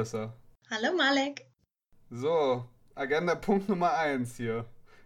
Hallo 0.00 0.06
Melissa. 0.06 0.32
Hallo 0.70 0.96
Malek. 0.96 1.46
So, 2.08 2.64
Agenda 2.94 3.34
Punkt 3.34 3.68
Nummer 3.68 3.92
1 3.98 4.34
hier. 4.34 4.64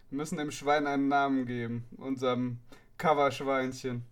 Wir 0.09 0.17
müssen 0.17 0.37
dem 0.37 0.51
Schwein 0.51 0.87
einen 0.87 1.09
Namen 1.09 1.45
geben, 1.45 1.83
unserem 1.97 2.61
Coverschweinchen. 2.97 4.05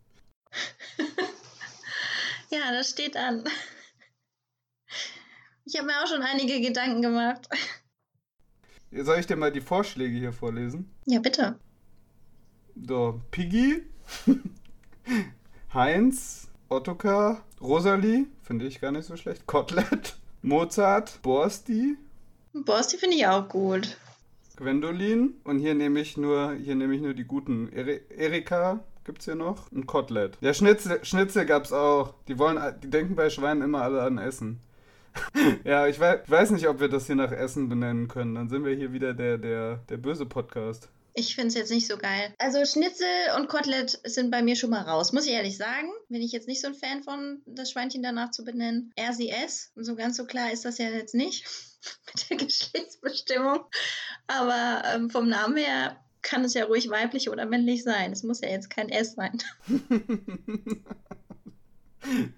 ja, 2.49 2.73
das 2.73 2.89
steht 2.89 3.15
an. 3.15 3.45
Ich 5.63 5.77
habe 5.77 5.87
mir 5.87 6.03
auch 6.03 6.07
schon 6.07 6.21
einige 6.21 6.59
Gedanken 6.59 7.01
gemacht. 7.01 7.47
Soll 8.91 9.19
ich 9.19 9.25
dir 9.25 9.37
mal 9.37 9.53
die 9.53 9.61
Vorschläge 9.61 10.17
hier 10.17 10.33
vorlesen? 10.33 10.93
Ja, 11.05 11.21
bitte. 11.21 11.57
So, 12.75 13.21
Piggy, 13.31 13.83
Heinz, 15.73 16.49
Ottokar, 16.67 17.45
Rosalie, 17.61 18.25
finde 18.41 18.67
ich 18.67 18.81
gar 18.81 18.91
nicht 18.91 19.05
so 19.05 19.15
schlecht, 19.15 19.47
Kotelett, 19.47 20.17
Mozart, 20.45 21.21
Borsti. 21.21 21.95
Borsti 22.53 22.97
finde 22.97 23.15
ich 23.15 23.25
auch 23.25 23.47
gut. 23.47 23.97
Gwendolin 24.57 25.35
und 25.45 25.59
hier 25.59 25.73
nehme 25.73 26.01
ich 26.01 26.17
nur, 26.17 26.53
hier 26.55 26.75
nehme 26.75 26.93
ich 26.93 27.01
nur 27.01 27.13
die 27.13 27.23
guten. 27.23 27.71
Eri 27.71 28.01
Erika 28.09 28.81
gibt's 29.05 29.23
hier 29.23 29.35
noch 29.35 29.71
und 29.71 29.87
Kotelett. 29.87 30.37
Ja, 30.41 30.53
Schnitzel, 30.53 30.99
Schnitzel 31.03 31.45
gab's 31.45 31.71
auch. 31.71 32.13
Die 32.27 32.37
wollen, 32.37 32.59
die 32.83 32.89
denken 32.89 33.15
bei 33.15 33.29
Schweinen 33.29 33.63
immer 33.63 33.83
alle 33.83 34.03
an 34.03 34.17
Essen. 34.17 34.59
ja, 35.63 35.87
ich 35.87 35.97
weiß, 35.97 36.19
ich 36.25 36.29
weiß 36.29 36.51
nicht, 36.51 36.67
ob 36.67 36.81
wir 36.81 36.89
das 36.89 37.07
hier 37.07 37.15
nach 37.15 37.31
Essen 37.31 37.69
benennen 37.69 38.09
können. 38.09 38.35
Dann 38.35 38.49
sind 38.49 38.65
wir 38.65 38.75
hier 38.75 38.91
wieder 38.91 39.13
der, 39.13 39.37
der, 39.37 39.77
der 39.87 39.97
böse 39.97 40.25
Podcast. 40.25 40.89
Ich 41.15 41.35
finde 41.35 41.49
es 41.49 41.53
jetzt 41.53 41.71
nicht 41.71 41.87
so 41.87 41.97
geil. 41.97 42.33
Also 42.39 42.65
Schnitzel 42.65 43.05
und 43.37 43.47
Kotelett 43.47 43.99
sind 44.03 44.31
bei 44.31 44.41
mir 44.41 44.55
schon 44.55 44.71
mal 44.71 44.81
raus, 44.81 45.13
muss 45.13 45.27
ich 45.27 45.33
ehrlich 45.33 45.57
sagen. 45.57 45.91
Bin 46.09 46.21
ich 46.21 46.31
jetzt 46.31 46.47
nicht 46.47 46.61
so 46.61 46.67
ein 46.67 46.73
Fan 46.73 47.03
von, 47.03 47.41
das 47.45 47.69
Schweinchen 47.69 48.01
danach 48.01 48.31
zu 48.31 48.43
benennen. 48.43 48.91
RCS, 48.99 49.73
so 49.75 49.95
ganz 49.95 50.17
so 50.17 50.25
klar 50.25 50.51
ist 50.51 50.65
das 50.65 50.79
ja 50.79 50.89
jetzt 50.89 51.13
nicht 51.13 51.45
mit 52.07 52.29
der 52.29 52.37
Geschlechtsbestimmung. 52.37 53.59
Aber 54.25 54.83
ähm, 54.93 55.11
vom 55.11 55.29
Namen 55.29 55.57
her 55.57 56.03
kann 56.23 56.45
es 56.45 56.55
ja 56.55 56.65
ruhig 56.65 56.89
weiblich 56.89 57.29
oder 57.29 57.45
männlich 57.45 57.83
sein. 57.83 58.11
Es 58.11 58.23
muss 58.23 58.41
ja 58.41 58.49
jetzt 58.49 58.71
kein 58.71 58.89
S 58.89 59.13
sein. 59.13 59.37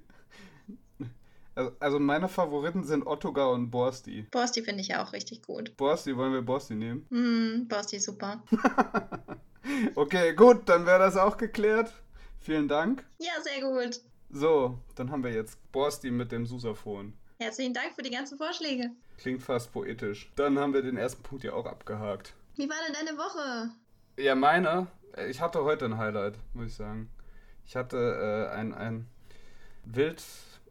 Also, 1.55 1.71
also 1.79 1.99
meine 1.99 2.27
Favoriten 2.27 2.83
sind 2.83 3.07
Ottogar 3.07 3.51
und 3.51 3.71
Borsti. 3.71 4.27
Borsti 4.29 4.61
finde 4.61 4.81
ich 4.81 4.89
ja 4.89 5.03
auch 5.03 5.13
richtig 5.13 5.41
gut. 5.41 5.75
Borsti, 5.77 6.15
wollen 6.17 6.33
wir 6.33 6.41
Borsti 6.41 6.75
nehmen? 6.75 7.05
Mm, 7.09 7.67
Borsti, 7.69 7.99
super. 7.99 8.43
okay, 9.95 10.33
gut, 10.33 10.67
dann 10.67 10.85
wäre 10.85 10.99
das 10.99 11.15
auch 11.15 11.37
geklärt. 11.37 11.93
Vielen 12.41 12.67
Dank. 12.67 13.05
Ja, 13.19 13.31
sehr 13.41 13.61
gut. 13.61 14.01
So, 14.29 14.77
dann 14.95 15.09
haben 15.11 15.23
wir 15.23 15.31
jetzt 15.31 15.57
Borsti 15.71 16.11
mit 16.11 16.33
dem 16.33 16.45
Susaphon. 16.45 17.13
Herzlichen 17.39 17.73
Dank 17.73 17.95
für 17.95 18.01
die 18.01 18.11
ganzen 18.11 18.37
Vorschläge. 18.37 18.91
Klingt 19.17 19.41
fast 19.41 19.71
poetisch. 19.71 20.31
Dann 20.35 20.59
haben 20.59 20.73
wir 20.73 20.81
den 20.81 20.97
ersten 20.97 21.23
Punkt 21.23 21.45
ja 21.45 21.53
auch 21.53 21.65
abgehakt. 21.65 22.33
Wie 22.55 22.69
war 22.69 22.75
denn 22.85 22.93
deine 22.93 23.17
Woche? 23.17 23.71
Ja, 24.17 24.35
meine. 24.35 24.87
Ich 25.29 25.39
hatte 25.39 25.63
heute 25.63 25.85
ein 25.85 25.97
Highlight, 25.97 26.35
muss 26.53 26.67
ich 26.67 26.75
sagen. 26.75 27.09
Ich 27.65 27.77
hatte 27.77 27.97
äh, 27.97 28.55
ein, 28.55 28.73
ein 28.73 29.07
Wild 29.85 30.21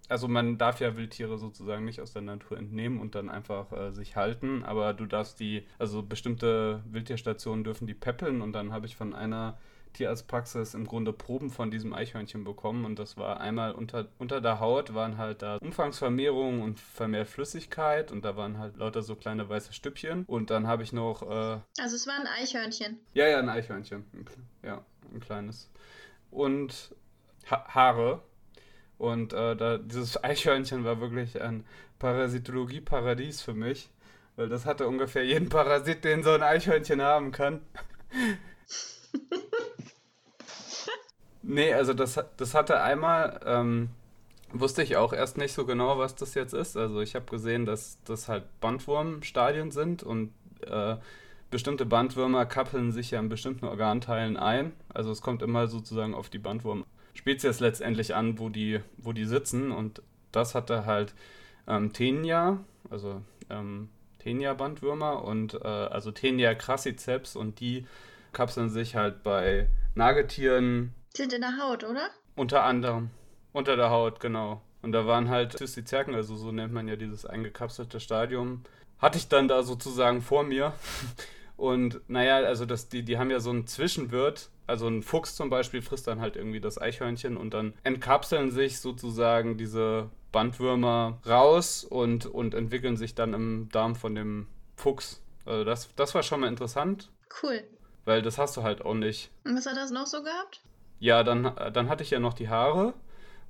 also 0.09 0.29
man 0.29 0.59
darf 0.59 0.81
ja 0.81 0.97
Wildtiere 0.97 1.39
sozusagen 1.39 1.85
nicht 1.85 2.01
aus 2.01 2.13
der 2.13 2.23
Natur 2.23 2.59
entnehmen 2.59 3.01
und 3.01 3.15
dann 3.15 3.29
einfach 3.29 3.73
äh, 3.73 3.91
sich 3.91 4.17
halten, 4.17 4.63
aber 4.63 4.93
du 4.93 5.07
darfst 5.07 5.41
die, 5.41 5.67
also 5.79 6.03
bestimmte 6.03 6.83
Wildtierstationen 6.87 7.65
dürfen 7.65 7.87
die 7.87 7.95
peppeln 7.95 8.43
und 8.43 8.53
dann 8.53 8.73
habe 8.73 8.87
ich 8.87 8.97
von 8.97 9.15
einer 9.15 9.59
Tierarztpraxis 9.95 10.75
im 10.75 10.87
Grunde 10.87 11.13
Proben 11.13 11.51
von 11.51 11.71
diesem 11.71 11.95
Eichhörnchen 11.95 12.45
bekommen 12.45 12.85
und 12.85 12.99
das 12.99 13.17
war 13.17 13.41
einmal 13.41 13.73
unter, 13.73 14.09
unter 14.19 14.41
der 14.41 14.61
Haut 14.61 14.93
waren 14.93 15.17
halt 15.17 15.41
da 15.41 15.57
Umfangsvermehrung 15.57 16.63
und 16.63 16.81
vermehrt 16.81 17.29
Flüssigkeit 17.29 18.13
und 18.13 18.25
da 18.25 18.37
waren 18.37 18.59
halt 18.59 18.77
lauter 18.77 19.03
so 19.03 19.15
kleine 19.15 19.49
weiße 19.49 19.73
Stückchen 19.73 20.25
und 20.27 20.51
dann 20.51 20.67
habe 20.67 20.83
ich 20.83 20.93
noch... 20.93 21.23
Äh, 21.23 21.61
also 21.81 21.97
es 21.97 22.07
war 22.07 22.15
ein 22.15 22.27
Eichhörnchen? 22.27 22.99
Ja, 23.15 23.29
ja, 23.29 23.39
ein 23.39 23.49
Eichhörnchen. 23.49 24.05
Ja, 24.63 24.85
ein 25.13 25.21
kleines. 25.21 25.71
Und 26.31 26.95
ha 27.49 27.65
Haare 27.69 28.23
und 28.99 29.33
äh, 29.33 29.57
da, 29.57 29.79
dieses 29.79 30.23
Eichhörnchen 30.25 30.85
war 30.85 31.01
wirklich 31.01 31.41
ein 31.41 31.65
Parasitologie-Paradies 31.99 33.43
für 33.43 33.55
mich. 33.55 33.91
Weil 34.37 34.49
das 34.49 34.67
hatte 34.67 34.89
ungefähr 34.89 35.25
jeden 35.25 35.49
Parasit, 35.49 36.05
den 36.05 36.23
so 36.23 36.31
ein 36.31 36.43
Eichhörnchen 36.43 37.01
haben 37.01 37.31
kann. 37.31 37.61
nee, 41.43 41.73
also 41.73 41.95
das, 41.95 42.21
das 42.37 42.55
hatte 42.55 42.81
einmal, 42.81 43.41
ähm, 43.47 43.91
wusste 44.53 44.83
ich 44.83 44.97
auch 44.97 45.13
erst 45.13 45.39
nicht 45.39 45.53
so 45.53 45.65
genau, 45.65 45.99
was 45.99 46.17
das 46.17 46.35
jetzt 46.35 46.53
ist. 46.53 46.77
Also 46.77 47.01
ich 47.01 47.15
habe 47.15 47.27
gesehen, 47.27 47.65
dass 47.65 47.99
das 48.05 48.29
halt 48.29 48.45
Bandwurmstadien 48.61 49.71
sind 49.71 50.03
und 50.03 50.33
äh, 50.67 50.97
bestimmte 51.51 51.87
Bandwürmer 51.87 52.47
kappeln 52.47 52.91
sich 52.91 53.13
ja 53.13 53.21
in 53.21 53.29
bestimmten 53.29 53.67
Organteilen 53.67 54.37
ein. 54.37 54.73
Also 54.93 55.13
es 55.13 55.23
kommt 55.23 55.43
immer 55.43 55.69
sozusagen 55.69 56.15
auf 56.15 56.29
die 56.29 56.41
Bandwurm 56.41 56.85
Spezies 57.15 57.61
letztendlich 57.61 58.15
an, 58.15 58.39
wo 58.39 58.49
die, 58.49 58.81
wo 58.99 59.13
die 59.13 59.25
sitzen. 59.25 59.73
Und 59.73 60.03
das 60.33 60.55
hatte 60.55 60.85
halt 60.87 61.15
ähm, 61.67 61.93
Tenia, 61.93 62.59
also 62.91 63.23
ähm, 63.51 63.89
Tenia-Bandwürmer 64.19 65.25
und 65.25 65.55
äh, 65.55 65.67
also 65.67 66.11
Tenia 66.11 66.55
crassiceps 66.55 67.37
und 67.37 67.61
die 67.61 67.87
kapseln 68.33 68.69
sich 68.69 68.97
halt 68.97 69.23
bei 69.23 69.69
Nagetieren. 69.95 70.93
Sind 71.15 71.33
in 71.33 71.43
der 71.43 71.59
Haut, 71.59 71.85
oder? 71.85 72.09
Unter 72.35 72.65
anderem. 72.65 73.11
Unter 73.53 73.77
der 73.77 73.91
Haut, 73.91 74.19
genau. 74.19 74.61
Und 74.83 74.93
da 74.93 75.07
waren 75.07 75.31
halt 75.31 75.57
Zystizerken, 75.57 76.15
also 76.15 76.37
so 76.37 76.53
nennt 76.53 76.73
man 76.73 76.89
ja 76.89 76.97
dieses 76.97 77.25
eingekapselte 77.25 78.01
Stadium. 78.01 78.65
Hatte 78.99 79.19
ich 79.19 79.29
dann 79.29 79.49
da 79.49 79.63
sozusagen 79.63 80.21
vor 80.21 80.43
mir. 80.43 80.73
Und 81.57 82.01
naja, 82.09 82.37
also 82.39 82.67
das, 82.67 82.89
die, 82.89 83.03
die 83.03 83.19
haben 83.19 83.31
ja 83.31 83.41
so 83.41 83.51
einen 83.51 83.67
Zwischenwirt. 83.67 84.51
Also 84.67 84.89
ein 84.89 85.03
Fuchs 85.03 85.37
zum 85.37 85.51
Beispiel 85.51 85.83
frisst 85.83 86.07
dann 86.07 86.21
halt 86.21 86.37
irgendwie 86.37 86.61
das 86.61 86.81
Eichhörnchen 86.81 87.37
und 87.37 87.53
dann 87.53 87.75
entkapseln 87.85 88.51
sich 88.51 88.81
sozusagen 88.81 89.59
diese 89.59 90.11
Bandwürmer 90.33 91.19
raus 91.27 91.85
und, 91.85 92.27
und 92.27 92.55
entwickeln 92.55 92.97
sich 92.97 93.15
dann 93.15 93.35
im 93.35 93.69
Darm 93.71 93.95
von 93.95 94.15
dem 94.15 94.49
Fuchs. 94.77 95.23
Also 95.45 95.65
das, 95.65 95.95
das 95.95 96.15
war 96.15 96.23
schon 96.23 96.41
mal 96.41 96.49
interessant. 96.49 97.11
Cool. 97.43 97.63
Weil 98.05 98.23
das 98.23 98.39
hast 98.39 98.57
du 98.57 98.63
halt 98.63 98.85
auch 98.85 98.95
nicht. 98.95 99.31
Und 99.45 99.57
was 99.57 99.67
hat 99.67 99.77
das 99.77 99.91
noch 99.91 100.07
so 100.07 100.23
gehabt? 100.23 100.63
Ja, 100.99 101.23
dann, 101.23 101.55
dann 101.73 101.89
hatte 101.89 102.03
ich 102.03 102.11
ja 102.11 102.19
noch 102.19 102.35
die 102.35 102.49
Haare. 102.49 102.95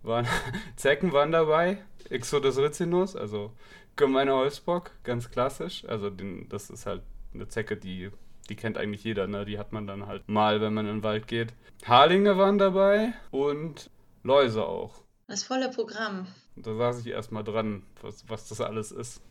Waren, 0.03 0.26
Zecken 0.76 1.12
waren 1.12 1.32
dabei. 1.32 1.78
Exodus 2.10 2.59
ricinus, 2.59 3.16
also 3.16 3.53
gemeiner 3.97 4.34
Holzbock, 4.34 4.91
ganz 5.04 5.31
klassisch. 5.31 5.84
Also 5.86 6.10
den, 6.10 6.48
das 6.48 6.71
ist 6.71 6.86
halt 6.86 7.03
eine 7.34 7.49
Zecke, 7.49 7.77
die, 7.77 8.11
die 8.49 8.56
kennt 8.56 8.78
eigentlich 8.78 9.05
jeder, 9.05 9.27
ne? 9.27 9.45
Die 9.45 9.59
hat 9.59 9.72
man 9.72 9.87
dann 9.87 10.06
halt 10.06 10.28
mal, 10.28 10.61
wenn 10.61 10.75
man 10.75 10.87
in 10.87 10.97
den 10.97 11.03
Wald 11.03 11.27
geht. 11.27 11.53
Harlinge 11.84 12.39
waren 12.39 12.59
dabei 12.59 13.12
und 13.31 13.91
Läuse 14.22 14.65
auch. 14.65 15.03
Das 15.27 15.43
volle 15.43 15.71
Programm. 15.71 16.27
Da 16.56 16.75
saß 16.75 17.00
ich 17.00 17.06
erstmal 17.09 17.45
dran, 17.45 17.83
was, 18.00 18.28
was 18.28 18.49
das 18.49 18.61
alles 18.61 18.93
ist. 18.93 19.22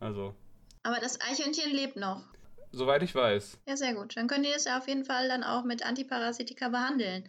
Also. 0.00 0.34
Aber 0.82 0.98
das 1.00 1.20
Eichhörnchen 1.20 1.72
lebt 1.72 1.96
noch. 1.96 2.22
Soweit 2.72 3.02
ich 3.02 3.14
weiß. 3.14 3.58
Ja, 3.66 3.76
sehr 3.76 3.94
gut. 3.94 4.16
Dann 4.16 4.26
könnt 4.26 4.46
ihr 4.46 4.54
es 4.54 4.64
ja 4.64 4.78
auf 4.78 4.88
jeden 4.88 5.04
Fall 5.04 5.28
dann 5.28 5.42
auch 5.42 5.64
mit 5.64 5.84
Antiparasitika 5.84 6.68
behandeln. 6.68 7.24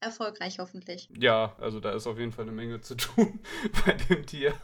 Erfolgreich 0.00 0.58
hoffentlich. 0.58 1.08
Ja, 1.18 1.54
also 1.58 1.78
da 1.78 1.92
ist 1.92 2.06
auf 2.06 2.18
jeden 2.18 2.32
Fall 2.32 2.44
eine 2.44 2.52
Menge 2.52 2.80
zu 2.80 2.96
tun 2.96 3.40
bei 3.84 3.92
dem 3.92 4.26
Tier. 4.26 4.54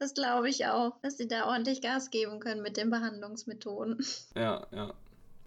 Das 0.00 0.14
glaube 0.14 0.48
ich 0.48 0.66
auch, 0.66 0.98
dass 1.02 1.18
sie 1.18 1.28
da 1.28 1.46
ordentlich 1.46 1.82
Gas 1.82 2.10
geben 2.10 2.40
können 2.40 2.62
mit 2.62 2.78
den 2.78 2.88
Behandlungsmethoden. 2.88 3.98
Ja, 4.34 4.66
ja. 4.72 4.94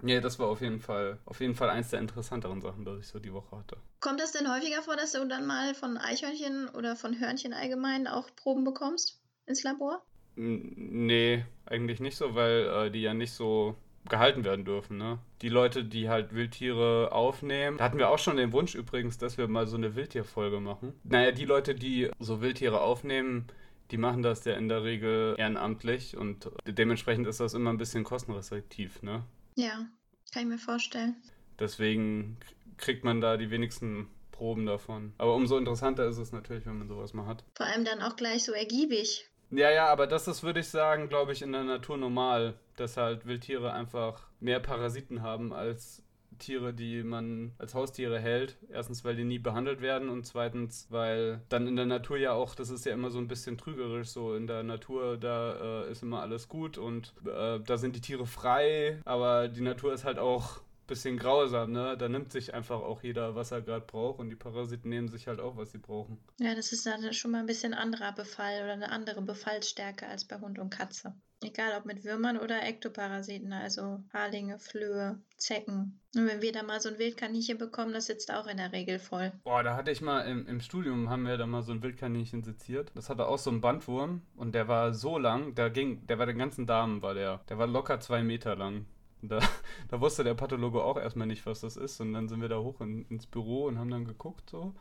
Nee, 0.04 0.22
das 0.22 0.38
war 0.38 0.48
auf 0.48 0.62
jeden 0.62 0.80
Fall, 0.80 1.18
auf 1.26 1.40
jeden 1.40 1.56
Fall 1.56 1.70
eins 1.70 1.90
der 1.90 2.00
interessanteren 2.00 2.62
Sachen, 2.62 2.86
dass 2.86 3.00
ich 3.00 3.08
so 3.08 3.20
die 3.20 3.34
Woche 3.34 3.58
hatte. 3.58 3.78
Kommt 4.00 4.20
das 4.20 4.32
denn 4.34 4.54
häufiger 4.54 4.82
vor, 4.84 4.96
dass 4.96 5.14
du 5.14 5.26
dann 5.26 5.48
mal 5.48 5.74
von 5.74 5.98
Eichhörnchen 5.98 6.70
oder 6.70 6.96
von 6.96 7.20
Hörnchen 7.20 7.54
allgemein 7.54 8.08
auch 8.08 8.30
Proben 8.36 8.64
bekommst 8.64 9.22
ins 9.48 9.64
Labor? 9.64 10.04
Nee, 10.36 11.46
eigentlich 11.66 12.00
nicht 12.00 12.18
so, 12.18 12.36
weil 12.36 12.68
äh, 12.68 12.92
die 12.92 13.02
ja 13.02 13.14
nicht 13.14 13.32
so 13.32 13.76
gehalten 14.08 14.44
werden 14.44 14.66
dürfen. 14.66 14.98
Ne? 14.98 15.20
Die 15.42 15.50
Leute, 15.50 15.84
die 15.84 16.10
halt 16.10 16.34
Wildtiere 16.34 17.12
aufnehmen, 17.12 17.78
da 17.78 17.86
hatten 17.86 17.98
wir 17.98 18.10
auch 18.10 18.20
schon 18.20 18.38
den 18.38 18.52
Wunsch 18.52 18.76
übrigens, 18.76 19.18
dass 19.18 19.38
wir 19.38 19.48
mal 19.48 19.66
so 19.66 19.78
eine 19.78 19.96
Wildtierfolge 19.96 20.60
machen. 20.60 20.94
Naja, 21.04 21.32
die 21.32 21.46
Leute, 21.46 21.74
die 21.74 22.12
so 22.20 22.42
Wildtiere 22.42 22.82
aufnehmen, 22.82 23.48
die 23.92 23.98
machen 23.98 24.24
das 24.24 24.46
ja 24.46 24.56
in 24.56 24.70
der 24.70 24.84
Regel 24.84 25.36
ehrenamtlich 25.38 26.18
und 26.18 26.50
dementsprechend 26.66 27.28
ist 27.28 27.40
das 27.40 27.54
immer 27.54 27.72
ein 27.72 27.78
bisschen 27.78 28.04
kostenrestriktiv, 28.04 29.02
ne? 29.02 29.24
Ja, 29.56 29.86
kann 30.34 30.44
ich 30.44 30.48
mir 30.48 30.58
vorstellen. 30.58 31.16
Deswegen 31.60 32.38
kriegt 32.78 33.04
man 33.04 33.22
da 33.22 33.38
die 33.38 33.52
wenigsten 33.52 34.08
Proben 34.32 34.66
davon. 34.66 35.14
Aber 35.18 35.36
umso 35.36 35.58
interessanter 35.58 36.08
ist 36.08 36.18
es 36.18 36.32
natürlich, 36.32 36.66
wenn 36.66 36.80
man 36.80 36.88
sowas 36.88 37.14
mal 37.14 37.28
hat. 37.28 37.44
Vor 37.56 37.66
allem 37.68 37.86
dann 37.86 38.02
auch 38.02 38.16
gleich 38.16 38.44
so 38.44 38.52
ergiebig. 38.52 39.30
Ja, 39.52 39.70
ja, 39.70 39.88
aber 39.88 40.08
das 40.08 40.28
ist, 40.28 40.42
würde 40.42 40.62
ich 40.62 40.68
sagen, 40.68 41.10
glaube 41.10 41.32
ich, 41.32 41.44
in 41.44 41.52
der 41.52 41.64
Natur 41.64 41.98
normal, 41.98 42.56
dass 42.76 42.98
halt 42.98 43.28
Wildtiere 43.28 43.72
einfach 43.72 44.28
mehr 44.40 44.60
Parasiten 44.60 45.22
haben 45.22 45.54
als 45.54 46.04
Tiere, 46.38 46.74
die 46.74 47.04
man 47.04 47.54
als 47.58 47.74
Haustiere 47.74 48.20
hält. 48.20 48.58
Erstens, 48.70 49.04
weil 49.04 49.16
die 49.16 49.24
nie 49.24 49.40
behandelt 49.40 49.82
werden 49.82 50.10
und 50.10 50.26
zweitens, 50.26 50.88
weil 50.90 51.42
dann 51.50 51.68
in 51.68 51.76
der 51.76 51.86
Natur 51.86 52.18
ja 52.18 52.34
auch, 52.34 52.56
das 52.56 52.70
ist 52.70 52.86
ja 52.86 52.94
immer 52.94 53.10
so 53.10 53.20
ein 53.20 53.28
bisschen 53.28 53.58
trügerisch, 53.58 54.10
so 54.10 54.36
in 54.36 54.48
der 54.48 54.64
Natur, 54.64 55.18
da 55.18 55.84
äh, 55.84 55.92
ist 55.92 56.04
immer 56.04 56.22
alles 56.22 56.48
gut 56.48 56.78
und 56.78 57.14
äh, 57.26 57.60
da 57.60 57.78
sind 57.78 57.96
die 57.96 58.02
Tiere 58.02 58.26
frei, 58.26 59.00
aber 59.06 59.48
die 59.48 59.62
Natur 59.62 59.94
ist 59.94 60.06
halt 60.06 60.20
auch 60.20 60.62
bisschen 60.88 61.18
grausam, 61.18 61.72
ne? 61.72 61.98
Da 61.98 62.10
nimmt 62.10 62.32
sich 62.32 62.54
einfach 62.54 62.82
auch 62.82 63.04
jeder, 63.04 63.36
was 63.36 63.52
er 63.52 63.62
gerade 63.62 63.86
braucht 63.86 64.20
und 64.20 64.30
die 64.30 64.36
Parasiten 64.36 64.90
nehmen 64.90 65.08
sich 65.08 65.28
halt 65.28 65.40
auch, 65.40 65.56
was 65.56 65.72
sie 65.72 65.78
brauchen. 65.78 66.18
Ja, 66.40 66.56
das 66.56 66.72
ist 66.72 66.86
dann 66.86 67.14
schon 67.14 67.32
mal 67.32 67.40
ein 67.40 67.46
bisschen 67.46 67.74
anderer 67.74 68.12
Befall 68.12 68.64
oder 68.64 68.74
eine 68.74 68.92
andere 68.92 69.22
Befallsstärke 69.22 70.08
als 70.08 70.26
bei 70.26 70.40
Hund 70.40 70.60
und 70.60 70.70
Katze. 70.70 71.16
Egal 71.44 71.78
ob 71.78 71.86
mit 71.86 72.04
Würmern 72.04 72.38
oder 72.38 72.64
Ektoparasiten, 72.64 73.54
also 73.54 74.02
Haarlinge, 74.14 74.60
Flöhe, 74.60 75.20
Zecken. 75.38 76.00
Und 76.16 76.28
wenn 76.28 76.42
wir 76.42 76.52
da 76.52 76.64
mal 76.64 76.80
so 76.80 76.90
ein 76.90 77.00
Wildkaninchen 77.00 77.58
bekommen, 77.58 77.94
das 77.94 78.06
sitzt 78.06 78.32
auch 78.32 78.48
in 78.48 78.58
der 78.58 78.72
Regel 78.72 79.00
voll. 79.00 79.32
Boah, 79.44 79.64
da 79.64 79.76
hatte 79.76 79.92
ich 79.92 80.02
mal 80.02 80.22
im, 80.22 80.48
im 80.48 80.62
Studium, 80.62 81.10
haben 81.10 81.26
wir 81.26 81.38
da 81.38 81.46
mal 81.46 81.64
so 81.64 81.72
ein 81.72 81.82
Wildkaninchen 81.82 82.44
seziert. 82.44 82.92
Das 82.96 83.10
hatte 83.10 83.28
auch 83.28 83.40
so 83.40 83.50
einen 83.50 83.62
Bandwurm 83.62 84.22
und 84.36 84.56
der 84.56 84.68
war 84.68 84.94
so 84.94 85.18
lang, 85.18 85.56
der 85.56 85.70
ging, 85.70 86.06
der 86.08 86.20
war 86.20 86.26
den 86.26 86.38
ganzen 86.38 86.66
Darm, 86.66 87.02
war 87.02 87.14
der. 87.14 87.42
Der 87.50 87.58
war 87.58 87.68
locker 87.68 88.00
zwei 88.00 88.24
Meter 88.24 88.56
lang. 88.56 88.86
Da, 89.22 89.40
da, 89.90 90.02
wusste 90.02 90.24
der 90.24 90.34
Pathologe 90.34 90.84
auch 90.84 90.98
erstmal 90.98 91.28
nicht, 91.28 91.46
was 91.46 91.62
das 91.62 91.78
ist. 91.78 92.00
Und 92.00 92.14
dann 92.14 92.28
sind 92.28 92.42
wir 92.42 92.50
da 92.50 92.60
hoch 92.60 92.82
in, 92.82 93.06
ins 93.10 93.26
Büro 93.26 93.66
und 93.66 93.80
haben 93.80 93.90
dann 93.90 94.06
geguckt 94.06 94.50
so. 94.50 94.74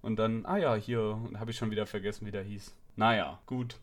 Und 0.00 0.16
dann, 0.16 0.46
ah 0.46 0.56
ja, 0.56 0.74
hier, 0.74 1.18
habe 1.36 1.50
ich 1.50 1.56
schon 1.56 1.70
wieder 1.70 1.86
vergessen, 1.86 2.26
wie 2.26 2.30
der 2.30 2.44
hieß. 2.44 2.74
Naja, 2.96 3.40
gut. 3.46 3.78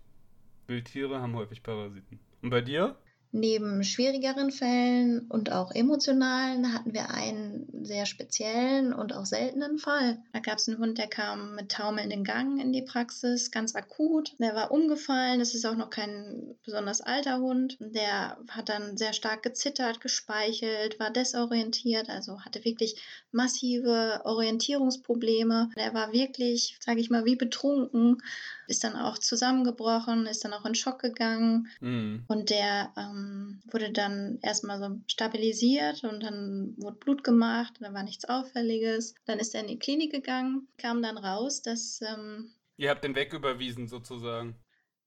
Wildtiere 0.68 1.22
haben 1.22 1.36
häufig 1.36 1.62
Parasiten. 1.62 2.20
Und 2.46 2.52
bei 2.52 2.62
dir? 2.62 2.96
Neben 3.32 3.84
schwierigeren 3.84 4.52
Fällen 4.52 5.22
und 5.30 5.52
auch 5.52 5.72
emotionalen 5.72 6.72
hatten 6.74 6.94
wir 6.94 7.10
einen 7.10 7.84
sehr 7.84 8.06
speziellen 8.06 8.94
und 8.94 9.14
auch 9.14 9.26
seltenen 9.26 9.80
Fall. 9.80 10.20
Da 10.32 10.40
gab 10.40 10.60
es 10.60 10.70
einen 10.70 10.78
Hund, 10.78 11.00
der 11.00 11.08
kam 11.08 11.56
mit 11.56 11.72
taumelnden 11.72 12.24
Gang 12.24 12.62
in 12.62 12.72
die 12.72 12.84
Praxis, 12.84 13.50
ganz 13.50 13.76
akut. 13.76 14.36
Der 14.38 14.54
war 14.54 14.72
umgefallen, 14.72 15.40
das 15.40 15.56
ist 15.56 15.66
auch 15.66 15.76
noch 15.76 15.90
kein 15.90 16.56
besonders 16.64 17.02
alter 17.02 17.40
Hund. 17.40 17.78
Der 17.80 18.38
hat 18.48 18.70
dann 18.70 18.96
sehr 18.96 19.14
stark 19.14 19.42
gezittert, 19.42 20.02
gespeichelt, 20.02 21.00
war 21.00 21.10
desorientiert, 21.10 22.10
also 22.10 22.42
hatte 22.42 22.64
wirklich 22.64 23.02
massive 23.32 24.22
Orientierungsprobleme. 24.24 25.72
Der 25.76 25.96
war 25.96 26.14
wirklich, 26.14 26.78
sage 26.80 27.00
ich 27.00 27.10
mal, 27.10 27.26
wie 27.26 27.36
betrunken 27.36 28.22
ist 28.68 28.84
dann 28.84 28.96
auch 28.96 29.18
zusammengebrochen, 29.18 30.26
ist 30.26 30.44
dann 30.44 30.54
auch 30.54 30.66
in 30.66 30.76
Schock 30.76 31.00
gegangen 31.00 31.68
mhm. 31.80 32.24
und 32.28 32.50
der 32.50 32.94
ähm, 32.98 33.62
wurde 33.72 33.92
dann 33.92 34.40
erstmal 34.42 34.80
so 34.80 35.00
stabilisiert 35.08 36.04
und 36.04 36.24
dann 36.24 36.74
wurde 36.78 36.98
Blut 36.98 37.24
gemacht, 37.24 37.74
da 37.80 37.94
war 37.94 38.04
nichts 38.04 38.26
Auffälliges. 38.26 39.16
Dann 39.26 39.40
ist 39.40 39.56
er 39.56 39.62
in 39.62 39.68
die 39.68 39.80
Klinik 39.80 40.12
gegangen, 40.12 40.68
kam 40.78 41.02
dann 41.02 41.18
raus, 41.18 41.62
dass... 41.62 42.02
Ähm, 42.02 42.52
Ihr 42.78 42.90
habt 42.90 43.04
den 43.04 43.16
wegüberwiesen 43.16 43.88
sozusagen. 43.88 44.56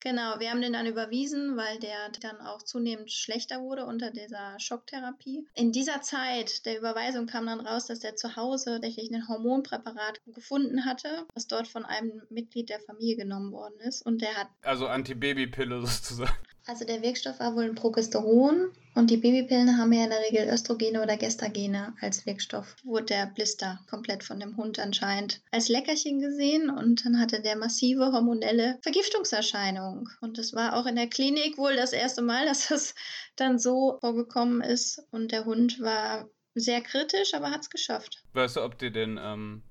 Genau, 0.01 0.39
wir 0.39 0.51
haben 0.51 0.61
den 0.61 0.73
dann 0.73 0.87
überwiesen, 0.87 1.57
weil 1.57 1.79
der 1.79 2.11
dann 2.21 2.41
auch 2.41 2.63
zunehmend 2.63 3.13
schlechter 3.13 3.61
wurde 3.61 3.85
unter 3.85 4.11
dieser 4.11 4.59
Schocktherapie. 4.59 5.47
In 5.55 5.73
dieser 5.73 6.03
Zeit 6.03 6.65
der 6.67 6.79
Überweisung 6.79 7.27
kam 7.27 7.47
dann 7.47 7.61
raus, 7.61 7.87
dass 7.87 8.01
der 8.01 8.17
zu 8.17 8.37
Hause 8.37 8.81
tatsächlich 8.81 9.11
ein 9.11 9.29
Hormonpräparat 9.29 10.21
gefunden 10.27 10.85
hatte, 10.85 11.27
was 11.35 11.47
dort 11.47 11.69
von 11.69 11.85
einem 11.85 12.23
Mitglied 12.31 12.69
der 12.71 12.81
Familie 12.81 13.17
genommen 13.17 13.53
worden 13.53 13.79
ist. 13.81 14.03
Und 14.03 14.23
der 14.23 14.35
hat. 14.35 14.49
Also 14.63 14.87
Antibabypille 14.87 15.81
sozusagen. 15.87 16.33
Also 16.69 16.85
der 16.85 17.01
Wirkstoff 17.01 17.41
war 17.41 17.57
wohl 17.57 17.65
ein 17.65 17.75
Progesteron 17.75 18.71
und 18.95 19.09
die 19.09 19.17
Babypillen 19.17 19.79
haben 19.79 19.91
ja 19.91 20.05
in 20.05 20.11
der 20.11 20.21
Regel 20.21 20.53
Östrogene 20.53 21.03
oder 21.03 21.17
Gestagene 21.17 21.95
als 22.03 22.27
Wirkstoff. 22.27 22.77
Wurde 22.85 23.07
der 23.07 23.27
Blister 23.27 23.81
komplett 23.89 24.23
von 24.23 24.39
dem 24.39 24.55
Hund 24.59 24.79
anscheinend 24.79 25.41
als 25.51 25.71
Leckerchen 25.71 26.21
gesehen 26.21 26.69
und 26.69 27.07
dann 27.07 27.19
hatte 27.19 27.41
der 27.41 27.57
massive 27.57 28.13
hormonelle 28.13 28.79
Vergiftungserscheinung. 28.83 30.11
Und 30.21 30.37
das 30.37 30.53
war 30.53 30.77
auch 30.77 30.85
in 30.85 30.97
der 30.97 31.07
Klinik 31.07 31.57
wohl 31.57 31.75
das 31.75 31.95
erste 31.95 32.21
Mal, 32.21 32.45
dass 32.47 32.69
das 32.69 32.95
dann 33.37 33.59
so 33.59 33.97
vorgekommen 34.03 34.61
ist 34.61 35.03
und 35.11 35.33
der 35.33 35.47
Hund 35.47 35.81
war 35.81 36.29
sehr 36.55 36.83
kritisch, 36.83 37.33
aber 37.33 37.51
hat 37.51 37.63
es 37.63 37.71
geschafft. 37.71 38.23
Weißt 38.35 38.57
du, 38.57 38.63
ob 38.63 38.77
die 38.77 38.93
den, 38.93 39.17
ähm, 39.17 39.63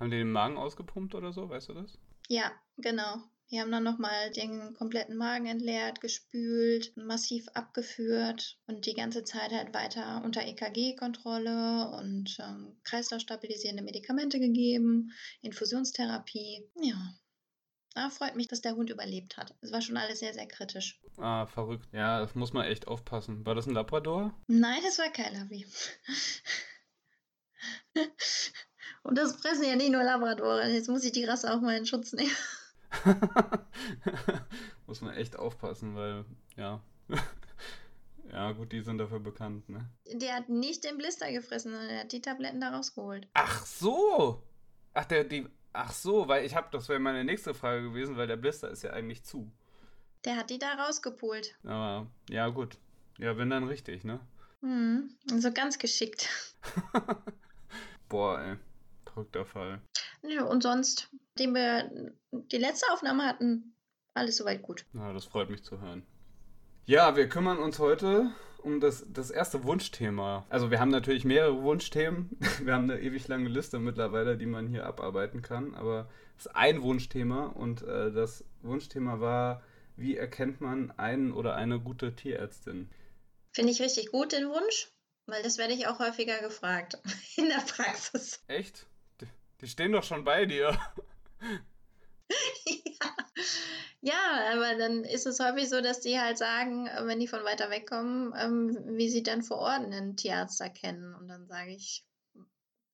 haben 0.00 0.10
die 0.10 0.16
den 0.16 0.32
Magen 0.32 0.56
ausgepumpt 0.56 1.14
oder 1.14 1.34
so? 1.34 1.50
Weißt 1.50 1.68
du 1.68 1.74
das? 1.74 1.98
Ja, 2.28 2.50
genau. 2.78 3.24
Wir 3.48 3.60
haben 3.60 3.70
dann 3.70 3.84
nochmal 3.84 4.30
den 4.30 4.74
kompletten 4.74 5.16
Magen 5.16 5.46
entleert, 5.46 6.00
gespült, 6.00 6.96
massiv 6.96 7.46
abgeführt 7.54 8.58
und 8.66 8.86
die 8.86 8.94
ganze 8.94 9.22
Zeit 9.24 9.52
halt 9.52 9.74
weiter 9.74 10.22
unter 10.24 10.42
EKG-Kontrolle 10.42 11.90
und 11.98 12.36
ähm, 12.40 12.76
kreislaufstabilisierende 12.84 13.82
Medikamente 13.82 14.40
gegeben, 14.40 15.12
Infusionstherapie. 15.42 16.68
Ja, 16.80 17.14
Ah, 17.96 18.10
freut 18.10 18.34
mich, 18.34 18.48
dass 18.48 18.60
der 18.60 18.74
Hund 18.74 18.90
überlebt 18.90 19.36
hat. 19.36 19.54
Es 19.60 19.70
war 19.70 19.80
schon 19.80 19.96
alles 19.96 20.18
sehr, 20.18 20.34
sehr 20.34 20.48
kritisch. 20.48 21.00
Ah, 21.16 21.46
verrückt. 21.46 21.86
Ja, 21.92 22.18
das 22.18 22.34
muss 22.34 22.52
man 22.52 22.66
echt 22.66 22.88
aufpassen. 22.88 23.46
War 23.46 23.54
das 23.54 23.68
ein 23.68 23.74
Labrador? 23.74 24.36
Nein, 24.48 24.80
das 24.82 24.98
war 24.98 25.10
kein 25.10 25.32
Labi. 25.32 25.64
Und 29.04 29.16
das 29.16 29.36
fressen 29.36 29.62
ja 29.64 29.76
nicht 29.76 29.92
nur 29.92 30.02
Labradore. 30.02 30.68
Jetzt 30.70 30.88
muss 30.88 31.04
ich 31.04 31.12
die 31.12 31.24
Rasse 31.24 31.54
auch 31.54 31.60
mal 31.60 31.76
in 31.76 31.86
Schutz 31.86 32.12
nehmen. 32.12 32.34
Muss 34.86 35.00
man 35.00 35.14
echt 35.14 35.36
aufpassen, 35.36 35.94
weil, 35.94 36.24
ja. 36.56 36.82
ja, 38.32 38.52
gut, 38.52 38.72
die 38.72 38.80
sind 38.80 38.98
dafür 38.98 39.20
bekannt, 39.20 39.68
ne? 39.68 39.88
Der 40.12 40.34
hat 40.34 40.48
nicht 40.48 40.84
den 40.84 40.98
Blister 40.98 41.30
gefressen, 41.32 41.72
sondern 41.72 41.90
er 41.90 42.00
hat 42.00 42.12
die 42.12 42.20
Tabletten 42.20 42.60
da 42.60 42.70
rausgeholt. 42.70 43.28
Ach 43.34 43.64
so! 43.66 44.42
Ach, 44.94 45.04
der, 45.04 45.24
die. 45.24 45.48
Ach 45.72 45.92
so, 45.92 46.28
weil 46.28 46.44
ich 46.44 46.54
habe, 46.54 46.68
das 46.70 46.88
wäre 46.88 47.00
meine 47.00 47.24
nächste 47.24 47.52
Frage 47.52 47.82
gewesen, 47.82 48.16
weil 48.16 48.28
der 48.28 48.36
Blister 48.36 48.70
ist 48.70 48.84
ja 48.84 48.90
eigentlich 48.92 49.24
zu. 49.24 49.50
Der 50.24 50.36
hat 50.36 50.50
die 50.50 50.58
da 50.58 50.74
rausgepult. 50.74 51.56
Aber, 51.64 52.06
ja, 52.30 52.48
gut. 52.48 52.78
Ja, 53.18 53.36
wenn 53.36 53.50
dann 53.50 53.64
richtig, 53.64 54.04
ne? 54.04 54.20
Mhm, 54.60 55.10
also 55.30 55.52
ganz 55.52 55.78
geschickt. 55.78 56.28
Boah, 58.08 58.40
ey. 58.40 58.56
Verrückter 59.14 59.46
Fall. 59.46 59.80
Ja, 60.22 60.44
und 60.44 60.62
sonst, 60.62 61.08
dem 61.38 61.54
wir 61.54 62.12
die 62.32 62.58
letzte 62.58 62.92
Aufnahme 62.92 63.24
hatten, 63.24 63.76
alles 64.12 64.36
soweit 64.36 64.62
gut. 64.62 64.84
Ja, 64.92 65.12
das 65.12 65.24
freut 65.24 65.50
mich 65.50 65.62
zu 65.62 65.80
hören. 65.80 66.04
Ja, 66.86 67.16
wir 67.16 67.28
kümmern 67.28 67.58
uns 67.58 67.78
heute 67.78 68.32
um 68.64 68.80
das, 68.80 69.06
das 69.08 69.30
erste 69.30 69.64
Wunschthema. 69.64 70.46
Also 70.48 70.70
wir 70.70 70.80
haben 70.80 70.90
natürlich 70.90 71.24
mehrere 71.24 71.62
Wunschthemen. 71.62 72.30
Wir 72.62 72.74
haben 72.74 72.90
eine 72.90 73.00
ewig 73.00 73.28
lange 73.28 73.48
Liste 73.48 73.78
mittlerweile, 73.78 74.36
die 74.36 74.46
man 74.46 74.68
hier 74.68 74.86
abarbeiten 74.86 75.42
kann. 75.42 75.74
Aber 75.74 76.08
es 76.36 76.46
ist 76.46 76.56
ein 76.56 76.82
Wunschthema 76.82 77.46
und 77.46 77.82
äh, 77.82 78.10
das 78.10 78.44
Wunschthema 78.62 79.20
war, 79.20 79.62
wie 79.96 80.16
erkennt 80.16 80.60
man 80.60 80.90
einen 80.92 81.32
oder 81.32 81.54
eine 81.54 81.78
gute 81.78 82.16
Tierärztin? 82.16 82.90
Finde 83.52 83.70
ich 83.70 83.80
richtig 83.80 84.10
gut, 84.10 84.32
den 84.32 84.48
Wunsch, 84.48 84.90
weil 85.26 85.42
das 85.42 85.58
werde 85.58 85.74
ich 85.74 85.86
auch 85.86 85.98
häufiger 86.00 86.40
gefragt 86.40 86.98
in 87.36 87.48
der 87.48 87.62
Praxis. 87.66 88.42
Echt? 88.48 88.86
Die 89.60 89.68
stehen 89.68 89.92
doch 89.92 90.04
schon 90.04 90.24
bei 90.24 90.46
dir. 90.46 90.78
ja. 92.66 93.16
ja, 94.00 94.52
aber 94.52 94.76
dann 94.78 95.04
ist 95.04 95.26
es 95.26 95.40
häufig 95.40 95.68
so, 95.68 95.80
dass 95.80 96.00
die 96.00 96.18
halt 96.18 96.38
sagen, 96.38 96.88
wenn 97.04 97.20
die 97.20 97.28
von 97.28 97.44
weiter 97.44 97.70
weg 97.70 97.88
kommen, 97.88 98.34
ähm, 98.38 98.96
wie 98.96 99.08
sie 99.08 99.22
dann 99.22 99.42
vor 99.42 99.58
Ort 99.58 99.84
einen 99.84 100.16
Tierarzt 100.16 100.60
erkennen. 100.60 101.14
Und 101.14 101.28
dann 101.28 101.46
sage 101.46 101.72
ich, 101.72 102.04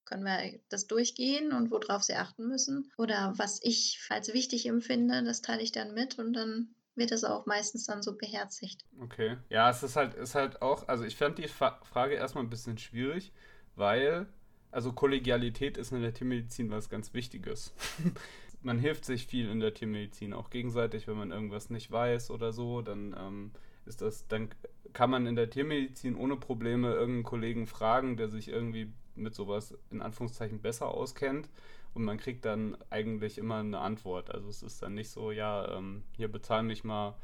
können 0.04 0.24
wir 0.24 0.58
das 0.68 0.86
durchgehen 0.86 1.52
und 1.52 1.70
worauf 1.70 2.02
sie 2.02 2.14
achten 2.14 2.48
müssen. 2.48 2.90
Oder 2.96 3.32
was 3.36 3.60
ich 3.62 4.00
als 4.08 4.32
wichtig 4.32 4.66
empfinde, 4.66 5.22
das 5.22 5.40
teile 5.40 5.62
ich 5.62 5.72
dann 5.72 5.94
mit 5.94 6.18
und 6.18 6.32
dann 6.32 6.74
wird 6.96 7.12
das 7.12 7.24
auch 7.24 7.46
meistens 7.46 7.86
dann 7.86 8.02
so 8.02 8.16
beherzigt. 8.16 8.84
Okay. 9.00 9.38
Ja, 9.48 9.70
es 9.70 9.82
ist 9.82 9.96
halt, 9.96 10.14
ist 10.14 10.34
halt 10.34 10.60
auch, 10.62 10.88
also 10.88 11.04
ich 11.04 11.16
fand 11.16 11.38
die 11.38 11.48
Frage 11.48 12.14
erstmal 12.14 12.42
ein 12.44 12.50
bisschen 12.50 12.76
schwierig, 12.76 13.32
weil 13.76 14.26
also 14.70 14.92
Kollegialität 14.92 15.76
ist 15.76 15.92
in 15.92 16.02
der 16.02 16.14
Tiermedizin 16.14 16.70
was 16.70 16.88
ganz 16.88 17.14
Wichtiges. 17.14 17.72
man 18.62 18.78
hilft 18.78 19.04
sich 19.04 19.26
viel 19.26 19.50
in 19.50 19.60
der 19.60 19.74
Tiermedizin, 19.74 20.32
auch 20.32 20.50
gegenseitig, 20.50 21.08
wenn 21.08 21.16
man 21.16 21.32
irgendwas 21.32 21.70
nicht 21.70 21.90
weiß 21.90 22.30
oder 22.30 22.52
so, 22.52 22.82
dann 22.82 23.16
ähm, 23.18 23.50
ist 23.86 24.02
das, 24.02 24.26
dann 24.28 24.50
kann 24.92 25.10
man 25.10 25.26
in 25.26 25.36
der 25.36 25.50
Tiermedizin 25.50 26.16
ohne 26.16 26.36
Probleme 26.36 26.92
irgendeinen 26.92 27.24
Kollegen 27.24 27.66
fragen, 27.66 28.16
der 28.16 28.28
sich 28.28 28.48
irgendwie 28.48 28.92
mit 29.14 29.34
sowas 29.34 29.76
in 29.90 30.02
Anführungszeichen 30.02 30.60
besser 30.60 30.88
auskennt 30.88 31.48
und 31.94 32.04
man 32.04 32.18
kriegt 32.18 32.44
dann 32.44 32.76
eigentlich 32.90 33.38
immer 33.38 33.56
eine 33.56 33.78
Antwort. 33.78 34.32
Also 34.32 34.48
es 34.48 34.62
ist 34.62 34.82
dann 34.82 34.94
nicht 34.94 35.10
so, 35.10 35.32
ja, 35.32 35.76
ähm, 35.76 36.02
hier 36.16 36.28
bezahl 36.28 36.62
mich 36.62 36.84
mal 36.84 37.14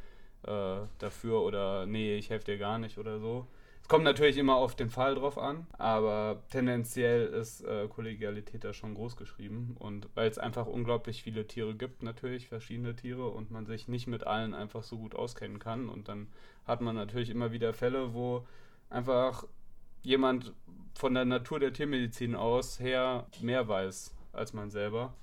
äh, 0.43 0.87
dafür 0.99 1.43
oder 1.43 1.87
nee, 1.87 2.17
ich 2.17 2.31
helfe 2.31 2.47
dir 2.47 2.59
gar 2.59 2.79
nicht 2.79 2.99
oder 2.99 3.19
so. 3.21 3.47
Kommt 3.89 4.03
natürlich 4.03 4.37
immer 4.37 4.57
auf 4.57 4.75
den 4.75 4.91
Fall 4.91 5.15
drauf 5.15 5.39
an, 5.39 5.67
aber 5.79 6.43
tendenziell 6.51 7.27
ist 7.27 7.61
äh, 7.61 7.87
Kollegialität 7.87 8.65
da 8.65 8.73
schon 8.73 8.95
groß 8.95 9.17
geschrieben. 9.17 9.77
Und 9.79 10.09
weil 10.15 10.29
es 10.29 10.39
einfach 10.39 10.67
unglaublich 10.67 11.23
viele 11.23 11.47
Tiere 11.47 11.75
gibt, 11.77 12.03
natürlich, 12.03 12.49
verschiedene 12.49 12.97
Tiere, 12.97 13.29
und 13.29 13.53
man 13.53 13.65
sich 13.65 13.87
nicht 13.87 14.09
mit 14.09 14.27
allen 14.27 14.55
einfach 14.55 14.83
so 14.83 14.99
gut 14.99 15.15
auskennen 15.15 15.61
kann. 15.61 15.89
Und 15.89 16.09
dann 16.09 16.27
hat 16.67 16.81
man 16.81 16.97
natürlich 16.97 17.31
immer 17.31 17.53
wieder 17.53 17.73
Fälle, 17.73 18.13
wo 18.13 18.45
einfach 18.91 19.45
jemand 20.03 20.53
von 20.95 21.15
der 21.15 21.25
Natur 21.25 21.61
der 21.61 21.73
Tiermedizin 21.73 22.35
aus 22.35 22.81
her 22.81 23.27
mehr 23.41 23.69
weiß 23.69 24.17
als 24.33 24.53
man 24.53 24.71
selber. 24.71 25.15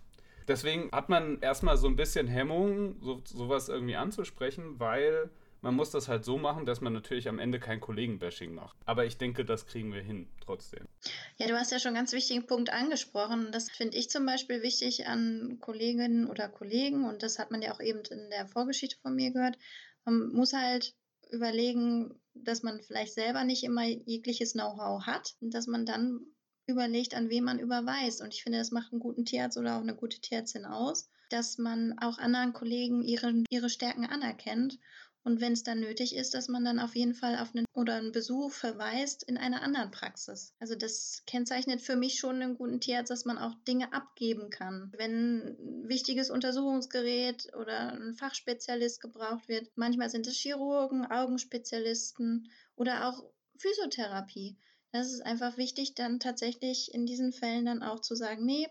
Deswegen 0.48 0.92
hat 0.92 1.10
man 1.10 1.40
erstmal 1.42 1.78
so 1.78 1.88
ein 1.88 1.96
bisschen 1.96 2.28
Hemmung, 2.28 2.96
so, 3.02 3.22
sowas 3.26 3.70
irgendwie 3.70 3.96
anzusprechen, 3.96 4.80
weil 4.80 5.30
man 5.64 5.76
muss 5.76 5.92
das 5.92 6.10
halt 6.10 6.26
so 6.26 6.38
machen, 6.38 6.66
dass 6.66 6.82
man 6.82 6.92
natürlich 6.92 7.30
am 7.30 7.40
Ende 7.40 7.58
kein 7.58 7.80
Kollegenbashing 7.80 8.54
macht. 8.54 8.78
Aber 8.84 9.06
ich 9.06 9.18
denke, 9.18 9.46
das 9.46 9.66
kriegen 9.66 9.94
wir 9.94 10.02
hin 10.02 10.28
trotzdem. 10.42 10.90
Ja, 11.38 11.48
du 11.48 11.58
hast 11.58 11.72
ja 11.72 11.80
schon 11.80 11.90
einen 11.90 11.98
ganz 11.98 12.12
wichtigen 12.12 12.46
Punkt 12.46 12.70
angesprochen. 12.70 13.48
Das 13.54 13.72
finde 13.72 13.98
ich 13.98 14.10
zum 14.10 14.26
Beispiel 14.26 14.62
wichtig 14.62 15.08
an 15.08 15.60
Kolleginnen 15.62 16.30
oder 16.30 16.50
Kollegen. 16.50 17.06
Und 17.06 17.24
das 17.24 17.40
hat 17.40 17.50
man 17.50 17.62
ja 17.62 17.74
auch 17.74 17.80
eben 17.80 18.02
in 18.12 18.30
der 18.30 18.46
Vorgeschichte 18.46 18.98
von 19.02 19.16
mir 19.16 19.32
gehört. 19.32 19.58
Man 20.04 20.34
muss 20.34 20.52
halt 20.52 20.96
überlegen, 21.32 22.14
dass 22.34 22.62
man 22.62 22.82
vielleicht 22.82 23.14
selber 23.14 23.46
nicht 23.46 23.64
immer 23.64 23.86
jegliches 23.86 24.52
Know-how 24.52 25.06
hat 25.06 25.36
und 25.40 25.54
dass 25.54 25.68
man 25.68 25.86
dann 25.86 26.26
überlegt, 26.68 27.16
an 27.16 27.30
wen 27.30 27.46
man 27.46 27.60
überweist. 27.60 28.22
Und 28.22 28.34
ich 28.34 28.44
finde, 28.44 28.60
das 28.60 28.72
macht 28.72 28.92
einen 28.92 29.00
guten 29.00 29.24
Tierarzt 29.24 29.58
oder 29.58 29.78
auch 29.78 29.82
eine 29.82 29.96
gute 29.96 30.20
Tierärztin 30.20 30.66
aus, 30.66 31.10
dass 31.30 31.58
man 31.58 31.98
auch 32.00 32.18
anderen 32.18 32.52
Kollegen 32.52 33.02
ihre, 33.02 33.44
ihre 33.50 33.70
Stärken 33.70 34.06
anerkennt 34.06 34.78
und 35.24 35.40
wenn 35.40 35.54
es 35.54 35.64
dann 35.64 35.80
nötig 35.80 36.16
ist, 36.16 36.34
dass 36.34 36.50
man 36.50 36.66
dann 36.66 36.80
auf 36.80 36.96
jeden 36.96 37.14
Fall 37.14 37.38
auf 37.38 37.56
einen 37.56 37.66
oder 37.74 37.96
einen 37.96 38.12
Besuch 38.12 38.52
verweist 38.52 39.24
in 39.24 39.38
einer 39.38 39.62
anderen 39.62 39.92
Praxis. 39.92 40.54
Also 40.60 40.76
das 40.76 41.24
kennzeichnet 41.26 41.82
für 41.82 41.96
mich 41.96 42.20
schon 42.20 42.42
einen 42.42 42.56
guten 42.56 42.82
Tierarzt, 42.82 43.10
dass 43.10 43.26
man 43.26 43.38
auch 43.38 43.54
Dinge 43.66 43.94
abgeben 43.94 44.50
kann. 44.50 44.92
Wenn 44.98 45.38
ein 45.38 45.88
wichtiges 45.88 46.30
Untersuchungsgerät 46.30 47.54
oder 47.56 47.94
ein 47.94 48.14
Fachspezialist 48.16 49.02
gebraucht 49.02 49.48
wird, 49.48 49.72
manchmal 49.76 50.10
sind 50.10 50.28
es 50.28 50.36
Chirurgen, 50.36 51.06
Augenspezialisten 51.06 52.50
oder 52.76 53.08
auch 53.08 53.24
Physiotherapie. 53.58 54.58
Das 54.92 55.12
ist 55.12 55.22
einfach 55.22 55.58
wichtig, 55.58 55.96
dann 55.96 56.20
tatsächlich 56.20 56.94
in 56.94 57.06
diesen 57.06 57.32
Fällen 57.32 57.66
dann 57.66 57.82
auch 57.82 58.00
zu 58.02 58.16
sagen, 58.16 58.46
nee, 58.46 58.68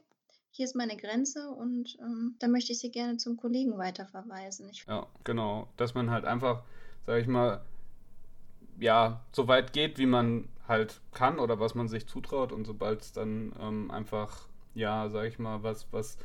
hier 0.52 0.66
ist 0.66 0.76
meine 0.76 0.96
Grenze 0.96 1.48
und 1.48 1.98
ähm, 2.00 2.36
da 2.38 2.46
möchte 2.46 2.72
ich 2.72 2.78
Sie 2.78 2.90
gerne 2.90 3.16
zum 3.16 3.38
Kollegen 3.38 3.78
weiterverweisen. 3.78 4.68
Ich 4.70 4.84
ja, 4.86 5.06
genau. 5.24 5.66
Dass 5.78 5.94
man 5.94 6.10
halt 6.10 6.26
einfach, 6.26 6.62
sage 7.06 7.22
ich 7.22 7.26
mal, 7.26 7.62
ja, 8.78 9.22
so 9.32 9.48
weit 9.48 9.72
geht, 9.72 9.98
wie 9.98 10.06
man 10.06 10.48
halt 10.68 11.00
kann 11.12 11.38
oder 11.38 11.58
was 11.58 11.74
man 11.74 11.88
sich 11.88 12.06
zutraut 12.06 12.52
und 12.52 12.66
sobald 12.66 13.00
es 13.00 13.12
dann 13.12 13.52
ähm, 13.60 13.90
einfach, 13.90 14.46
ja, 14.74 15.08
sage 15.08 15.28
ich 15.28 15.38
mal, 15.38 15.62
was, 15.62 15.86
was 15.90 16.18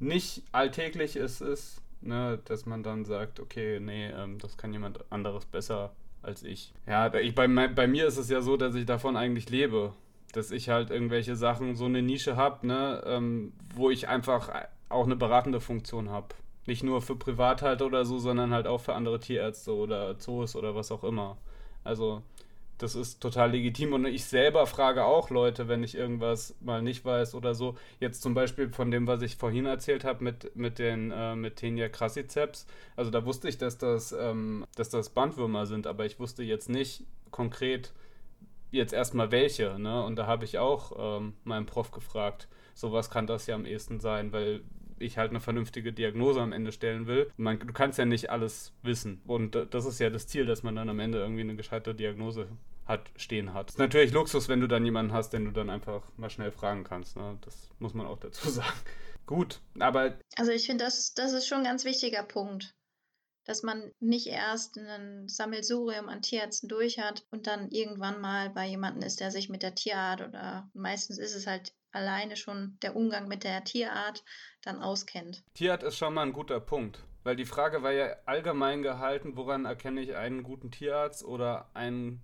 nicht 0.00 0.42
alltäglich 0.52 1.16
ist, 1.16 1.42
ist, 1.42 1.82
ne, 2.00 2.40
dass 2.46 2.64
man 2.64 2.82
dann 2.82 3.04
sagt, 3.04 3.38
okay, 3.38 3.80
nee, 3.80 4.08
ähm, 4.08 4.38
das 4.38 4.56
kann 4.56 4.72
jemand 4.72 5.00
anderes 5.12 5.44
besser 5.44 5.92
als 6.22 6.42
ich. 6.42 6.72
Ja, 6.86 7.12
ich, 7.14 7.34
bei, 7.34 7.46
bei 7.46 7.86
mir 7.86 8.06
ist 8.06 8.16
es 8.16 8.30
ja 8.30 8.40
so, 8.40 8.56
dass 8.56 8.74
ich 8.74 8.86
davon 8.86 9.16
eigentlich 9.16 9.50
lebe 9.50 9.92
dass 10.36 10.50
ich 10.50 10.68
halt 10.68 10.90
irgendwelche 10.90 11.36
Sachen, 11.36 11.76
so 11.76 11.84
eine 11.86 12.02
Nische 12.02 12.36
habe, 12.36 12.66
ne, 12.66 13.02
ähm, 13.06 13.52
wo 13.74 13.90
ich 13.90 14.08
einfach 14.08 14.50
auch 14.88 15.04
eine 15.04 15.16
beratende 15.16 15.60
Funktion 15.60 16.10
habe. 16.10 16.28
Nicht 16.66 16.82
nur 16.82 17.02
für 17.02 17.16
Privathalter 17.16 17.86
oder 17.86 18.04
so, 18.04 18.18
sondern 18.18 18.52
halt 18.52 18.66
auch 18.66 18.80
für 18.80 18.94
andere 18.94 19.20
Tierärzte 19.20 19.74
oder 19.74 20.18
Zoos 20.18 20.56
oder 20.56 20.74
was 20.74 20.90
auch 20.90 21.04
immer. 21.04 21.36
Also 21.84 22.22
das 22.78 22.96
ist 22.96 23.20
total 23.20 23.52
legitim 23.52 23.92
und 23.92 24.04
ich 24.06 24.24
selber 24.24 24.66
frage 24.66 25.04
auch 25.04 25.30
Leute, 25.30 25.68
wenn 25.68 25.84
ich 25.84 25.94
irgendwas 25.94 26.56
mal 26.60 26.82
nicht 26.82 27.04
weiß 27.04 27.34
oder 27.34 27.54
so. 27.54 27.76
Jetzt 28.00 28.22
zum 28.22 28.34
Beispiel 28.34 28.70
von 28.70 28.90
dem, 28.90 29.06
was 29.06 29.22
ich 29.22 29.36
vorhin 29.36 29.66
erzählt 29.66 30.04
habe 30.04 30.24
mit, 30.24 30.56
mit 30.56 30.78
den 30.78 31.12
äh, 31.12 31.36
mit 31.36 31.56
Tenia 31.56 31.88
crassiceps. 31.88 32.66
Also 32.96 33.10
da 33.10 33.24
wusste 33.24 33.48
ich, 33.48 33.58
dass 33.58 33.78
das, 33.78 34.12
ähm, 34.12 34.66
dass 34.74 34.90
das 34.90 35.10
Bandwürmer 35.10 35.66
sind, 35.66 35.86
aber 35.86 36.04
ich 36.04 36.18
wusste 36.18 36.42
jetzt 36.42 36.68
nicht 36.68 37.04
konkret, 37.30 37.92
jetzt 38.74 38.92
erstmal 38.92 39.30
welche, 39.30 39.78
ne? 39.78 40.04
Und 40.04 40.16
da 40.16 40.26
habe 40.26 40.44
ich 40.44 40.58
auch 40.58 41.18
ähm, 41.18 41.34
meinen 41.44 41.66
Prof 41.66 41.90
gefragt, 41.90 42.48
sowas 42.74 43.10
kann 43.10 43.26
das 43.26 43.46
ja 43.46 43.54
am 43.54 43.66
ehesten 43.66 44.00
sein, 44.00 44.32
weil 44.32 44.62
ich 44.98 45.18
halt 45.18 45.30
eine 45.30 45.40
vernünftige 45.40 45.92
Diagnose 45.92 46.40
am 46.40 46.52
Ende 46.52 46.72
stellen 46.72 47.06
will. 47.06 47.30
Man, 47.36 47.58
du 47.58 47.72
kannst 47.72 47.98
ja 47.98 48.04
nicht 48.04 48.30
alles 48.30 48.72
wissen. 48.82 49.20
Und 49.26 49.56
das 49.70 49.86
ist 49.86 49.98
ja 49.98 50.10
das 50.10 50.26
Ziel, 50.26 50.46
dass 50.46 50.62
man 50.62 50.76
dann 50.76 50.88
am 50.88 51.00
Ende 51.00 51.18
irgendwie 51.18 51.42
eine 51.42 51.56
gescheite 51.56 51.94
Diagnose 51.94 52.48
hat, 52.84 53.10
stehen 53.16 53.54
hat. 53.54 53.70
Ist 53.70 53.78
natürlich 53.78 54.12
Luxus, 54.12 54.48
wenn 54.48 54.60
du 54.60 54.66
dann 54.66 54.84
jemanden 54.84 55.12
hast, 55.12 55.30
den 55.30 55.46
du 55.46 55.50
dann 55.50 55.70
einfach 55.70 56.02
mal 56.16 56.30
schnell 56.30 56.52
fragen 56.52 56.84
kannst. 56.84 57.16
Ne? 57.16 57.38
Das 57.40 57.70
muss 57.78 57.94
man 57.94 58.06
auch 58.06 58.18
dazu 58.18 58.48
sagen. 58.50 58.78
Gut, 59.26 59.60
aber. 59.78 60.14
Also 60.36 60.52
ich 60.52 60.66
finde, 60.66 60.84
das, 60.84 61.14
das 61.14 61.32
ist 61.32 61.46
schon 61.46 61.58
ein 61.58 61.64
ganz 61.64 61.84
wichtiger 61.84 62.22
Punkt 62.22 62.74
dass 63.44 63.62
man 63.62 63.92
nicht 64.00 64.26
erst 64.26 64.78
ein 64.78 65.28
Sammelsurium 65.28 66.08
an 66.08 66.22
Tierärzten 66.22 66.68
durch 66.68 66.98
hat 66.98 67.26
und 67.30 67.46
dann 67.46 67.70
irgendwann 67.70 68.20
mal 68.20 68.50
bei 68.50 68.66
jemandem 68.66 69.02
ist, 69.02 69.20
der 69.20 69.30
sich 69.30 69.48
mit 69.48 69.62
der 69.62 69.74
Tierart 69.74 70.22
oder 70.22 70.70
meistens 70.72 71.18
ist 71.18 71.34
es 71.34 71.46
halt 71.46 71.72
alleine 71.92 72.36
schon 72.36 72.78
der 72.82 72.96
Umgang 72.96 73.28
mit 73.28 73.44
der 73.44 73.62
Tierart 73.64 74.24
dann 74.62 74.82
auskennt. 74.82 75.44
Tierart 75.54 75.82
ist 75.82 75.96
schon 75.96 76.14
mal 76.14 76.22
ein 76.22 76.32
guter 76.32 76.58
Punkt, 76.58 77.04
weil 77.22 77.36
die 77.36 77.44
Frage 77.44 77.82
war 77.82 77.92
ja 77.92 78.16
allgemein 78.24 78.82
gehalten, 78.82 79.36
woran 79.36 79.66
erkenne 79.66 80.00
ich 80.00 80.16
einen 80.16 80.42
guten 80.42 80.70
Tierarzt 80.70 81.24
oder 81.24 81.70
einen, 81.74 82.22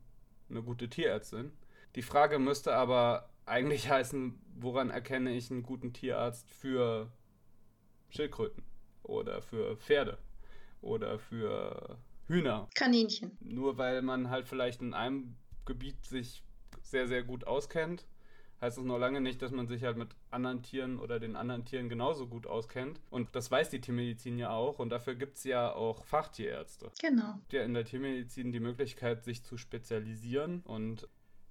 eine 0.48 0.62
gute 0.62 0.88
Tierärztin. 0.88 1.52
Die 1.94 2.02
Frage 2.02 2.38
müsste 2.38 2.74
aber 2.74 3.30
eigentlich 3.44 3.88
heißen, 3.90 4.40
woran 4.56 4.90
erkenne 4.90 5.32
ich 5.34 5.50
einen 5.50 5.62
guten 5.62 5.92
Tierarzt 5.92 6.50
für 6.50 7.12
Schildkröten 8.08 8.64
oder 9.02 9.42
für 9.42 9.76
Pferde 9.76 10.18
oder 10.80 11.18
für 11.18 11.98
Hühner. 12.26 12.68
Kaninchen. 12.74 13.36
Nur 13.40 13.78
weil 13.78 14.02
man 14.02 14.30
halt 14.30 14.46
vielleicht 14.48 14.80
in 14.80 14.94
einem 14.94 15.36
Gebiet 15.64 16.04
sich 16.04 16.42
sehr, 16.82 17.08
sehr 17.08 17.22
gut 17.22 17.46
auskennt, 17.46 18.06
heißt 18.60 18.78
es 18.78 18.84
noch 18.84 18.98
lange 18.98 19.20
nicht, 19.20 19.40
dass 19.42 19.52
man 19.52 19.66
sich 19.66 19.84
halt 19.84 19.96
mit 19.96 20.10
anderen 20.30 20.62
Tieren 20.62 20.98
oder 20.98 21.18
den 21.18 21.36
anderen 21.36 21.64
Tieren 21.64 21.88
genauso 21.88 22.26
gut 22.26 22.46
auskennt. 22.46 23.00
Und 23.10 23.34
das 23.34 23.50
weiß 23.50 23.70
die 23.70 23.80
Tiermedizin 23.80 24.38
ja 24.38 24.50
auch. 24.50 24.78
Und 24.78 24.90
dafür 24.90 25.14
gibt 25.14 25.38
es 25.38 25.44
ja 25.44 25.72
auch 25.72 26.04
Fachtierärzte. 26.04 26.90
Genau. 27.00 27.38
Ja, 27.50 27.62
in 27.62 27.74
der 27.74 27.84
Tiermedizin 27.84 28.52
die 28.52 28.60
Möglichkeit, 28.60 29.24
sich 29.24 29.42
zu 29.42 29.56
spezialisieren 29.56 30.60
und 30.64 31.08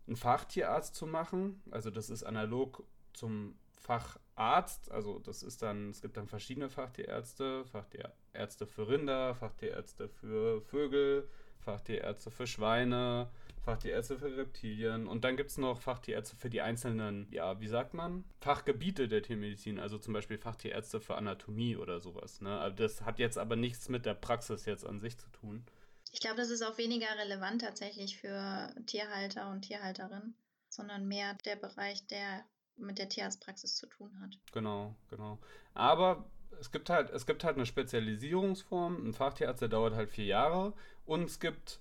einen 0.08 0.18
Fachtierarzt 0.18 0.96
zu 0.96 1.08
machen. 1.08 1.62
Also 1.72 1.90
das 1.90 2.10
ist 2.10 2.24
analog 2.24 2.84
zum 3.14 3.56
Facharzt, 3.80 4.92
also 4.92 5.20
das 5.20 5.44
ist 5.44 5.62
dann, 5.62 5.90
es 5.90 6.02
gibt 6.02 6.18
dann 6.18 6.28
verschiedene 6.28 6.70
Fachtierärzte, 6.70 7.66
Fachtierärzte 7.66 8.68
für 8.68 8.88
Rinder, 8.88 9.36
Fachtierärzte 9.36 10.10
für 10.10 10.62
Vögel, 10.62 11.28
Fachtierärzte 11.60 12.32
für 12.32 12.48
Schweine, 12.48 13.30
Fachtierärzte 13.64 14.18
für 14.18 14.36
Reptilien 14.38 15.08
und 15.08 15.24
dann 15.24 15.38
gibt 15.38 15.52
es 15.52 15.58
noch 15.58 15.82
Fachtierärzte 15.82 16.36
für 16.36 16.50
die 16.50 16.62
einzelnen, 16.62 17.28
ja, 17.32 17.60
wie 17.60 17.68
sagt 17.68 17.94
man, 17.94 18.24
Fachgebiete 18.42 19.08
der 19.08 19.22
Tiermedizin, 19.22 19.80
also 19.80 19.98
zum 19.98 20.14
Beispiel 20.14 20.38
Fachtierärzte 20.38 21.02
für 21.02 21.16
Anatomie 21.16 21.76
oder 21.76 22.00
sowas. 22.00 22.42
Ne? 22.42 22.74
Das 22.76 23.02
hat 23.02 23.20
jetzt 23.20 23.38
aber 23.38 23.56
nichts 23.56 23.90
mit 23.90 24.06
der 24.06 24.14
Praxis 24.14 24.66
jetzt 24.66 24.86
an 24.86 25.00
sich 25.00 25.18
zu 25.18 25.30
tun. 25.30 25.66
Ich 26.12 26.20
glaube, 26.20 26.38
das 26.38 26.50
ist 26.50 26.64
auch 26.64 26.78
weniger 26.78 27.08
relevant 27.18 27.62
tatsächlich 27.62 28.18
für 28.18 28.74
Tierhalter 28.88 29.52
und 29.52 29.62
Tierhalterinnen, 29.62 30.34
sondern 30.70 31.08
mehr 31.08 31.36
der 31.46 31.56
Bereich 31.56 32.08
der 32.08 32.44
mit 32.80 32.98
der 32.98 33.10
Tierarztpraxis 33.10 33.76
zu 33.76 33.88
tun 33.88 34.12
hat. 34.22 34.38
Genau, 34.52 34.96
genau. 35.10 35.38
Aber 35.74 36.26
es 36.60 36.72
gibt 36.72 36.90
halt, 36.90 37.10
es 37.10 37.26
gibt 37.26 37.44
halt 37.44 37.56
eine 37.56 37.66
Spezialisierungsform. 37.66 39.10
Ein 39.10 39.14
Fachtierarzt, 39.14 39.62
der 39.62 39.70
dauert 39.70 39.96
halt 39.96 40.10
vier 40.10 40.26
Jahre. 40.26 40.74
Und 41.06 41.24
es 41.24 41.40
gibt 41.40 41.80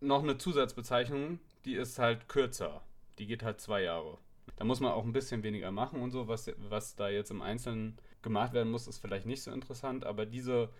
noch 0.00 0.22
eine 0.22 0.38
Zusatzbezeichnung, 0.38 1.38
die 1.64 1.74
ist 1.74 1.98
halt 1.98 2.28
kürzer. 2.28 2.82
Die 3.18 3.26
geht 3.26 3.42
halt 3.42 3.60
zwei 3.60 3.82
Jahre. 3.82 4.18
Da 4.56 4.64
muss 4.64 4.80
man 4.80 4.92
auch 4.92 5.04
ein 5.04 5.12
bisschen 5.12 5.42
weniger 5.42 5.70
machen 5.70 6.00
und 6.00 6.10
so. 6.10 6.28
Was, 6.28 6.50
was 6.58 6.96
da 6.96 7.08
jetzt 7.08 7.30
im 7.30 7.42
Einzelnen 7.42 7.96
gemacht 8.22 8.52
werden 8.52 8.70
muss, 8.70 8.86
ist 8.86 8.98
vielleicht 8.98 9.26
nicht 9.26 9.42
so 9.42 9.50
interessant. 9.50 10.04
Aber 10.04 10.26
diese, 10.26 10.70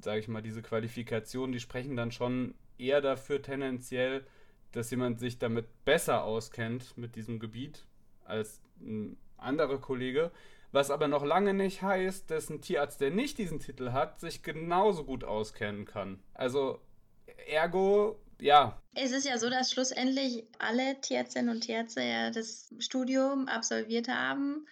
sage 0.00 0.20
ich 0.20 0.28
mal, 0.28 0.42
diese 0.42 0.62
Qualifikationen, 0.62 1.52
die 1.52 1.60
sprechen 1.60 1.96
dann 1.96 2.12
schon 2.12 2.54
eher 2.78 3.00
dafür 3.00 3.42
tendenziell, 3.42 4.26
dass 4.72 4.90
jemand 4.90 5.20
sich 5.20 5.38
damit 5.38 5.66
besser 5.84 6.24
auskennt 6.24 6.96
mit 6.96 7.16
diesem 7.16 7.38
Gebiet 7.38 7.86
als 8.32 8.60
ein 8.80 9.16
anderer 9.36 9.78
Kollege. 9.78 10.30
Was 10.72 10.90
aber 10.90 11.06
noch 11.06 11.24
lange 11.24 11.52
nicht 11.52 11.82
heißt, 11.82 12.30
dass 12.30 12.48
ein 12.48 12.62
Tierarzt, 12.62 13.00
der 13.00 13.10
nicht 13.10 13.36
diesen 13.36 13.60
Titel 13.60 13.92
hat, 13.92 14.20
sich 14.20 14.42
genauso 14.42 15.04
gut 15.04 15.22
auskennen 15.22 15.84
kann. 15.84 16.22
Also, 16.32 16.80
ergo, 17.46 18.18
ja. 18.40 18.80
Es 18.94 19.12
ist 19.12 19.26
ja 19.26 19.36
so, 19.36 19.50
dass 19.50 19.70
schlussendlich 19.70 20.44
alle 20.58 20.98
Tierärztinnen 21.02 21.54
und 21.54 21.60
Tierärzte 21.60 22.02
ja 22.02 22.30
das 22.30 22.74
Studium 22.78 23.48
absolviert 23.48 24.08
haben 24.08 24.66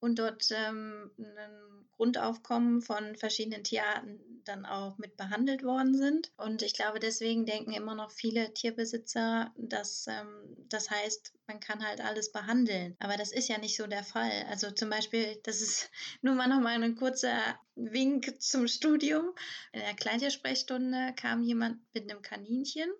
und 0.00 0.18
dort 0.18 0.48
ähm, 0.50 1.10
ein 1.18 1.86
Grundaufkommen 1.96 2.82
von 2.82 3.16
verschiedenen 3.16 3.64
Tierarten 3.64 4.20
dann 4.44 4.66
auch 4.66 4.98
mit 4.98 5.16
behandelt 5.16 5.64
worden 5.64 5.96
sind. 5.96 6.30
Und 6.36 6.62
ich 6.62 6.74
glaube, 6.74 7.00
deswegen 7.00 7.46
denken 7.46 7.72
immer 7.72 7.94
noch 7.94 8.10
viele 8.10 8.52
Tierbesitzer, 8.52 9.52
dass 9.56 10.06
ähm, 10.06 10.56
das 10.68 10.90
heißt, 10.90 11.32
man 11.46 11.60
kann 11.60 11.86
halt 11.86 12.00
alles 12.00 12.32
behandeln. 12.32 12.96
Aber 12.98 13.16
das 13.16 13.32
ist 13.32 13.48
ja 13.48 13.58
nicht 13.58 13.76
so 13.76 13.86
der 13.86 14.04
Fall. 14.04 14.44
Also 14.50 14.70
zum 14.70 14.90
Beispiel, 14.90 15.40
das 15.44 15.60
ist 15.60 15.90
nur 16.22 16.34
mal 16.34 16.48
noch 16.48 16.60
mal 16.60 16.80
ein 16.82 16.96
kurzer 16.96 17.38
Wink 17.74 18.40
zum 18.40 18.68
Studium. 18.68 19.32
In 19.72 19.80
der 19.80 19.94
Kleintiersprechstunde 19.94 21.14
kam 21.16 21.42
jemand 21.42 21.80
mit 21.94 22.10
einem 22.10 22.22
Kaninchen 22.22 22.90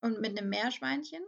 und 0.00 0.20
mit 0.20 0.38
einem 0.38 0.48
Meerschweinchen 0.48 1.22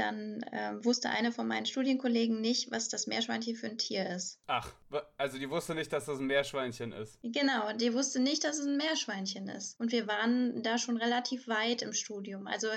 dann 0.00 0.42
äh, 0.44 0.84
wusste 0.84 1.10
eine 1.10 1.32
von 1.32 1.46
meinen 1.46 1.66
Studienkollegen 1.66 2.40
nicht, 2.40 2.70
was 2.70 2.88
das 2.88 3.06
Meerschweinchen 3.06 3.56
für 3.56 3.66
ein 3.66 3.78
Tier 3.78 4.08
ist. 4.10 4.40
Ach, 4.46 4.72
also 5.16 5.38
die 5.38 5.50
wusste 5.50 5.74
nicht, 5.74 5.92
dass 5.92 6.06
das 6.06 6.18
ein 6.18 6.26
Meerschweinchen 6.26 6.92
ist. 6.92 7.18
Genau, 7.22 7.72
die 7.72 7.94
wusste 7.94 8.20
nicht, 8.20 8.44
dass 8.44 8.58
es 8.58 8.66
ein 8.66 8.76
Meerschweinchen 8.76 9.48
ist. 9.48 9.78
Und 9.80 9.92
wir 9.92 10.06
waren 10.06 10.62
da 10.62 10.78
schon 10.78 10.96
relativ 10.96 11.48
weit 11.48 11.82
im 11.82 11.92
Studium. 11.92 12.46
Also 12.46 12.68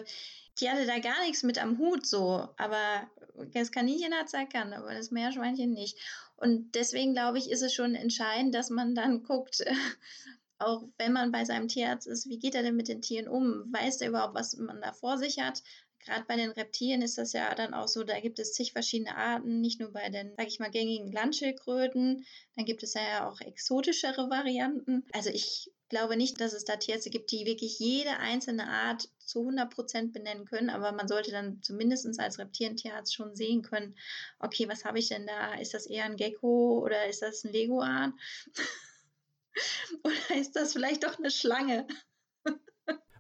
die 0.59 0.69
hatte 0.69 0.85
da 0.85 0.99
gar 0.99 1.21
nichts 1.25 1.43
mit 1.43 1.61
am 1.61 1.77
Hut 1.77 2.05
so, 2.05 2.47
aber 2.57 3.09
das 3.53 3.71
Kaninchen 3.71 4.13
hat 4.13 4.27
es 4.27 4.33
erkannt, 4.33 4.73
aber 4.73 4.93
das 4.93 5.11
Meerschweinchen 5.11 5.71
nicht. 5.71 5.97
Und 6.35 6.75
deswegen 6.75 7.13
glaube 7.13 7.37
ich, 7.37 7.49
ist 7.49 7.61
es 7.61 7.73
schon 7.73 7.95
entscheidend, 7.95 8.53
dass 8.53 8.69
man 8.69 8.95
dann 8.95 9.23
guckt, 9.23 9.63
auch 10.59 10.83
wenn 10.97 11.13
man 11.13 11.31
bei 11.31 11.45
seinem 11.45 11.67
Tierarzt 11.67 12.07
ist, 12.07 12.29
wie 12.29 12.39
geht 12.39 12.55
er 12.55 12.63
denn 12.63 12.75
mit 12.75 12.87
den 12.87 13.01
Tieren 13.01 13.27
um? 13.27 13.71
Weiß 13.71 14.01
er 14.01 14.09
überhaupt, 14.09 14.35
was 14.35 14.55
man 14.57 14.81
da 14.81 14.93
vor 14.93 15.17
sich 15.17 15.39
hat? 15.39 15.63
Gerade 16.05 16.25
bei 16.27 16.36
den 16.36 16.51
Reptilien 16.51 17.01
ist 17.01 17.17
das 17.17 17.34
ja 17.34 17.53
dann 17.53 17.74
auch 17.74 17.88
so, 17.88 18.03
da 18.03 18.20
gibt 18.20 18.39
es 18.39 18.53
zig 18.53 18.74
verschiedene 18.74 19.15
Arten, 19.15 19.62
nicht 19.62 19.79
nur 19.79 19.91
bei 19.91 20.10
den, 20.10 20.34
sag 20.36 20.48
ich 20.48 20.60
mal, 20.60 20.72
gängigen 20.72 21.12
Landschildkröten, 21.12 22.25
dann 22.55 22.65
gibt 22.65 22.84
es 22.84 22.93
ja 22.93 23.29
auch 23.29 23.39
exotischere 23.41 24.29
Varianten. 24.29 25.05
Also 25.13 25.29
ich 25.29 25.72
glaube 25.89 26.15
nicht, 26.15 26.39
dass 26.39 26.53
es 26.53 26.63
da 26.65 26.77
Tierärzte 26.77 27.10
gibt, 27.10 27.31
die 27.31 27.46
wirklich 27.46 27.77
jede 27.77 28.17
einzelne 28.17 28.67
Art 28.67 29.10
zu 29.20 29.41
100% 29.48 30.12
benennen 30.12 30.46
können, 30.46 30.70
aber 30.70 30.91
man 30.93 31.08
sollte 31.08 31.31
dann 31.31 31.62
zumindest 31.62 32.20
als 32.20 32.39
Reptilientierarzt 32.39 33.13
schon 33.13 33.36
sehen 33.36 33.62
können, 33.62 33.96
okay, 34.39 34.67
was 34.67 34.86
habe 34.86 35.00
ich 35.00 35.10
denn 35.10 35.27
da? 35.27 35.53
Ist 35.55 35.74
das 35.74 35.86
eher 35.86 36.05
ein 36.05 36.15
Gecko 36.15 36.79
oder 36.84 37.08
ist 37.08 37.22
das 37.22 37.43
ein 37.43 37.51
Leguan? 37.51 38.17
oder 40.03 40.39
ist 40.39 40.55
das 40.55 40.74
vielleicht 40.74 41.03
doch 41.03 41.20
eine 41.20 41.29
Schlange? 41.29 41.86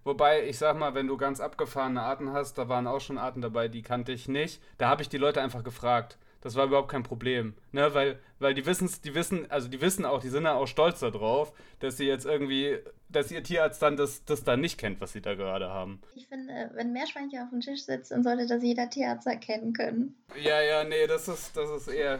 Wobei, 0.03 0.47
ich 0.47 0.57
sag 0.57 0.77
mal, 0.77 0.95
wenn 0.95 1.07
du 1.07 1.17
ganz 1.17 1.39
abgefahrene 1.39 2.01
Arten 2.01 2.33
hast, 2.33 2.57
da 2.57 2.67
waren 2.69 2.87
auch 2.87 3.01
schon 3.01 3.17
Arten 3.17 3.41
dabei, 3.41 3.67
die 3.67 3.83
kannte 3.83 4.11
ich 4.11 4.27
nicht. 4.27 4.61
Da 4.77 4.89
habe 4.89 5.01
ich 5.01 5.09
die 5.09 5.17
Leute 5.17 5.41
einfach 5.41 5.63
gefragt. 5.63 6.17
Das 6.41 6.55
war 6.55 6.65
überhaupt 6.65 6.89
kein 6.89 7.03
Problem. 7.03 7.53
Ne? 7.71 7.93
Weil, 7.93 8.19
weil 8.39 8.55
die 8.55 8.65
wissen, 8.65 8.89
die 9.03 9.13
wissen, 9.13 9.49
also 9.51 9.67
die 9.67 9.79
wissen 9.79 10.05
auch, 10.05 10.21
die 10.21 10.29
sind 10.29 10.43
ja 10.43 10.55
auch 10.55 10.65
stolz 10.65 10.99
darauf, 10.99 11.53
dass 11.79 11.97
sie 11.97 12.05
jetzt 12.05 12.25
irgendwie, 12.25 12.79
dass 13.09 13.31
ihr 13.31 13.43
Tierarzt 13.43 13.81
dann 13.81 13.95
das, 13.95 14.25
das 14.25 14.43
dann 14.43 14.59
nicht 14.59 14.79
kennt, 14.79 14.99
was 15.01 15.13
sie 15.13 15.21
da 15.21 15.35
gerade 15.35 15.69
haben. 15.69 16.01
Ich 16.15 16.27
finde, 16.27 16.71
wenn 16.73 16.91
Meerschweinchen 16.91 17.43
auf 17.43 17.49
dem 17.51 17.61
Tisch 17.61 17.83
sitzt, 17.83 18.11
dann 18.11 18.23
sollte 18.23 18.47
das 18.47 18.63
jeder 18.63 18.89
Tierarzt 18.89 19.27
erkennen 19.27 19.73
können. 19.73 20.15
Ja, 20.41 20.61
ja, 20.61 20.83
nee, 20.83 21.05
das 21.05 21.27
ist, 21.27 21.55
das 21.55 21.69
ist 21.69 21.87
eher. 21.87 22.19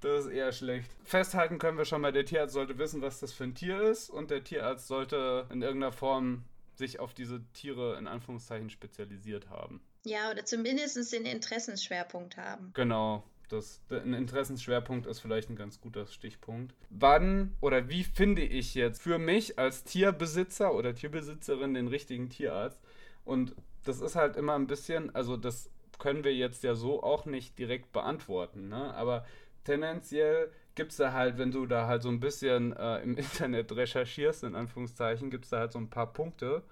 Das 0.00 0.24
ist 0.24 0.32
eher 0.32 0.50
schlecht. 0.50 0.90
Festhalten 1.04 1.58
können 1.58 1.78
wir 1.78 1.84
schon 1.84 2.00
mal, 2.00 2.10
der 2.10 2.24
Tierarzt 2.24 2.54
sollte 2.54 2.76
wissen, 2.78 3.02
was 3.02 3.20
das 3.20 3.32
für 3.32 3.44
ein 3.44 3.54
Tier 3.54 3.82
ist 3.82 4.10
und 4.10 4.32
der 4.32 4.42
Tierarzt 4.42 4.88
sollte 4.88 5.46
in 5.52 5.62
irgendeiner 5.62 5.92
Form 5.92 6.42
sich 6.74 7.00
auf 7.00 7.14
diese 7.14 7.42
Tiere 7.52 7.98
in 7.98 8.06
Anführungszeichen 8.06 8.70
spezialisiert 8.70 9.50
haben. 9.50 9.80
Ja, 10.04 10.30
oder 10.30 10.44
zumindest 10.44 11.12
den 11.12 11.26
Interessensschwerpunkt 11.26 12.36
haben. 12.36 12.72
Genau. 12.74 13.24
Das, 13.48 13.82
ein 13.90 14.14
Interessensschwerpunkt 14.14 15.06
ist 15.06 15.20
vielleicht 15.20 15.50
ein 15.50 15.56
ganz 15.56 15.78
guter 15.78 16.06
Stichpunkt. 16.06 16.74
Wann 16.88 17.54
oder 17.60 17.90
wie 17.90 18.02
finde 18.02 18.42
ich 18.42 18.74
jetzt 18.74 19.02
für 19.02 19.18
mich 19.18 19.58
als 19.58 19.84
Tierbesitzer 19.84 20.74
oder 20.74 20.94
Tierbesitzerin 20.94 21.74
den 21.74 21.88
richtigen 21.88 22.30
Tierarzt? 22.30 22.80
Und 23.26 23.54
das 23.84 24.00
ist 24.00 24.16
halt 24.16 24.36
immer 24.36 24.54
ein 24.54 24.66
bisschen, 24.66 25.14
also 25.14 25.36
das 25.36 25.70
können 25.98 26.24
wir 26.24 26.34
jetzt 26.34 26.64
ja 26.64 26.74
so 26.74 27.02
auch 27.02 27.26
nicht 27.26 27.58
direkt 27.58 27.92
beantworten, 27.92 28.68
ne? 28.68 28.94
aber 28.94 29.26
tendenziell 29.64 30.50
gibt 30.74 30.92
es 30.92 30.98
da 30.98 31.12
halt, 31.12 31.38
wenn 31.38 31.50
du 31.50 31.66
da 31.66 31.86
halt 31.86 32.02
so 32.02 32.08
ein 32.08 32.20
bisschen 32.20 32.74
äh, 32.76 33.00
im 33.00 33.16
Internet 33.16 33.74
recherchierst, 33.74 34.44
in 34.44 34.54
Anführungszeichen, 34.54 35.30
gibt 35.30 35.44
es 35.44 35.50
da 35.50 35.58
halt 35.58 35.72
so 35.72 35.78
ein 35.78 35.90
paar 35.90 36.12
Punkte, 36.12 36.62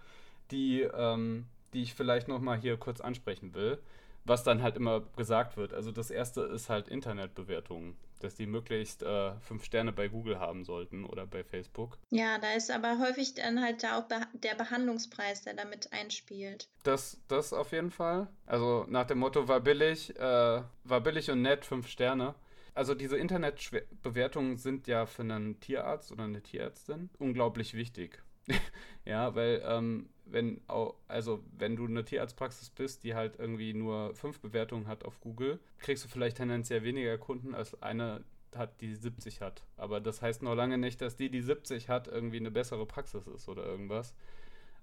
die, 0.50 0.82
ähm, 0.82 1.46
die 1.72 1.82
ich 1.82 1.94
vielleicht 1.94 2.28
nochmal 2.28 2.58
hier 2.58 2.76
kurz 2.76 3.00
ansprechen 3.00 3.54
will, 3.54 3.78
was 4.24 4.42
dann 4.42 4.62
halt 4.62 4.76
immer 4.76 5.02
gesagt 5.16 5.56
wird. 5.56 5.72
Also 5.72 5.92
das 5.92 6.10
erste 6.10 6.42
ist 6.42 6.68
halt 6.68 6.88
Internetbewertungen, 6.88 7.96
dass 8.20 8.34
die 8.34 8.46
möglichst 8.46 9.02
äh, 9.02 9.32
fünf 9.40 9.64
Sterne 9.64 9.92
bei 9.92 10.08
Google 10.08 10.38
haben 10.38 10.64
sollten 10.64 11.04
oder 11.04 11.26
bei 11.26 11.42
Facebook. 11.42 11.96
Ja, 12.10 12.38
da 12.38 12.52
ist 12.52 12.70
aber 12.70 12.98
häufig 12.98 13.34
dann 13.34 13.62
halt 13.62 13.82
da 13.82 13.98
auch 13.98 14.04
der 14.32 14.54
Behandlungspreis, 14.54 15.42
der 15.42 15.54
damit 15.54 15.92
einspielt. 15.92 16.68
Das, 16.82 17.18
das 17.28 17.52
auf 17.52 17.72
jeden 17.72 17.90
Fall. 17.90 18.28
Also 18.46 18.86
nach 18.88 19.06
dem 19.06 19.18
Motto 19.18 19.48
war 19.48 19.60
billig, 19.60 20.16
äh, 20.16 20.62
war 20.84 21.00
billig 21.00 21.30
und 21.30 21.42
nett, 21.42 21.64
fünf 21.64 21.88
Sterne. 21.88 22.34
Also 22.74 22.94
diese 22.94 23.16
Internetbewertungen 23.16 24.56
sind 24.56 24.86
ja 24.86 25.06
für 25.06 25.22
einen 25.22 25.60
Tierarzt 25.60 26.12
oder 26.12 26.24
eine 26.24 26.42
Tierärztin 26.42 27.10
unglaublich 27.18 27.74
wichtig. 27.74 28.22
ja, 29.04 29.34
weil 29.34 29.62
ähm, 29.64 30.08
wenn 30.24 30.60
also 31.08 31.44
wenn 31.56 31.76
du 31.76 31.86
eine 31.86 32.04
Tierarztpraxis 32.04 32.70
bist, 32.70 33.04
die 33.04 33.14
halt 33.14 33.38
irgendwie 33.38 33.74
nur 33.74 34.14
fünf 34.14 34.40
Bewertungen 34.40 34.86
hat 34.86 35.04
auf 35.04 35.20
Google, 35.20 35.60
kriegst 35.78 36.04
du 36.04 36.08
vielleicht 36.08 36.36
tendenziell 36.36 36.82
weniger 36.82 37.18
Kunden 37.18 37.54
als 37.54 37.80
eine 37.82 38.24
hat, 38.56 38.80
die 38.80 38.94
70 38.94 39.40
hat. 39.40 39.64
Aber 39.76 40.00
das 40.00 40.22
heißt 40.22 40.42
noch 40.42 40.54
lange 40.54 40.78
nicht, 40.78 41.00
dass 41.00 41.16
die, 41.16 41.30
die 41.30 41.42
70 41.42 41.88
hat, 41.88 42.08
irgendwie 42.08 42.38
eine 42.38 42.50
bessere 42.50 42.86
Praxis 42.86 43.26
ist 43.28 43.48
oder 43.48 43.64
irgendwas. 43.64 44.14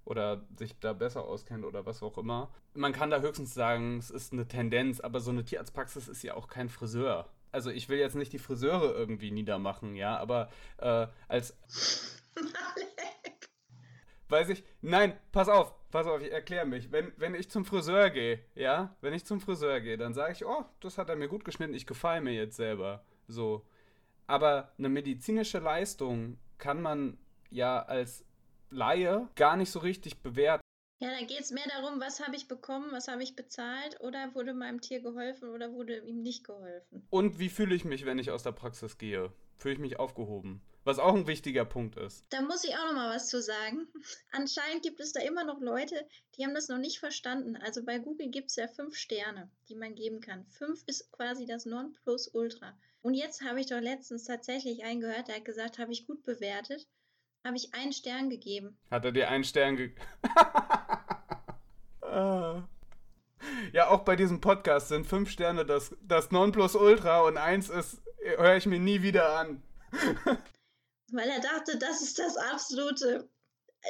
Oder 0.05 0.45
sich 0.57 0.79
da 0.79 0.93
besser 0.93 1.25
auskennt 1.25 1.65
oder 1.65 1.85
was 1.85 2.01
auch 2.01 2.17
immer. 2.17 2.49
Man 2.73 2.93
kann 2.93 3.09
da 3.09 3.19
höchstens 3.19 3.53
sagen, 3.53 3.97
es 3.97 4.09
ist 4.09 4.31
eine 4.31 4.47
Tendenz, 4.47 5.01
aber 5.01 5.19
so 5.19 5.31
eine 5.31 5.43
Tierarztpraxis 5.43 6.07
ist 6.07 6.23
ja 6.23 6.35
auch 6.35 6.47
kein 6.47 6.69
Friseur 6.69 7.29
also 7.51 7.69
ich 7.69 7.89
will 7.89 7.99
jetzt 7.99 8.15
nicht 8.15 8.33
die 8.33 8.39
Friseure 8.39 8.93
irgendwie 8.93 9.31
niedermachen, 9.31 9.95
ja, 9.95 10.17
aber 10.17 10.49
äh, 10.77 11.07
als. 11.27 11.57
Malek. 12.35 13.49
Weiß 14.29 14.49
ich. 14.49 14.63
Nein, 14.81 15.17
pass 15.31 15.47
auf, 15.47 15.73
pass 15.89 16.05
auf, 16.05 16.21
ich 16.21 16.31
erkläre 16.31 16.65
mich. 16.65 16.91
Wenn, 16.91 17.13
wenn 17.17 17.33
ich 17.33 17.49
zum 17.49 17.63
Friseur 17.63 18.09
gehe, 18.09 18.39
ja, 18.55 18.95
wenn 19.01 19.13
ich 19.13 19.25
zum 19.25 19.39
Friseur 19.39 19.79
gehe, 19.79 19.97
dann 19.97 20.13
sage 20.13 20.33
ich, 20.33 20.45
oh, 20.45 20.65
das 20.81 20.97
hat 20.97 21.09
er 21.09 21.15
mir 21.15 21.29
gut 21.29 21.45
geschnitten, 21.45 21.73
ich 21.73 21.87
gefalle 21.87 22.21
mir 22.21 22.33
jetzt 22.33 22.57
selber. 22.57 23.03
So. 23.27 23.65
Aber 24.25 24.73
eine 24.77 24.89
medizinische 24.89 25.59
Leistung 25.59 26.37
kann 26.57 26.81
man 26.81 27.17
ja 27.49 27.81
als 27.81 28.25
Laie 28.69 29.29
gar 29.35 29.55
nicht 29.55 29.71
so 29.71 29.79
richtig 29.79 30.21
bewerten. 30.21 30.61
Ja, 30.99 31.11
da 31.11 31.23
geht 31.23 31.41
es 31.41 31.51
mehr 31.51 31.67
darum, 31.69 31.99
was 31.99 32.25
habe 32.25 32.35
ich 32.35 32.47
bekommen, 32.47 32.91
was 32.91 33.07
habe 33.07 33.21
ich 33.21 33.35
bezahlt 33.35 34.01
oder 34.01 34.33
wurde 34.33 34.55
meinem 34.55 34.81
Tier 34.81 34.99
geholfen 34.99 35.49
oder 35.49 35.71
wurde 35.71 35.99
ihm 35.99 36.23
nicht 36.23 36.43
geholfen. 36.43 37.05
Und 37.11 37.37
wie 37.37 37.49
fühle 37.49 37.75
ich 37.75 37.85
mich, 37.85 38.05
wenn 38.05 38.17
ich 38.17 38.31
aus 38.31 38.41
der 38.41 38.51
Praxis 38.51 38.97
gehe? 38.97 39.31
Fühle 39.57 39.75
ich 39.75 39.79
mich 39.79 39.99
aufgehoben? 39.99 40.63
Was 40.85 40.97
auch 40.97 41.13
ein 41.13 41.27
wichtiger 41.27 41.65
Punkt 41.65 41.97
ist. 41.97 42.25
Da 42.29 42.41
muss 42.41 42.63
ich 42.63 42.75
auch 42.75 42.85
noch 42.85 42.95
mal 42.95 43.15
was 43.15 43.27
zu 43.27 43.43
sagen. 43.43 43.87
Anscheinend 44.31 44.81
gibt 44.81 44.99
es 44.99 45.13
da 45.13 45.21
immer 45.21 45.43
noch 45.43 45.61
Leute, 45.61 46.07
die 46.35 46.43
haben 46.43 46.55
das 46.55 46.67
noch 46.67 46.79
nicht 46.79 46.97
verstanden. 46.97 47.57
Also 47.57 47.85
bei 47.85 47.99
Google 47.99 48.31
gibt 48.31 48.49
es 48.49 48.55
ja 48.55 48.67
fünf 48.67 48.95
Sterne, 48.95 49.51
die 49.69 49.75
man 49.75 49.93
geben 49.93 50.19
kann. 50.19 50.47
Fünf 50.47 50.81
ist 50.87 51.11
quasi 51.11 51.45
das 51.45 51.67
Nonplusultra. 51.67 52.75
Und 53.01 53.13
jetzt 53.13 53.43
habe 53.43 53.59
ich 53.59 53.67
doch 53.67 53.79
letztens 53.81 54.23
tatsächlich 54.23 54.83
einen 54.83 55.01
gehört, 55.01 55.27
der 55.27 55.35
hat 55.35 55.45
gesagt, 55.45 55.77
habe 55.77 55.91
ich 55.91 56.07
gut 56.07 56.23
bewertet 56.23 56.87
habe 57.47 57.57
ich 57.57 57.73
einen 57.73 57.93
Stern 57.93 58.29
gegeben. 58.29 58.77
Hat 58.91 59.05
er 59.05 59.11
dir 59.13 59.29
einen 59.29 59.45
Stern 59.45 59.77
gegeben? 59.77 60.01
Ah. 62.17 62.67
ja, 63.73 63.89
auch 63.89 64.03
bei 64.03 64.15
diesem 64.15 64.41
Podcast 64.41 64.87
sind 64.87 65.05
fünf 65.05 65.29
Sterne 65.29 65.67
das, 65.67 65.95
das 66.01 66.31
Nonplusultra 66.31 67.21
und 67.21 67.37
eins 67.37 67.69
ist, 67.69 68.01
höre 68.37 68.55
ich 68.55 68.65
mir 68.65 68.79
nie 68.79 69.03
wieder 69.03 69.37
an. 69.37 69.61
Weil 71.11 71.29
er 71.29 71.39
dachte, 71.39 71.77
das 71.77 72.01
ist 72.01 72.17
das 72.17 72.35
absolute, 72.37 73.29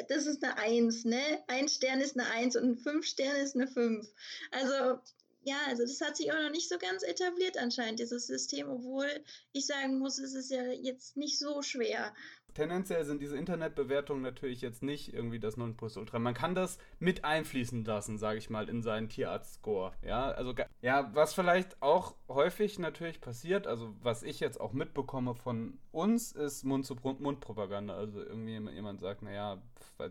das 0.10 0.26
ist 0.26 0.44
eine 0.44 0.58
Eins, 0.58 1.06
ne? 1.06 1.22
Ein 1.48 1.70
Stern 1.70 2.02
ist 2.02 2.20
eine 2.20 2.30
Eins 2.30 2.58
und 2.58 2.82
fünf 2.82 3.06
Sterne 3.06 3.40
ist 3.40 3.56
eine 3.56 3.68
Fünf. 3.68 4.06
Also, 4.52 5.00
ja, 5.44 5.56
also 5.68 5.84
das 5.84 6.02
hat 6.02 6.18
sich 6.18 6.30
auch 6.34 6.42
noch 6.42 6.52
nicht 6.52 6.68
so 6.68 6.78
ganz 6.78 7.04
etabliert 7.04 7.58
anscheinend, 7.58 8.02
dieses 8.02 8.28
System, 8.28 8.70
obwohl 8.70 9.10
ich 9.54 9.66
sagen 9.66 10.00
muss, 10.00 10.20
es 10.20 10.34
ist 10.34 10.52
ja 10.52 10.64
jetzt 10.64 11.16
nicht 11.16 11.40
so 11.40 11.62
schwer 11.62 12.14
tendenziell 12.58 13.06
sind 13.06 13.22
diese 13.22 13.38
Internetbewertungen 13.38 14.24
natürlich 14.24 14.62
jetzt 14.62 14.82
nicht 14.82 15.14
irgendwie 15.14 15.40
das 15.40 15.58
Nonplusultra. 15.58 16.18
Man 16.18 16.34
kann 16.34 16.56
das 16.56 16.80
mit 16.98 17.24
einfließen 17.24 17.86
lassen, 17.86 18.18
sage 18.18 18.40
ich 18.40 18.50
mal, 18.50 18.68
in 18.68 18.82
seinen 18.82 19.10
Tierarzt-Score. 19.10 19.94
Ja, 20.02 20.32
also 20.32 20.56
ja, 20.82 21.12
was 21.14 21.36
vielleicht 21.36 21.80
auch 21.84 22.16
häufig 22.28 22.80
natürlich 22.80 23.22
passiert, 23.22 23.68
also 23.68 23.94
was 24.02 24.24
ich 24.24 24.40
jetzt 24.40 24.60
auch 24.60 24.74
mitbekomme 24.74 25.36
von 25.36 25.78
uns, 25.92 26.32
ist 26.32 26.64
Mund-zu-Mund-Propaganda. 26.64 27.96
Also 27.96 28.24
irgendwie 28.24 28.58
jemand 28.72 29.02
sagt, 29.02 29.22
naja, 29.22 29.62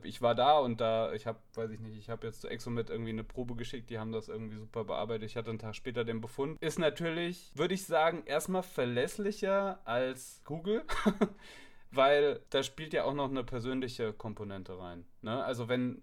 ich 0.04 0.22
war 0.22 0.36
da 0.36 0.60
und 0.60 0.80
da, 0.80 1.12
ich 1.14 1.26
habe, 1.26 1.40
weiß 1.54 1.72
ich 1.72 1.80
nicht, 1.80 1.98
ich 1.98 2.10
habe 2.10 2.28
jetzt 2.28 2.42
zu 2.42 2.48
Exomet 2.48 2.90
irgendwie 2.90 3.10
eine 3.10 3.24
Probe 3.24 3.56
geschickt, 3.56 3.90
die 3.90 3.98
haben 3.98 4.12
das 4.12 4.28
irgendwie 4.28 4.56
super 4.56 4.84
bearbeitet. 4.84 5.28
Ich 5.28 5.36
hatte 5.36 5.50
einen 5.50 5.58
Tag 5.58 5.74
später 5.74 6.04
den 6.04 6.20
Befund. 6.20 6.62
Ist 6.62 6.78
natürlich, 6.78 7.50
würde 7.54 7.74
ich 7.74 7.84
sagen, 7.86 8.22
erstmal 8.24 8.62
verlässlicher 8.62 9.80
als 9.84 10.42
Google. 10.44 10.84
weil 11.96 12.40
da 12.50 12.62
spielt 12.62 12.92
ja 12.92 13.04
auch 13.04 13.14
noch 13.14 13.30
eine 13.30 13.44
persönliche 13.44 14.12
Komponente 14.12 14.78
rein. 14.78 15.04
Ne? 15.22 15.42
Also 15.44 15.68
wenn, 15.68 16.02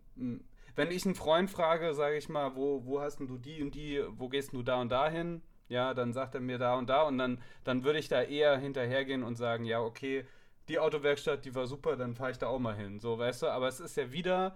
wenn 0.76 0.92
ich 0.92 1.06
einen 1.06 1.16
Freund 1.16 1.50
frage, 1.50 1.94
sage 1.94 2.18
ich 2.18 2.30
mal, 2.30 2.56
wo, 2.56 2.86
wo 2.86 3.02
hast 3.02 3.20
du 3.20 3.38
die 3.38 3.62
und 3.62 3.76
die, 3.76 4.04
wo 4.10 4.30
gehst 4.30 4.54
du 4.54 4.64
da 4.64 4.82
und 4.82 4.90
da 4.90 5.10
hin? 5.10 5.42
Ja, 5.70 5.94
dann 5.94 6.14
sagt 6.14 6.36
er 6.36 6.42
mir 6.42 6.58
da 6.58 6.76
und 6.76 6.90
da 6.90 7.04
und 7.04 7.18
dann, 7.18 7.42
dann 7.64 7.84
würde 7.84 8.00
ich 8.00 8.08
da 8.08 8.22
eher 8.22 8.58
hinterhergehen 8.58 9.24
und 9.24 9.36
sagen, 9.36 9.66
ja, 9.66 9.82
okay, 9.82 10.26
die 10.68 10.80
Autowerkstatt, 10.80 11.46
die 11.46 11.56
war 11.56 11.68
super, 11.68 11.96
dann 11.96 12.16
fahre 12.16 12.32
ich 12.32 12.38
da 12.38 12.48
auch 12.48 12.60
mal 12.60 12.76
hin. 12.76 13.00
So, 13.00 13.18
weißt 13.18 13.44
du, 13.44 13.48
aber 13.48 13.68
es 13.68 13.80
ist 13.80 13.98
ja 13.98 14.12
wieder 14.12 14.56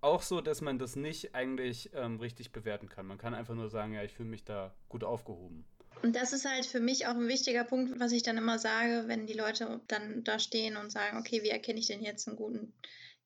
auch 0.00 0.22
so, 0.22 0.40
dass 0.40 0.60
man 0.60 0.78
das 0.78 0.96
nicht 0.96 1.34
eigentlich 1.34 1.90
ähm, 1.94 2.20
richtig 2.20 2.52
bewerten 2.52 2.88
kann. 2.88 3.06
Man 3.06 3.18
kann 3.18 3.34
einfach 3.34 3.54
nur 3.54 3.70
sagen, 3.70 3.92
ja, 3.92 4.02
ich 4.02 4.12
fühle 4.12 4.28
mich 4.28 4.44
da 4.44 4.74
gut 4.88 5.02
aufgehoben. 5.02 5.64
Und 6.02 6.16
das 6.16 6.32
ist 6.32 6.44
halt 6.44 6.66
für 6.66 6.80
mich 6.80 7.06
auch 7.06 7.14
ein 7.14 7.28
wichtiger 7.28 7.64
Punkt, 7.64 7.98
was 7.98 8.12
ich 8.12 8.22
dann 8.22 8.36
immer 8.36 8.58
sage, 8.58 9.04
wenn 9.06 9.26
die 9.26 9.32
Leute 9.32 9.80
dann 9.88 10.22
da 10.24 10.38
stehen 10.38 10.76
und 10.76 10.92
sagen, 10.92 11.18
okay, 11.18 11.42
wie 11.42 11.48
erkenne 11.48 11.78
ich 11.78 11.86
denn 11.86 12.02
jetzt 12.02 12.28
einen 12.28 12.36
guten 12.36 12.74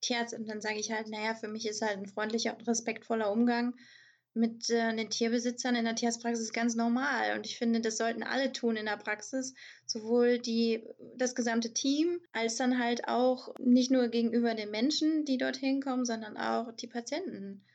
Tierarzt? 0.01 0.33
Und 0.33 0.47
dann 0.47 0.61
sage 0.61 0.79
ich 0.79 0.91
halt, 0.91 1.09
naja, 1.09 1.35
für 1.35 1.49
mich 1.49 1.67
ist 1.67 1.81
halt 1.81 1.97
ein 1.97 2.07
freundlicher 2.07 2.55
und 2.57 2.67
respektvoller 2.67 3.31
Umgang 3.31 3.75
mit 4.33 4.69
äh, 4.69 4.95
den 4.95 5.09
Tierbesitzern 5.09 5.75
in 5.75 5.85
der 5.85 5.95
Tierarztpraxis 5.95 6.53
ganz 6.53 6.75
normal. 6.75 7.35
Und 7.35 7.45
ich 7.45 7.57
finde, 7.57 7.81
das 7.81 7.97
sollten 7.97 8.23
alle 8.23 8.51
tun 8.51 8.75
in 8.75 8.85
der 8.85 8.97
Praxis, 8.97 9.53
sowohl 9.85 10.39
die, 10.39 10.83
das 11.15 11.35
gesamte 11.35 11.73
Team, 11.73 12.21
als 12.31 12.55
dann 12.55 12.79
halt 12.79 13.07
auch 13.07 13.53
nicht 13.59 13.91
nur 13.91 14.07
gegenüber 14.07 14.53
den 14.53 14.71
Menschen, 14.71 15.25
die 15.25 15.37
dorthin 15.37 15.81
kommen, 15.81 16.05
sondern 16.05 16.37
auch 16.37 16.71
die 16.73 16.87
Patienten. 16.87 17.65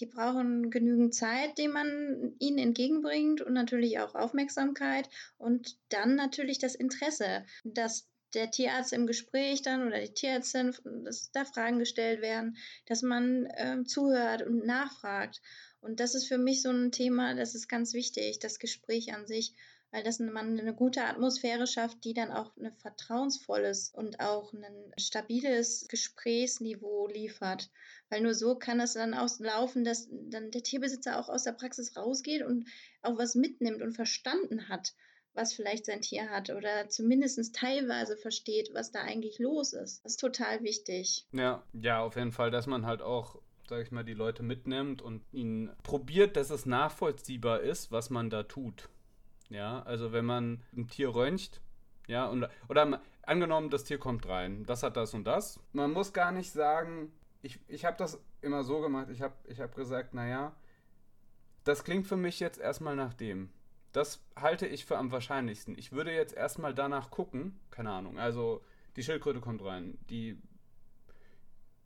Die 0.00 0.06
brauchen 0.06 0.70
genügend 0.70 1.14
Zeit, 1.14 1.58
die 1.58 1.68
man 1.68 2.34
ihnen 2.38 2.58
entgegenbringt 2.58 3.42
und 3.42 3.52
natürlich 3.52 3.98
auch 3.98 4.14
Aufmerksamkeit 4.14 5.08
und 5.36 5.76
dann 5.90 6.16
natürlich 6.16 6.58
das 6.58 6.74
Interesse, 6.74 7.44
dass 7.64 8.08
der 8.34 8.50
Tierarzt 8.50 8.92
im 8.92 9.06
Gespräch 9.06 9.62
dann 9.62 9.86
oder 9.86 10.00
die 10.00 10.14
Tierärztin, 10.14 10.74
dass 11.04 11.30
da 11.32 11.44
Fragen 11.44 11.78
gestellt 11.78 12.20
werden, 12.22 12.56
dass 12.86 13.02
man 13.02 13.46
äh, 13.46 13.82
zuhört 13.84 14.42
und 14.42 14.64
nachfragt. 14.64 15.40
Und 15.80 16.00
das 16.00 16.14
ist 16.14 16.28
für 16.28 16.38
mich 16.38 16.62
so 16.62 16.70
ein 16.70 16.92
Thema, 16.92 17.34
das 17.34 17.54
ist 17.54 17.68
ganz 17.68 17.94
wichtig, 17.94 18.38
das 18.38 18.58
Gespräch 18.58 19.14
an 19.14 19.26
sich, 19.26 19.54
weil 19.90 20.04
das 20.04 20.20
man 20.20 20.58
eine 20.58 20.74
gute 20.74 21.02
Atmosphäre 21.02 21.66
schafft, 21.66 22.04
die 22.04 22.14
dann 22.14 22.30
auch 22.30 22.56
ein 22.56 22.70
vertrauensvolles 22.72 23.90
und 23.94 24.20
auch 24.20 24.52
ein 24.52 24.92
stabiles 24.98 25.86
Gesprächsniveau 25.88 27.08
liefert. 27.08 27.70
Weil 28.08 28.22
nur 28.22 28.34
so 28.34 28.56
kann 28.56 28.80
es 28.80 28.94
dann 28.94 29.14
auch 29.14 29.28
laufen, 29.38 29.84
dass 29.84 30.08
dann 30.10 30.50
der 30.50 30.62
Tierbesitzer 30.62 31.18
auch 31.18 31.28
aus 31.28 31.44
der 31.44 31.52
Praxis 31.52 31.96
rausgeht 31.96 32.42
und 32.42 32.68
auch 33.02 33.18
was 33.18 33.34
mitnimmt 33.34 33.82
und 33.82 33.92
verstanden 33.92 34.68
hat, 34.68 34.94
was 35.32 35.54
vielleicht 35.54 35.86
sein 35.86 36.00
Tier 36.00 36.28
hat 36.28 36.50
oder 36.50 36.88
zumindest 36.88 37.54
teilweise 37.54 38.16
versteht, 38.16 38.70
was 38.72 38.90
da 38.90 39.00
eigentlich 39.00 39.38
los 39.38 39.72
ist. 39.72 40.04
Das 40.04 40.12
ist 40.12 40.20
total 40.20 40.62
wichtig. 40.62 41.26
Ja, 41.32 41.64
ja, 41.72 42.00
auf 42.02 42.16
jeden 42.16 42.32
Fall, 42.32 42.50
dass 42.50 42.66
man 42.66 42.86
halt 42.86 43.02
auch 43.02 43.40
sage 43.68 43.84
ich 43.84 43.92
mal, 43.92 44.02
die 44.02 44.14
Leute 44.14 44.42
mitnimmt 44.42 45.00
und 45.00 45.22
ihnen 45.32 45.70
probiert, 45.84 46.36
dass 46.36 46.50
es 46.50 46.66
nachvollziehbar 46.66 47.60
ist, 47.60 47.92
was 47.92 48.10
man 48.10 48.28
da 48.28 48.42
tut. 48.42 48.88
Ja, 49.50 49.82
also 49.82 50.12
wenn 50.12 50.24
man 50.24 50.62
ein 50.76 50.88
Tier 50.88 51.14
röntgt, 51.14 51.60
ja, 52.06 52.26
und, 52.26 52.48
oder 52.68 53.00
angenommen, 53.22 53.70
das 53.70 53.84
Tier 53.84 53.98
kommt 53.98 54.26
rein, 54.28 54.64
das 54.64 54.82
hat 54.82 54.96
das 54.96 55.12
und 55.12 55.24
das. 55.24 55.60
Man 55.72 55.92
muss 55.92 56.12
gar 56.12 56.32
nicht 56.32 56.52
sagen, 56.52 57.12
ich, 57.42 57.58
ich 57.68 57.84
habe 57.84 57.96
das 57.96 58.20
immer 58.42 58.64
so 58.64 58.80
gemacht, 58.80 59.08
ich 59.10 59.22
habe 59.22 59.34
ich 59.44 59.60
hab 59.60 59.74
gesagt, 59.74 60.14
naja, 60.14 60.54
das 61.64 61.84
klingt 61.84 62.06
für 62.06 62.16
mich 62.16 62.40
jetzt 62.40 62.58
erstmal 62.58 62.96
nach 62.96 63.14
dem. 63.14 63.50
Das 63.92 64.24
halte 64.36 64.66
ich 64.66 64.86
für 64.86 64.96
am 64.96 65.10
wahrscheinlichsten. 65.10 65.76
Ich 65.76 65.92
würde 65.92 66.12
jetzt 66.12 66.32
erstmal 66.32 66.74
danach 66.74 67.10
gucken, 67.10 67.58
keine 67.70 67.90
Ahnung, 67.90 68.18
also 68.18 68.64
die 68.96 69.02
Schildkröte 69.02 69.40
kommt 69.40 69.64
rein, 69.64 69.98
die 70.08 70.40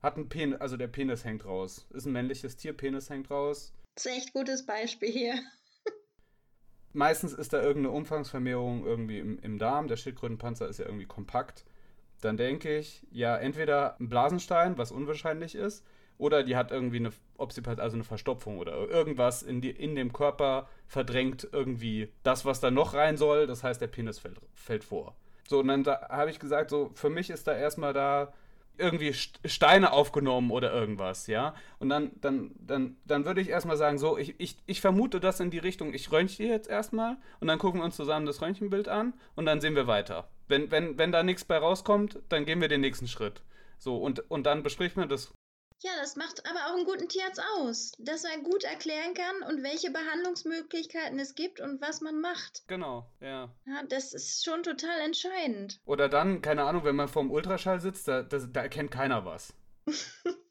hat 0.03 0.17
einen 0.17 0.29
Penis, 0.29 0.61
also 0.61 0.77
der 0.77 0.89
Penis 0.89 1.25
hängt 1.25 1.47
raus. 1.47 1.87
Ist 1.91 2.05
ein 2.05 2.13
männliches 2.13 2.57
Tier, 2.57 2.75
Penis 2.75 3.09
hängt 3.09 3.31
raus. 3.31 3.73
Das 3.95 4.05
ist 4.05 4.13
echt 4.13 4.33
gutes 4.35 4.67
Beispiel 4.67 5.11
hier. 5.11 5.35
Meistens 6.95 7.33
ist 7.33 7.53
da 7.53 7.61
irgendeine 7.61 7.95
Umfangsvermehrung 7.95 8.87
irgendwie 8.87 9.19
im, 9.19 9.39
im 9.41 9.59
Darm. 9.59 9.89
Der 9.89 9.97
Schildkrötenpanzer 9.97 10.69
ist 10.69 10.79
ja 10.79 10.87
irgendwie 10.87 11.07
kompakt. 11.07 11.65
Dann 12.21 12.37
denke 12.37 12.79
ich, 12.79 13.07
ja, 13.11 13.37
entweder 13.37 13.97
ein 14.01 14.09
Blasenstein, 14.09 14.79
was 14.79 14.93
unwahrscheinlich 14.93 15.57
ist, 15.57 15.85
oder 16.17 16.45
die 16.45 16.57
hat 16.57 16.71
irgendwie 16.71 16.99
eine, 16.99 17.11
sie 17.11 17.63
also 17.67 17.97
eine 17.97 18.05
Verstopfung 18.05 18.59
oder 18.59 18.77
irgendwas 18.89 19.43
in, 19.43 19.61
die, 19.61 19.71
in 19.71 19.97
dem 19.97 20.13
Körper 20.13 20.69
verdrängt 20.87 21.49
irgendwie 21.51 22.13
das, 22.23 22.45
was 22.45 22.61
da 22.61 22.71
noch 22.71 22.95
rein 22.95 23.17
soll. 23.17 23.49
Das 23.49 23.65
heißt, 23.65 23.81
der 23.81 23.89
Penis 23.89 24.21
fällt, 24.21 24.39
fällt 24.55 24.85
vor. 24.85 25.17
So, 25.49 25.59
und 25.59 25.69
dann 25.69 25.85
habe 25.87 26.31
ich 26.31 26.39
gesagt, 26.39 26.71
so, 26.71 26.91
für 26.95 27.11
mich 27.11 27.29
ist 27.29 27.47
da 27.47 27.57
erstmal 27.57 27.93
da 27.93 28.33
irgendwie 28.79 29.13
Steine 29.13 29.93
aufgenommen 29.93 30.51
oder 30.51 30.73
irgendwas, 30.73 31.27
ja. 31.27 31.55
Und 31.79 31.89
dann, 31.89 32.11
dann, 32.21 32.53
dann, 32.59 32.97
dann 33.05 33.25
würde 33.25 33.41
ich 33.41 33.49
erstmal 33.49 33.77
sagen, 33.77 33.99
so, 33.99 34.19
ich, 34.19 34.35
ich, 34.39 34.57
ich 34.67 34.81
vermute 34.81 35.21
das 35.21 35.41
in 35.41 35.51
die 35.51 35.59
Richtung, 35.59 35.95
ich 35.95 36.11
röntge 36.11 36.45
jetzt 36.45 36.69
erstmal 36.69 37.17
und 37.41 37.49
dann 37.49 37.59
gucken 37.59 37.81
wir 37.81 37.85
uns 37.85 37.97
zusammen 37.97 38.27
das 38.27 38.43
Röntgenbild 38.43 38.89
an 38.89 39.15
und 39.37 39.47
dann 39.47 39.61
sehen 39.61 39.77
wir 39.77 39.87
weiter. 39.87 40.29
Wenn, 40.49 40.71
wenn, 40.71 40.99
wenn 40.99 41.13
da 41.13 41.23
nichts 41.23 41.45
bei 41.45 41.57
rauskommt, 41.57 42.19
dann 42.29 42.45
gehen 42.45 42.61
wir 42.61 42.69
den 42.69 42.81
nächsten 42.81 43.09
Schritt. 43.09 43.43
So, 43.79 43.97
und, 43.97 44.31
und 44.31 44.45
dann 44.45 44.63
besprechen 44.63 45.03
wir 45.03 45.07
das 45.07 45.33
ja, 45.81 45.91
das 46.01 46.17
macht 46.17 46.49
aber 46.49 46.67
auch 46.67 46.77
einen 46.77 46.87
guten 46.87 47.09
Tierarzt 47.09 47.43
aus, 47.59 47.93
dass 47.99 48.25
er 48.25 48.39
gut 48.39 48.65
erklären 48.65 49.15
kann 49.15 49.49
und 49.49 49.63
welche 49.63 49.91
Behandlungsmöglichkeiten 49.91 51.19
es 51.19 51.35
gibt 51.35 51.61
und 51.61 51.81
was 51.81 52.01
man 52.01 52.21
macht. 52.21 52.65
Genau, 52.69 53.07
ja. 53.21 53.51
Ja, 53.67 53.83
das 53.89 54.15
ist 54.15 54.45
schon 54.45 54.63
total 54.63 55.01
entscheidend. 55.01 55.81
Oder 55.85 56.09
dann, 56.09 56.41
keine 56.43 56.65
Ahnung, 56.65 56.85
wenn 56.85 56.97
man 56.97 57.09
vorm 57.09 57.31
Ultraschall 57.31 57.81
sitzt, 57.81 58.09
da, 58.09 58.23
da, 58.23 58.39
da 58.39 58.63
erkennt 58.63 58.91
keiner 58.91 59.25
was. 59.25 59.53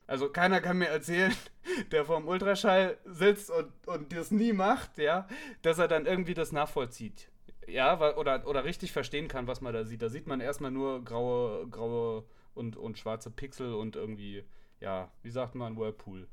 also 0.07 0.29
keiner 0.29 0.61
kann 0.61 0.77
mir 0.77 0.89
erzählen, 0.89 1.35
der 1.91 2.05
vorm 2.05 2.27
Ultraschall 2.27 2.97
sitzt 3.05 3.49
und, 3.49 3.71
und 3.87 4.13
das 4.13 4.31
nie 4.31 4.53
macht, 4.53 4.97
ja, 4.97 5.27
dass 5.61 5.79
er 5.79 5.87
dann 5.87 6.05
irgendwie 6.05 6.35
das 6.35 6.51
nachvollzieht. 6.51 7.29
Ja, 7.67 8.15
oder, 8.17 8.45
oder 8.45 8.65
richtig 8.65 8.91
verstehen 8.91 9.27
kann, 9.29 9.47
was 9.47 9.61
man 9.61 9.73
da 9.73 9.85
sieht. 9.85 10.01
Da 10.01 10.09
sieht 10.09 10.27
man 10.27 10.41
erstmal 10.41 10.71
nur 10.71 11.03
graue, 11.03 11.67
graue 11.69 12.25
und, 12.53 12.75
und 12.77 12.97
schwarze 12.99 13.31
Pixel 13.31 13.73
und 13.73 13.95
irgendwie 13.95 14.43
ja, 14.83 15.09
wie 15.21 15.29
sagt 15.29 15.55
man, 15.55 15.77
Whirlpool. 15.77 16.27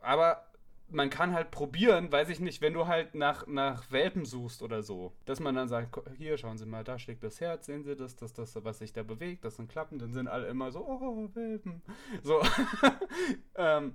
Aber 0.00 0.46
man 0.88 1.10
kann 1.10 1.32
halt 1.32 1.50
probieren, 1.50 2.10
weiß 2.10 2.28
ich 2.30 2.40
nicht, 2.40 2.60
wenn 2.60 2.72
du 2.72 2.86
halt 2.86 3.14
nach, 3.14 3.46
nach 3.46 3.90
Welpen 3.90 4.24
suchst 4.24 4.62
oder 4.62 4.82
so, 4.82 5.12
dass 5.26 5.40
man 5.40 5.54
dann 5.54 5.68
sagt, 5.68 6.00
hier, 6.16 6.36
schauen 6.38 6.58
Sie 6.58 6.66
mal, 6.66 6.84
da 6.84 6.98
schlägt 6.98 7.22
das 7.22 7.40
Herz, 7.40 7.66
sehen 7.66 7.84
Sie 7.84 7.94
das, 7.94 8.16
das, 8.16 8.32
das, 8.32 8.62
was 8.64 8.78
sich 8.78 8.92
da 8.92 9.02
bewegt, 9.02 9.44
das 9.44 9.56
sind 9.56 9.70
Klappen, 9.70 9.98
dann 9.98 10.12
sind 10.12 10.26
alle 10.26 10.48
immer 10.48 10.72
so, 10.72 10.80
oh, 10.86 11.28
Welpen. 11.34 11.82
So. 12.22 12.42
ähm, 13.56 13.94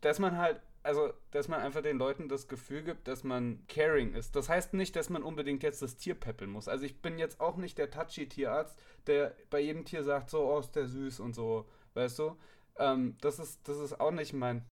dass 0.00 0.18
man 0.18 0.36
halt, 0.36 0.60
also, 0.82 1.12
dass 1.30 1.48
man 1.48 1.60
einfach 1.60 1.82
den 1.82 1.98
Leuten 1.98 2.28
das 2.28 2.48
Gefühl 2.48 2.82
gibt, 2.82 3.06
dass 3.06 3.22
man 3.22 3.64
caring 3.68 4.14
ist. 4.14 4.34
Das 4.34 4.48
heißt 4.48 4.74
nicht, 4.74 4.96
dass 4.96 5.10
man 5.10 5.22
unbedingt 5.22 5.62
jetzt 5.62 5.82
das 5.82 5.96
Tier 5.96 6.14
peppeln 6.14 6.50
muss. 6.50 6.68
Also, 6.68 6.84
ich 6.84 7.00
bin 7.00 7.18
jetzt 7.18 7.40
auch 7.40 7.56
nicht 7.56 7.76
der 7.78 7.90
touchy 7.90 8.28
Tierarzt, 8.28 8.78
der 9.06 9.34
bei 9.50 9.60
jedem 9.60 9.84
Tier 9.84 10.02
sagt, 10.02 10.30
so, 10.30 10.40
oh, 10.40 10.58
ist 10.58 10.74
der 10.74 10.86
süß 10.86 11.20
und 11.20 11.34
so, 11.34 11.68
weißt 11.94 12.18
du? 12.18 12.36
Ähm, 12.80 13.16
das, 13.20 13.38
ist, 13.38 13.60
das 13.64 13.78
ist 13.78 14.00
auch 14.00 14.10
nicht 14.10 14.32
mein. 14.32 14.66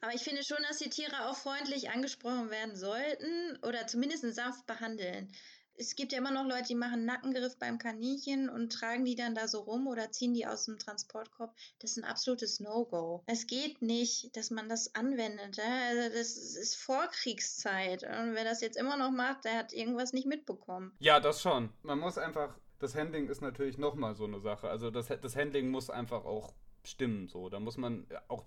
Aber 0.00 0.14
ich 0.14 0.22
finde 0.22 0.42
schon, 0.42 0.62
dass 0.66 0.78
die 0.78 0.88
Tiere 0.88 1.28
auch 1.28 1.36
freundlich 1.36 1.90
angesprochen 1.90 2.50
werden 2.50 2.74
sollten 2.74 3.58
oder 3.62 3.86
zumindest 3.86 4.34
sanft 4.34 4.66
behandeln. 4.66 5.30
Es 5.76 5.96
gibt 5.96 6.12
ja 6.12 6.18
immer 6.18 6.30
noch 6.30 6.44
Leute, 6.44 6.68
die 6.68 6.74
machen 6.74 7.06
Nackengriff 7.06 7.58
beim 7.58 7.78
Kaninchen 7.78 8.50
und 8.50 8.70
tragen 8.70 9.06
die 9.06 9.14
dann 9.14 9.34
da 9.34 9.48
so 9.48 9.60
rum 9.60 9.86
oder 9.86 10.10
ziehen 10.10 10.34
die 10.34 10.46
aus 10.46 10.66
dem 10.66 10.78
Transportkorb. 10.78 11.54
Das 11.78 11.92
ist 11.92 11.96
ein 11.96 12.04
absolutes 12.04 12.60
No-Go. 12.60 13.22
Es 13.26 13.46
geht 13.46 13.80
nicht, 13.80 14.36
dass 14.36 14.50
man 14.50 14.68
das 14.68 14.94
anwendet. 14.94 15.58
Also 15.58 16.14
das 16.14 16.36
ist 16.36 16.76
Vorkriegszeit. 16.76 18.02
Und 18.02 18.34
wer 18.34 18.44
das 18.44 18.60
jetzt 18.60 18.76
immer 18.76 18.98
noch 18.98 19.10
macht, 19.10 19.46
der 19.46 19.56
hat 19.56 19.72
irgendwas 19.72 20.12
nicht 20.12 20.26
mitbekommen. 20.26 20.92
Ja, 20.98 21.18
das 21.18 21.40
schon. 21.40 21.70
Man 21.82 21.98
muss 21.98 22.18
einfach, 22.18 22.58
das 22.78 22.94
Handling 22.94 23.28
ist 23.28 23.40
natürlich 23.40 23.78
nochmal 23.78 24.14
so 24.14 24.24
eine 24.24 24.40
Sache. 24.40 24.68
Also 24.68 24.90
das, 24.90 25.08
das 25.08 25.34
Handling 25.34 25.70
muss 25.70 25.88
einfach 25.88 26.26
auch 26.26 26.52
stimmen. 26.84 27.28
So, 27.28 27.48
da 27.48 27.60
muss 27.60 27.76
man 27.76 28.06
auch, 28.28 28.44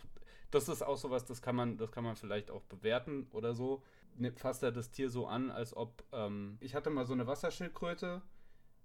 das 0.52 0.70
ist 0.70 0.82
auch 0.82 0.98
sowas, 0.98 1.26
das 1.26 1.42
kann 1.42 1.56
man, 1.56 1.78
das 1.78 1.92
kann 1.92 2.04
man 2.04 2.16
vielleicht 2.16 2.52
auch 2.52 2.64
bewerten 2.64 3.28
oder 3.32 3.54
so. 3.54 3.82
Fasst 4.36 4.64
er 4.64 4.72
das 4.72 4.92
Tier 4.92 5.10
so 5.10 5.26
an, 5.26 5.50
als 5.50 5.76
ob 5.76 6.04
ähm, 6.12 6.58
ich 6.62 6.76
hatte 6.76 6.90
mal 6.90 7.06
so 7.06 7.14
eine 7.14 7.26
Wasserschildkröte 7.26 8.22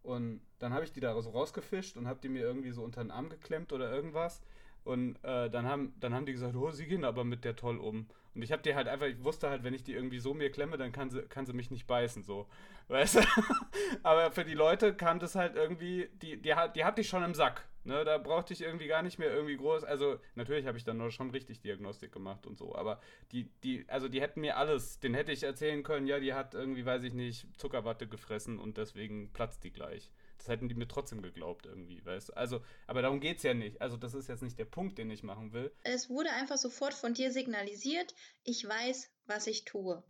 und 0.03 0.41
dann 0.59 0.73
habe 0.73 0.85
ich 0.85 0.93
die 0.93 1.01
da 1.01 1.21
so 1.21 1.31
rausgefischt 1.31 1.97
und 1.97 2.07
habe 2.07 2.21
die 2.23 2.29
mir 2.29 2.41
irgendwie 2.41 2.71
so 2.71 2.83
unter 2.83 3.03
den 3.03 3.11
Arm 3.11 3.29
geklemmt 3.29 3.73
oder 3.73 3.93
irgendwas. 3.93 4.41
Und 4.85 5.23
äh, 5.23 5.51
dann, 5.51 5.67
haben, 5.67 5.93
dann 6.01 6.15
haben 6.15 6.25
die 6.25 6.33
gesagt, 6.33 6.57
oh, 6.57 6.71
sie 6.71 6.87
gehen 6.87 7.05
aber 7.05 7.23
mit 7.23 7.45
der 7.45 7.57
toll 7.57 7.77
um. 7.77 8.07
Und 8.35 8.43
ich 8.43 8.53
habe 8.53 8.63
die 8.63 8.75
halt 8.75 8.89
einfach, 8.89 9.07
ich 9.07 9.23
wusste 9.23 9.51
halt, 9.51 9.63
wenn 9.65 9.75
ich 9.75 9.83
die 9.83 9.93
irgendwie 9.93 10.19
so 10.19 10.33
mir 10.33 10.51
klemme, 10.51 10.79
dann 10.79 10.93
kann 10.93 11.11
sie, 11.11 11.23
kann 11.23 11.45
sie 11.45 11.53
mich 11.53 11.71
nicht 11.71 11.87
beißen, 11.87 12.23
so. 12.23 12.47
Weißt 12.87 13.17
du? 13.17 13.21
aber 14.03 14.33
für 14.33 14.45
die 14.45 14.55
Leute 14.55 14.95
kam 14.95 15.19
das 15.19 15.35
halt 15.35 15.57
irgendwie, 15.57 16.09
die, 16.23 16.41
die, 16.41 16.55
die 16.75 17.01
ich 17.01 17.09
schon 17.09 17.23
im 17.23 17.35
Sack. 17.35 17.69
Ne? 17.89 18.05
Da 18.05 18.19
brauchte 18.19 18.53
ich 18.53 18.61
irgendwie 18.61 18.87
gar 18.87 19.03
nicht 19.03 19.19
mehr 19.19 19.33
irgendwie 19.33 19.57
groß. 19.57 19.83
Also, 19.83 20.21
natürlich 20.35 20.67
habe 20.67 20.77
ich 20.77 20.85
dann 20.85 20.99
nur 20.99 21.11
schon 21.11 21.31
richtig 21.31 21.63
Diagnostik 21.63 22.13
gemacht 22.13 22.47
und 22.47 22.59
so. 22.59 22.75
Aber 22.75 23.01
die, 23.33 23.51
die, 23.65 23.87
also 23.89 24.09
die 24.09 24.21
hätten 24.21 24.43
mir 24.43 24.59
alles, 24.59 25.01
den 25.01 25.15
hätte 25.15 25.33
ich 25.33 25.43
erzählen 25.43 25.83
können, 25.83 26.07
ja, 26.07 26.21
die 26.21 26.35
hat 26.35 26.53
irgendwie, 26.53 26.85
weiß 26.85 27.03
ich 27.05 27.15
nicht, 27.15 27.47
Zuckerwatte 27.59 28.07
gefressen 28.07 28.59
und 28.59 28.77
deswegen 28.77 29.33
platzt 29.33 29.65
die 29.65 29.73
gleich. 29.73 30.13
Das 30.37 30.49
hätten 30.49 30.69
die 30.69 30.75
mir 30.75 30.87
trotzdem 30.87 31.23
geglaubt 31.23 31.65
irgendwie, 31.65 32.05
weißt 32.05 32.29
du? 32.29 32.37
Also, 32.37 32.61
aber 32.87 33.01
darum 33.01 33.21
geht 33.21 33.39
es 33.39 33.43
ja 33.43 33.55
nicht. 33.55 33.81
Also, 33.81 33.97
das 33.97 34.13
ist 34.13 34.29
jetzt 34.29 34.43
nicht 34.43 34.59
der 34.59 34.67
Punkt, 34.67 34.99
den 34.99 35.11
ich 35.11 35.23
machen 35.23 35.55
will. 35.55 35.73
Es 35.83 36.11
wurde 36.11 36.31
einfach 36.31 36.59
sofort 36.59 36.93
von 36.93 37.15
dir 37.15 37.33
signalisiert, 37.33 38.15
ich 38.45 38.69
weiß, 38.69 39.11
was 39.27 39.47
ich 39.47 39.65
tue. 39.65 40.05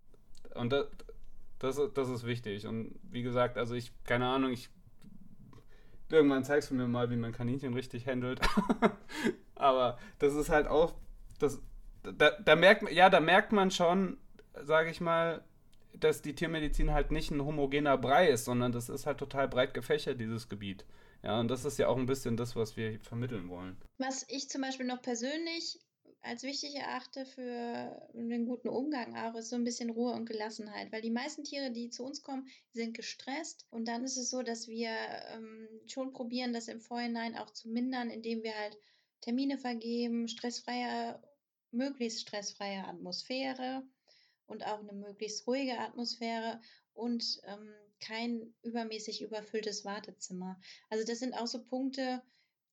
Und 0.54 0.72
das, 0.72 0.88
das, 1.58 1.80
das 1.94 2.08
ist 2.08 2.26
wichtig. 2.26 2.66
Und 2.66 2.98
wie 3.02 3.22
gesagt, 3.22 3.56
also 3.56 3.74
ich, 3.74 3.92
keine 4.04 4.26
Ahnung, 4.26 4.52
ich. 4.52 4.68
Irgendwann 6.10 6.44
zeigst 6.44 6.70
du 6.70 6.74
mir 6.74 6.88
mal, 6.88 7.10
wie 7.10 7.16
man 7.16 7.32
Kaninchen 7.32 7.74
richtig 7.74 8.06
handelt. 8.06 8.40
aber 9.54 9.98
das 10.18 10.34
ist 10.34 10.48
halt 10.48 10.66
auch. 10.66 10.94
Das, 11.38 11.60
da, 12.02 12.30
da 12.30 12.56
merkt 12.56 12.90
ja, 12.90 13.10
da 13.10 13.20
merkt 13.20 13.52
man 13.52 13.70
schon, 13.70 14.18
sage 14.62 14.90
ich 14.90 15.00
mal, 15.00 15.44
dass 15.94 16.22
die 16.22 16.34
Tiermedizin 16.34 16.92
halt 16.92 17.10
nicht 17.10 17.30
ein 17.30 17.44
homogener 17.44 17.98
Brei 17.98 18.28
ist, 18.28 18.44
sondern 18.44 18.72
das 18.72 18.88
ist 18.88 19.06
halt 19.06 19.18
total 19.18 19.48
breit 19.48 19.74
gefächert, 19.74 20.20
dieses 20.20 20.48
Gebiet. 20.48 20.84
Ja, 21.22 21.40
und 21.40 21.48
das 21.48 21.64
ist 21.64 21.78
ja 21.78 21.88
auch 21.88 21.96
ein 21.96 22.06
bisschen 22.06 22.36
das, 22.36 22.54
was 22.54 22.76
wir 22.76 23.00
vermitteln 23.00 23.48
wollen. 23.48 23.76
Was 23.98 24.24
ich 24.28 24.48
zum 24.48 24.62
Beispiel 24.62 24.86
noch 24.86 25.02
persönlich 25.02 25.78
als 26.20 26.42
wichtig 26.42 26.74
erachte 26.74 27.24
für 27.24 28.10
einen 28.14 28.46
guten 28.46 28.68
Umgang 28.68 29.16
auch, 29.16 29.34
ist 29.34 29.50
so 29.50 29.56
ein 29.56 29.64
bisschen 29.64 29.90
Ruhe 29.90 30.12
und 30.12 30.26
Gelassenheit. 30.26 30.90
Weil 30.92 31.02
die 31.02 31.10
meisten 31.10 31.44
Tiere, 31.44 31.70
die 31.70 31.90
zu 31.90 32.04
uns 32.04 32.22
kommen, 32.22 32.48
sind 32.72 32.94
gestresst. 32.94 33.66
Und 33.70 33.86
dann 33.86 34.04
ist 34.04 34.16
es 34.16 34.30
so, 34.30 34.42
dass 34.42 34.68
wir 34.68 34.90
ähm, 35.32 35.68
schon 35.86 36.12
probieren, 36.12 36.52
das 36.52 36.68
im 36.68 36.80
Vorhinein 36.80 37.36
auch 37.36 37.50
zu 37.50 37.68
mindern, 37.68 38.10
indem 38.10 38.42
wir 38.42 38.54
halt 38.54 38.76
Termine 39.20 39.58
vergeben, 39.58 40.28
stressfreie, 40.28 41.22
möglichst 41.70 42.20
stressfreie 42.20 42.84
Atmosphäre 42.84 43.82
und 44.46 44.66
auch 44.66 44.80
eine 44.80 44.92
möglichst 44.92 45.46
ruhige 45.46 45.78
Atmosphäre 45.78 46.60
und 46.94 47.40
ähm, 47.44 47.72
kein 48.00 48.54
übermäßig 48.62 49.22
überfülltes 49.22 49.84
Wartezimmer. 49.84 50.60
Also 50.88 51.04
das 51.04 51.18
sind 51.18 51.34
auch 51.34 51.46
so 51.46 51.64
Punkte, 51.64 52.22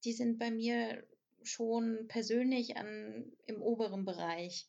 die 0.04 0.14
sind 0.14 0.38
bei 0.38 0.52
mir 0.52 1.04
schon 1.46 2.08
persönlich 2.08 2.78
an, 2.78 3.32
im 3.46 3.62
oberen 3.62 4.06
Bereich, 4.06 4.68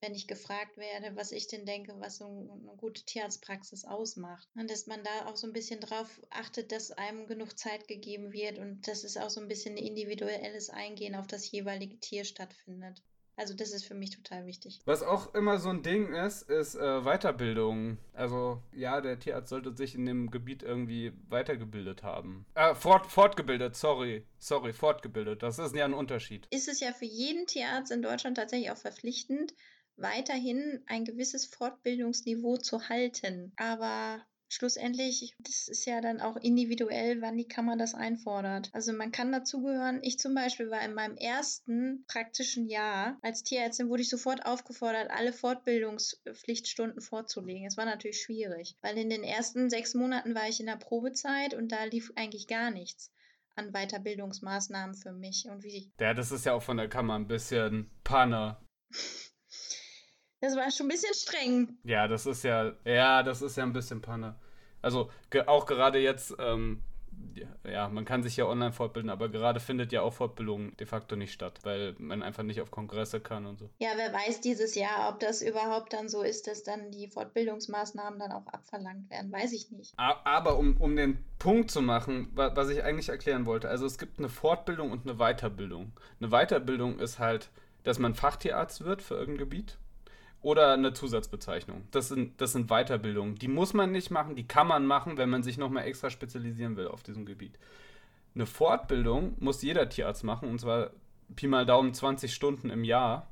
wenn 0.00 0.14
ich 0.14 0.28
gefragt 0.28 0.76
werde, 0.76 1.16
was 1.16 1.32
ich 1.32 1.48
denn 1.48 1.66
denke, 1.66 1.98
was 1.98 2.18
so 2.18 2.24
eine 2.26 2.76
gute 2.76 3.04
Tierarztpraxis 3.04 3.84
ausmacht. 3.84 4.48
Und 4.54 4.70
dass 4.70 4.86
man 4.86 5.02
da 5.02 5.26
auch 5.26 5.36
so 5.36 5.46
ein 5.46 5.52
bisschen 5.52 5.80
drauf 5.80 6.20
achtet, 6.30 6.70
dass 6.70 6.92
einem 6.92 7.26
genug 7.26 7.58
Zeit 7.58 7.88
gegeben 7.88 8.32
wird 8.32 8.58
und 8.58 8.86
dass 8.86 9.04
es 9.04 9.16
auch 9.16 9.30
so 9.30 9.40
ein 9.40 9.48
bisschen 9.48 9.76
ein 9.76 9.84
individuelles 9.84 10.70
Eingehen 10.70 11.14
auf 11.14 11.26
das 11.26 11.50
jeweilige 11.50 11.98
Tier 11.98 12.24
stattfindet. 12.24 13.02
Also 13.38 13.54
das 13.54 13.72
ist 13.72 13.84
für 13.84 13.94
mich 13.94 14.10
total 14.10 14.46
wichtig. 14.46 14.80
Was 14.84 15.04
auch 15.04 15.32
immer 15.32 15.58
so 15.58 15.68
ein 15.68 15.84
Ding 15.84 16.12
ist, 16.12 16.42
ist 16.50 16.74
äh, 16.74 17.02
Weiterbildung. 17.02 17.98
Also 18.12 18.60
ja, 18.72 19.00
der 19.00 19.20
Tierarzt 19.20 19.50
sollte 19.50 19.76
sich 19.76 19.94
in 19.94 20.06
dem 20.06 20.32
Gebiet 20.32 20.64
irgendwie 20.64 21.12
weitergebildet 21.28 22.02
haben. 22.02 22.46
Äh, 22.54 22.74
fort, 22.74 23.06
fortgebildet, 23.06 23.76
sorry. 23.76 24.26
Sorry, 24.38 24.72
fortgebildet. 24.72 25.44
Das 25.44 25.60
ist 25.60 25.72
ja 25.76 25.84
ein 25.84 25.94
Unterschied. 25.94 26.48
Ist 26.50 26.66
es 26.66 26.80
ja 26.80 26.92
für 26.92 27.04
jeden 27.04 27.46
Tierarzt 27.46 27.92
in 27.92 28.02
Deutschland 28.02 28.36
tatsächlich 28.36 28.72
auch 28.72 28.76
verpflichtend, 28.76 29.54
weiterhin 29.96 30.82
ein 30.86 31.04
gewisses 31.04 31.46
Fortbildungsniveau 31.46 32.56
zu 32.56 32.88
halten. 32.88 33.52
Aber 33.56 34.20
schlussendlich, 34.48 35.34
das 35.38 35.68
ist 35.68 35.84
ja 35.84 36.00
dann 36.00 36.20
auch 36.20 36.36
individuell, 36.36 37.20
wann 37.20 37.36
die 37.36 37.48
Kammer 37.48 37.76
das 37.76 37.94
einfordert. 37.94 38.70
Also 38.72 38.92
man 38.92 39.12
kann 39.12 39.32
dazugehören. 39.32 40.00
Ich 40.02 40.18
zum 40.18 40.34
Beispiel 40.34 40.70
war 40.70 40.82
in 40.82 40.94
meinem 40.94 41.16
ersten 41.16 42.04
praktischen 42.08 42.66
Jahr 42.66 43.18
als 43.22 43.42
Tierärztin, 43.42 43.88
wurde 43.88 44.02
ich 44.02 44.08
sofort 44.08 44.46
aufgefordert, 44.46 45.10
alle 45.10 45.32
Fortbildungspflichtstunden 45.32 47.00
vorzulegen. 47.00 47.66
Es 47.66 47.76
war 47.76 47.84
natürlich 47.84 48.22
schwierig, 48.22 48.76
weil 48.80 48.98
in 48.98 49.10
den 49.10 49.22
ersten 49.22 49.70
sechs 49.70 49.94
Monaten 49.94 50.34
war 50.34 50.48
ich 50.48 50.60
in 50.60 50.66
der 50.66 50.76
Probezeit 50.76 51.54
und 51.54 51.70
da 51.72 51.84
lief 51.84 52.12
eigentlich 52.16 52.46
gar 52.46 52.70
nichts 52.70 53.12
an 53.58 53.72
Weiterbildungsmaßnahmen 53.72 54.94
für 54.94 55.12
mich 55.12 55.46
und 55.50 55.62
wie. 55.64 55.92
Ja, 56.00 56.14
das 56.14 56.30
ist 56.30 56.46
ja 56.46 56.54
auch 56.54 56.62
von 56.62 56.76
der 56.76 56.88
Kammer 56.88 57.14
ein 57.18 57.26
bisschen 57.26 57.90
Panne. 58.04 58.56
Das 60.40 60.56
war 60.56 60.70
schon 60.70 60.86
ein 60.86 60.90
bisschen 60.90 61.14
streng. 61.14 61.78
Ja, 61.84 62.06
das 62.06 62.26
ist 62.26 62.44
ja, 62.44 62.72
ja, 62.84 63.22
das 63.22 63.42
ist 63.42 63.56
ja 63.56 63.64
ein 63.64 63.72
bisschen 63.72 64.00
Panne. 64.00 64.36
Also 64.80 65.10
ge 65.30 65.42
auch 65.46 65.66
gerade 65.66 65.98
jetzt, 65.98 66.34
ähm, 66.38 66.82
ja, 67.64 67.88
man 67.88 68.04
kann 68.04 68.22
sich 68.22 68.36
ja 68.36 68.46
online 68.46 68.72
fortbilden, 68.72 69.10
aber 69.10 69.28
gerade 69.28 69.58
findet 69.58 69.90
ja 69.92 70.02
auch 70.02 70.12
Fortbildung 70.12 70.76
de 70.76 70.86
facto 70.86 71.16
nicht 71.16 71.32
statt, 71.32 71.58
weil 71.64 71.94
man 71.98 72.22
einfach 72.22 72.44
nicht 72.44 72.60
auf 72.60 72.70
Kongresse 72.70 73.20
kann 73.20 73.46
und 73.46 73.58
so. 73.58 73.68
Ja, 73.78 73.90
wer 73.96 74.12
weiß 74.12 74.40
dieses 74.40 74.76
Jahr, 74.76 75.08
ob 75.08 75.18
das 75.18 75.42
überhaupt 75.42 75.92
dann 75.92 76.08
so 76.08 76.22
ist, 76.22 76.46
dass 76.46 76.62
dann 76.62 76.92
die 76.92 77.08
Fortbildungsmaßnahmen 77.08 78.20
dann 78.20 78.30
auch 78.30 78.46
abverlangt 78.46 79.10
werden, 79.10 79.32
weiß 79.32 79.52
ich 79.52 79.72
nicht. 79.72 79.94
Aber 79.96 80.56
um, 80.56 80.76
um 80.76 80.94
den 80.94 81.24
Punkt 81.40 81.72
zu 81.72 81.82
machen, 81.82 82.30
was 82.34 82.68
ich 82.68 82.84
eigentlich 82.84 83.08
erklären 83.08 83.46
wollte, 83.46 83.68
also 83.68 83.86
es 83.86 83.98
gibt 83.98 84.18
eine 84.18 84.28
Fortbildung 84.28 84.92
und 84.92 85.08
eine 85.08 85.18
Weiterbildung. 85.18 85.92
Eine 86.20 86.30
Weiterbildung 86.30 87.00
ist 87.00 87.18
halt, 87.18 87.50
dass 87.82 87.98
man 87.98 88.14
Fachtierarzt 88.14 88.84
wird 88.84 89.02
für 89.02 89.14
irgendein 89.14 89.38
Gebiet 89.48 89.78
oder 90.40 90.72
eine 90.72 90.92
Zusatzbezeichnung. 90.92 91.86
Das 91.90 92.08
sind, 92.08 92.40
das 92.40 92.52
sind 92.52 92.68
Weiterbildungen. 92.68 93.36
Die 93.36 93.48
muss 93.48 93.74
man 93.74 93.90
nicht 93.90 94.10
machen, 94.10 94.36
die 94.36 94.46
kann 94.46 94.68
man 94.68 94.86
machen, 94.86 95.16
wenn 95.16 95.30
man 95.30 95.42
sich 95.42 95.58
nochmal 95.58 95.84
extra 95.84 96.10
spezialisieren 96.10 96.76
will 96.76 96.88
auf 96.88 97.02
diesem 97.02 97.26
Gebiet. 97.26 97.58
Eine 98.34 98.46
Fortbildung 98.46 99.34
muss 99.40 99.62
jeder 99.62 99.88
Tierarzt 99.88 100.22
machen, 100.22 100.48
und 100.48 100.60
zwar 100.60 100.90
Pi 101.34 101.48
mal 101.48 101.66
Daumen 101.66 101.92
20 101.92 102.32
Stunden 102.32 102.70
im 102.70 102.84
Jahr. 102.84 103.28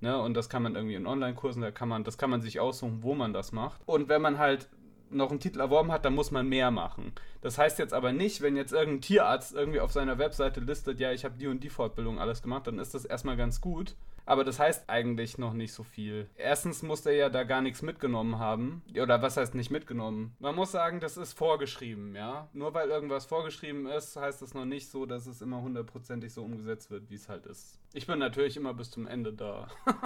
Ne? 0.00 0.20
Und 0.20 0.34
das 0.34 0.48
kann 0.48 0.62
man 0.62 0.74
irgendwie 0.74 0.94
in 0.94 1.06
Online-Kursen, 1.06 1.62
da 1.62 1.70
kann 1.70 1.88
man, 1.88 2.04
das 2.04 2.18
kann 2.18 2.30
man 2.30 2.42
sich 2.42 2.60
aussuchen, 2.60 3.02
wo 3.02 3.14
man 3.14 3.32
das 3.32 3.52
macht. 3.52 3.80
Und 3.86 4.08
wenn 4.08 4.22
man 4.22 4.38
halt 4.38 4.68
noch 5.10 5.30
einen 5.30 5.40
Titel 5.40 5.60
erworben 5.60 5.92
hat, 5.92 6.04
dann 6.04 6.14
muss 6.14 6.30
man 6.30 6.48
mehr 6.48 6.70
machen. 6.70 7.12
Das 7.40 7.58
heißt 7.58 7.78
jetzt 7.78 7.94
aber 7.94 8.12
nicht, 8.12 8.42
wenn 8.42 8.56
jetzt 8.56 8.72
irgendein 8.72 9.00
Tierarzt 9.00 9.54
irgendwie 9.54 9.80
auf 9.80 9.92
seiner 9.92 10.18
Webseite 10.18 10.60
listet, 10.60 11.00
ja, 11.00 11.12
ich 11.12 11.24
habe 11.24 11.38
die 11.38 11.46
und 11.46 11.64
die 11.64 11.70
Fortbildung 11.70 12.18
alles 12.18 12.42
gemacht, 12.42 12.66
dann 12.66 12.78
ist 12.78 12.94
das 12.94 13.04
erstmal 13.04 13.36
ganz 13.36 13.60
gut. 13.60 13.96
Aber 14.26 14.44
das 14.44 14.60
heißt 14.60 14.88
eigentlich 14.88 15.38
noch 15.38 15.54
nicht 15.54 15.72
so 15.72 15.82
viel. 15.82 16.28
Erstens 16.36 16.82
muss 16.82 17.04
er 17.04 17.14
ja 17.14 17.28
da 17.30 17.42
gar 17.42 17.62
nichts 17.62 17.82
mitgenommen 17.82 18.38
haben. 18.38 18.82
Oder 18.96 19.22
was 19.22 19.36
heißt 19.36 19.56
nicht 19.56 19.70
mitgenommen? 19.70 20.36
Man 20.38 20.54
muss 20.54 20.70
sagen, 20.70 21.00
das 21.00 21.16
ist 21.16 21.32
vorgeschrieben, 21.32 22.14
ja. 22.14 22.48
Nur 22.52 22.72
weil 22.72 22.90
irgendwas 22.90 23.26
vorgeschrieben 23.26 23.86
ist, 23.86 24.16
heißt 24.16 24.40
das 24.40 24.54
noch 24.54 24.66
nicht 24.66 24.88
so, 24.88 25.04
dass 25.04 25.26
es 25.26 25.42
immer 25.42 25.62
hundertprozentig 25.62 26.32
so 26.32 26.44
umgesetzt 26.44 26.92
wird, 26.92 27.10
wie 27.10 27.16
es 27.16 27.28
halt 27.28 27.46
ist. 27.46 27.80
Ich 27.92 28.06
bin 28.06 28.20
natürlich 28.20 28.56
immer 28.56 28.72
bis 28.72 28.90
zum 28.90 29.08
Ende 29.08 29.32
da. 29.32 29.66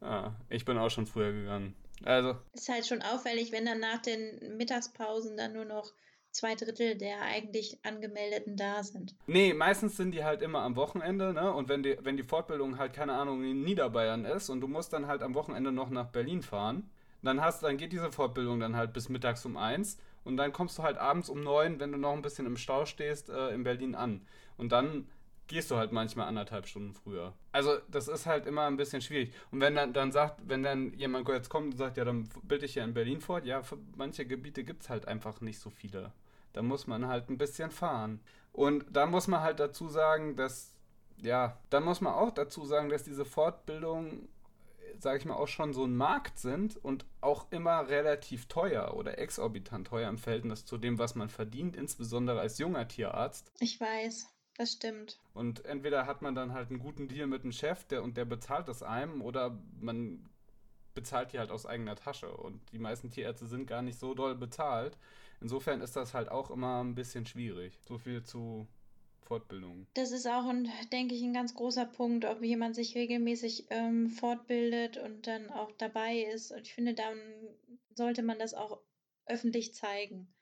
ah, 0.00 0.32
ich 0.48 0.64
bin 0.64 0.76
auch 0.76 0.90
schon 0.90 1.06
früher 1.06 1.32
gegangen. 1.32 1.76
Also. 2.02 2.36
Ist 2.52 2.68
halt 2.68 2.86
schon 2.86 3.02
auffällig, 3.02 3.52
wenn 3.52 3.66
dann 3.66 3.80
nach 3.80 4.02
den 4.02 4.56
Mittagspausen 4.56 5.36
dann 5.36 5.52
nur 5.52 5.64
noch 5.64 5.92
zwei 6.34 6.54
Drittel 6.56 6.96
der 6.96 7.22
eigentlich 7.22 7.78
Angemeldeten 7.84 8.56
da 8.56 8.82
sind. 8.82 9.14
Nee, 9.26 9.54
meistens 9.54 9.96
sind 9.96 10.10
die 10.10 10.24
halt 10.24 10.42
immer 10.42 10.62
am 10.62 10.76
Wochenende, 10.76 11.32
ne? 11.32 11.52
Und 11.52 11.68
wenn 11.68 11.82
die, 11.82 11.96
wenn 12.02 12.16
die 12.16 12.24
Fortbildung 12.24 12.78
halt, 12.78 12.92
keine 12.92 13.14
Ahnung, 13.14 13.42
in 13.44 13.62
Niederbayern 13.62 14.24
ist 14.24 14.50
und 14.50 14.60
du 14.60 14.66
musst 14.66 14.92
dann 14.92 15.06
halt 15.06 15.22
am 15.22 15.34
Wochenende 15.34 15.70
noch 15.70 15.90
nach 15.90 16.08
Berlin 16.08 16.42
fahren, 16.42 16.90
dann 17.22 17.40
hast, 17.40 17.62
dann 17.62 17.76
geht 17.76 17.92
diese 17.92 18.12
Fortbildung 18.12 18.60
dann 18.60 18.76
halt 18.76 18.92
bis 18.92 19.08
mittags 19.08 19.46
um 19.46 19.56
eins 19.56 19.96
und 20.24 20.36
dann 20.36 20.52
kommst 20.52 20.78
du 20.78 20.82
halt 20.82 20.98
abends 20.98 21.30
um 21.30 21.42
neun, 21.42 21.80
wenn 21.80 21.92
du 21.92 21.98
noch 21.98 22.12
ein 22.12 22.22
bisschen 22.22 22.46
im 22.46 22.56
Stau 22.56 22.84
stehst, 22.84 23.30
äh, 23.30 23.50
in 23.50 23.62
Berlin 23.62 23.94
an. 23.94 24.26
Und 24.56 24.72
dann 24.72 25.08
gehst 25.46 25.70
du 25.70 25.76
halt 25.76 25.92
manchmal 25.92 26.28
anderthalb 26.28 26.66
Stunden 26.66 26.94
früher. 26.94 27.34
Also 27.52 27.76
das 27.88 28.08
ist 28.08 28.26
halt 28.26 28.46
immer 28.46 28.62
ein 28.62 28.76
bisschen 28.76 29.02
schwierig. 29.02 29.32
Und 29.50 29.60
wenn 29.60 29.74
dann, 29.74 29.92
dann 29.92 30.12
sagt, 30.12 30.40
wenn 30.48 30.62
dann 30.62 30.94
jemand 30.94 31.28
jetzt 31.28 31.50
kommt 31.50 31.72
und 31.72 31.78
sagt, 31.78 31.96
ja, 31.96 32.04
dann 32.04 32.28
bilde 32.42 32.66
ich 32.66 32.74
ja 32.74 32.84
in 32.84 32.94
Berlin 32.94 33.20
fort, 33.20 33.44
ja, 33.44 33.62
für 33.62 33.78
manche 33.96 34.26
Gebiete 34.26 34.64
gibt 34.64 34.82
es 34.82 34.90
halt 34.90 35.06
einfach 35.06 35.40
nicht 35.40 35.58
so 35.58 35.70
viele. 35.70 36.12
Da 36.52 36.62
muss 36.62 36.86
man 36.86 37.06
halt 37.06 37.28
ein 37.28 37.38
bisschen 37.38 37.70
fahren. 37.70 38.20
Und 38.52 38.84
da 38.90 39.06
muss 39.06 39.26
man 39.26 39.40
halt 39.40 39.60
dazu 39.60 39.88
sagen, 39.88 40.36
dass, 40.36 40.72
ja, 41.18 41.58
dann 41.70 41.84
muss 41.84 42.00
man 42.00 42.14
auch 42.14 42.30
dazu 42.30 42.64
sagen, 42.64 42.88
dass 42.88 43.02
diese 43.02 43.24
Fortbildungen, 43.24 44.28
sage 44.98 45.18
ich 45.18 45.24
mal, 45.24 45.34
auch 45.34 45.48
schon 45.48 45.74
so 45.74 45.84
ein 45.84 45.96
Markt 45.96 46.38
sind 46.38 46.82
und 46.82 47.04
auch 47.20 47.50
immer 47.50 47.88
relativ 47.88 48.46
teuer 48.46 48.94
oder 48.94 49.18
exorbitant 49.18 49.88
teuer 49.88 50.08
im 50.08 50.18
Verhältnis 50.18 50.64
zu 50.64 50.78
dem, 50.78 50.98
was 50.98 51.16
man 51.16 51.28
verdient, 51.28 51.76
insbesondere 51.76 52.40
als 52.40 52.58
junger 52.58 52.86
Tierarzt. 52.86 53.50
Ich 53.58 53.80
weiß. 53.80 54.33
Das 54.56 54.72
stimmt. 54.72 55.18
Und 55.32 55.64
entweder 55.64 56.06
hat 56.06 56.22
man 56.22 56.34
dann 56.34 56.52
halt 56.52 56.70
einen 56.70 56.78
guten 56.78 57.08
Deal 57.08 57.26
mit 57.26 57.42
dem 57.42 57.52
Chef, 57.52 57.84
der 57.84 58.02
und 58.02 58.16
der 58.16 58.24
bezahlt 58.24 58.68
das 58.68 58.82
einem, 58.82 59.20
oder 59.20 59.58
man 59.80 60.28
bezahlt 60.94 61.32
die 61.32 61.38
halt 61.38 61.50
aus 61.50 61.66
eigener 61.66 61.96
Tasche. 61.96 62.36
Und 62.36 62.60
die 62.72 62.78
meisten 62.78 63.10
Tierärzte 63.10 63.46
sind 63.46 63.66
gar 63.66 63.82
nicht 63.82 63.98
so 63.98 64.14
doll 64.14 64.34
bezahlt. 64.36 64.96
Insofern 65.40 65.80
ist 65.80 65.96
das 65.96 66.14
halt 66.14 66.30
auch 66.30 66.50
immer 66.50 66.82
ein 66.82 66.94
bisschen 66.94 67.26
schwierig. 67.26 67.78
So 67.82 67.98
viel 67.98 68.22
zu 68.22 68.68
Fortbildung. 69.24 69.86
Das 69.94 70.12
ist 70.12 70.26
auch, 70.26 70.46
ein, 70.46 70.70
denke 70.92 71.14
ich, 71.14 71.22
ein 71.22 71.32
ganz 71.32 71.54
großer 71.54 71.86
Punkt, 71.86 72.24
ob 72.24 72.42
jemand 72.42 72.76
sich 72.76 72.94
regelmäßig 72.94 73.66
ähm, 73.70 74.08
fortbildet 74.08 74.98
und 74.98 75.26
dann 75.26 75.50
auch 75.50 75.72
dabei 75.72 76.18
ist. 76.18 76.52
Und 76.52 76.62
ich 76.62 76.74
finde, 76.74 76.94
dann 76.94 77.18
sollte 77.94 78.22
man 78.22 78.38
das 78.38 78.54
auch 78.54 78.78
öffentlich 79.26 79.74
zeigen, 79.74 80.32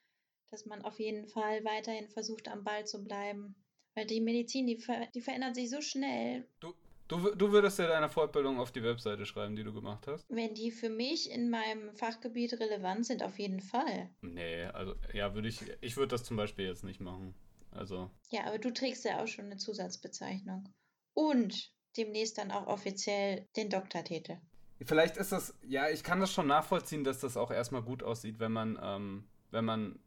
dass 0.51 0.67
man 0.67 0.83
auf 0.83 0.99
jeden 0.99 1.27
Fall 1.27 1.65
weiterhin 1.65 2.09
versucht, 2.09 2.49
am 2.49 2.65
Ball 2.65 2.87
zu 2.87 3.03
bleiben. 3.03 3.55
Weil 3.95 4.07
die 4.07 4.21
Medizin, 4.21 4.67
die, 4.67 4.79
ver 4.79 5.07
die 5.15 5.21
verändert 5.21 5.55
sich 5.55 5.71
so 5.71 5.81
schnell. 5.81 6.47
Du, 6.61 6.75
du, 7.09 7.35
du 7.35 7.53
würdest 7.53 7.79
ja 7.79 7.87
deine 7.87 8.09
Fortbildung 8.09 8.59
auf 8.59 8.73
die 8.73 8.83
Webseite 8.83 9.27
schreiben, 9.27 9.55
die 9.55 9.65
du 9.65 9.73
gemacht 9.73 10.07
hast? 10.07 10.25
Wenn 10.29 10.55
die 10.55 10.71
für 10.71 10.89
mich 10.89 11.31
in 11.31 11.51
meinem 11.51 11.95
Fachgebiet 11.95 12.59
relevant 12.59 13.07
sind, 13.07 13.23
auf 13.23 13.39
jeden 13.39 13.61
Fall. 13.61 14.09
Nee, 14.23 14.65
also 14.65 14.95
ja, 15.13 15.35
würde 15.35 15.49
ich, 15.49 15.61
ich 15.81 15.97
würde 15.97 16.09
das 16.09 16.25
zum 16.25 16.37
Beispiel 16.37 16.67
jetzt 16.67 16.85
nicht 16.85 17.01
machen. 17.01 17.35
Also. 17.71 18.11
Ja, 18.31 18.45
aber 18.45 18.59
du 18.59 18.73
trägst 18.73 19.05
ja 19.05 19.23
auch 19.23 19.27
schon 19.27 19.47
eine 19.47 19.57
Zusatzbezeichnung. 19.57 20.69
Und 21.15 21.73
demnächst 21.97 22.39
dann 22.39 22.51
auch 22.51 22.67
offiziell 22.67 23.47
den 23.57 23.69
Doktortitel. 23.69 24.39
Vielleicht 24.85 25.17
ist 25.17 25.33
das, 25.33 25.55
ja, 25.63 25.89
ich 25.89 26.03
kann 26.03 26.21
das 26.21 26.33
schon 26.33 26.47
nachvollziehen, 26.47 27.05
dass 27.05 27.21
das 27.21 27.37
auch 27.37 27.51
erstmal 27.51 27.83
gut 27.83 28.03
aussieht, 28.03 28.41
wenn 28.41 28.53
man, 28.53 28.79
ähm, 28.83 29.25
wenn 29.51 29.65
man 29.65 29.99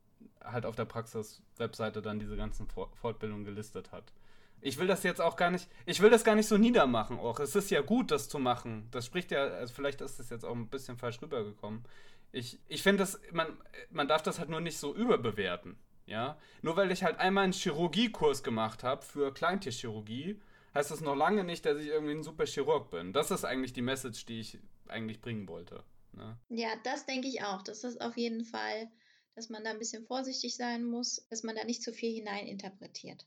halt 0.44 0.66
auf 0.66 0.76
der 0.76 0.86
Praxis-Webseite 0.86 2.02
dann 2.02 2.20
diese 2.20 2.38
ganzen 2.38 2.68
Fortbildungen 2.68 3.46
gelistet 3.46 3.92
hat. 3.92 4.14
Ich 4.62 4.78
will 4.78 4.88
das 4.88 5.04
jetzt 5.04 5.22
auch 5.22 5.36
gar 5.36 5.52
nicht, 5.52 5.68
ich 5.86 6.02
will 6.02 6.10
das 6.10 6.24
gar 6.24 6.36
nicht 6.36 6.48
so 6.48 6.58
niedermachen 6.58 7.20
auch. 7.20 7.40
Es 7.40 7.56
ist 7.56 7.70
ja 7.72 7.82
gut, 7.82 8.12
das 8.12 8.30
zu 8.30 8.40
machen. 8.40 8.88
Das 8.92 9.06
spricht 9.06 9.32
ja, 9.32 9.44
also 9.44 9.74
vielleicht 9.74 10.02
ist 10.02 10.20
das 10.20 10.30
jetzt 10.30 10.46
auch 10.46 10.56
ein 10.56 10.70
bisschen 10.70 10.98
falsch 10.98 11.22
rübergekommen. 11.22 11.84
Ich, 12.32 12.60
ich 12.68 12.82
finde 12.82 13.00
das, 13.00 13.20
man, 13.32 13.48
man 13.92 14.08
darf 14.08 14.24
das 14.24 14.40
halt 14.40 14.50
nur 14.50 14.62
nicht 14.62 14.78
so 14.78 14.96
überbewerten. 14.96 15.78
Ja, 16.08 16.38
nur 16.62 16.76
weil 16.78 16.92
ich 16.92 17.04
halt 17.04 17.18
einmal 17.18 17.46
einen 17.46 17.54
Chirurgiekurs 17.54 18.44
gemacht 18.44 18.84
habe 18.84 19.02
für 19.02 19.34
Kleintierchirurgie, 19.34 20.40
heißt 20.76 20.92
das 20.92 21.02
noch 21.02 21.16
lange 21.16 21.44
nicht, 21.44 21.66
dass 21.66 21.80
ich 21.80 21.88
irgendwie 21.88 22.14
ein 22.14 22.24
super 22.24 22.46
Chirurg 22.46 22.92
bin. 22.92 23.12
Das 23.12 23.32
ist 23.32 23.44
eigentlich 23.44 23.74
die 23.74 23.82
Message, 23.82 24.26
die 24.26 24.40
ich 24.40 24.60
eigentlich 24.88 25.20
bringen 25.20 25.48
wollte. 25.48 25.84
Ne? 26.14 26.38
Ja, 26.50 26.70
das 26.84 27.06
denke 27.06 27.28
ich 27.28 27.44
auch. 27.44 27.64
Das 27.64 27.84
ist 27.84 28.02
auf 28.02 28.18
jeden 28.18 28.46
Fall, 28.46 28.88
dass 29.36 29.50
man 29.50 29.64
da 29.64 29.72
ein 29.72 29.80
bisschen 29.80 30.06
vorsichtig 30.06 30.56
sein 30.56 30.84
muss, 30.84 31.26
dass 31.30 31.44
man 31.44 31.56
da 31.56 31.64
nicht 31.64 31.84
zu 31.84 31.94
viel 31.94 32.14
hineininterpretiert. 32.14 33.26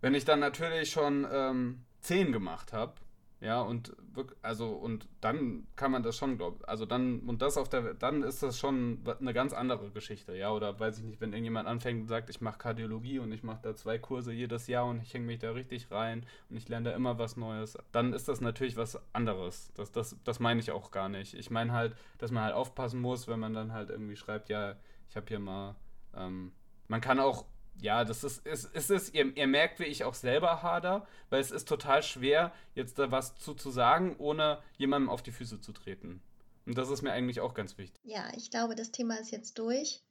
Wenn 0.00 0.14
ich 0.14 0.24
dann 0.24 0.40
natürlich 0.40 0.90
schon 0.90 1.26
ähm, 1.30 1.84
10 2.00 2.32
gemacht 2.32 2.72
habe, 2.72 2.94
ja, 3.40 3.62
und 3.62 3.96
also 4.42 4.68
und 4.68 5.08
dann 5.22 5.66
kann 5.74 5.90
man 5.90 6.02
das 6.02 6.18
schon, 6.18 6.36
glaube 6.36 6.68
also 6.68 6.84
dann 6.84 7.20
und 7.20 7.40
das 7.40 7.56
auf 7.56 7.70
der 7.70 7.94
dann 7.94 8.22
ist 8.22 8.42
das 8.42 8.58
schon 8.58 9.02
eine 9.18 9.32
ganz 9.32 9.54
andere 9.54 9.90
Geschichte, 9.92 10.36
ja, 10.36 10.52
oder 10.52 10.78
weiß 10.78 10.98
ich 10.98 11.04
nicht, 11.04 11.22
wenn 11.22 11.32
irgendjemand 11.32 11.66
anfängt 11.66 12.02
und 12.02 12.08
sagt, 12.08 12.28
ich 12.28 12.42
mache 12.42 12.58
Kardiologie 12.58 13.18
und 13.18 13.32
ich 13.32 13.42
mache 13.42 13.60
da 13.62 13.74
zwei 13.74 13.98
Kurse 13.98 14.32
jedes 14.32 14.66
Jahr 14.66 14.84
und 14.84 15.00
ich 15.00 15.14
hänge 15.14 15.24
mich 15.24 15.38
da 15.38 15.52
richtig 15.52 15.90
rein 15.90 16.26
und 16.50 16.58
ich 16.58 16.68
lerne 16.68 16.90
da 16.90 16.96
immer 16.96 17.18
was 17.18 17.38
Neues, 17.38 17.78
dann 17.92 18.12
ist 18.12 18.28
das 18.28 18.42
natürlich 18.42 18.76
was 18.76 19.00
anderes. 19.14 19.72
Das 19.74 19.90
das 19.90 20.16
das 20.22 20.38
meine 20.38 20.60
ich 20.60 20.70
auch 20.70 20.90
gar 20.90 21.08
nicht. 21.08 21.32
Ich 21.32 21.50
meine 21.50 21.72
halt, 21.72 21.96
dass 22.18 22.30
man 22.30 22.44
halt 22.44 22.54
aufpassen 22.54 23.00
muss, 23.00 23.26
wenn 23.26 23.40
man 23.40 23.54
dann 23.54 23.72
halt 23.72 23.88
irgendwie 23.88 24.16
schreibt, 24.16 24.50
ja, 24.50 24.76
ich 25.10 25.16
habe 25.16 25.26
hier 25.28 25.38
mal 25.38 25.76
ähm, 26.16 26.52
man 26.88 27.00
kann 27.00 27.20
auch 27.20 27.44
ja, 27.82 28.04
das 28.04 28.24
ist, 28.24 28.42
es, 28.44 28.68
es 28.72 28.90
ist, 28.90 29.14
ihr, 29.14 29.34
ihr, 29.36 29.46
merkt, 29.46 29.80
wie 29.80 29.84
ich 29.84 30.04
auch 30.04 30.14
selber 30.14 30.62
hader, 30.62 31.06
weil 31.30 31.40
es 31.40 31.50
ist 31.50 31.66
total 31.66 32.02
schwer, 32.02 32.52
jetzt 32.74 32.98
da 32.98 33.10
was 33.10 33.36
zu, 33.36 33.54
zu 33.54 33.70
sagen, 33.70 34.16
ohne 34.18 34.62
jemandem 34.76 35.08
auf 35.08 35.22
die 35.22 35.30
Füße 35.30 35.60
zu 35.60 35.72
treten. 35.72 36.20
Und 36.66 36.76
das 36.76 36.90
ist 36.90 37.02
mir 37.02 37.12
eigentlich 37.12 37.40
auch 37.40 37.54
ganz 37.54 37.78
wichtig. 37.78 38.00
Ja, 38.04 38.28
ich 38.36 38.50
glaube, 38.50 38.74
das 38.74 38.90
Thema 38.90 39.18
ist 39.18 39.30
jetzt 39.30 39.58
durch. 39.58 40.02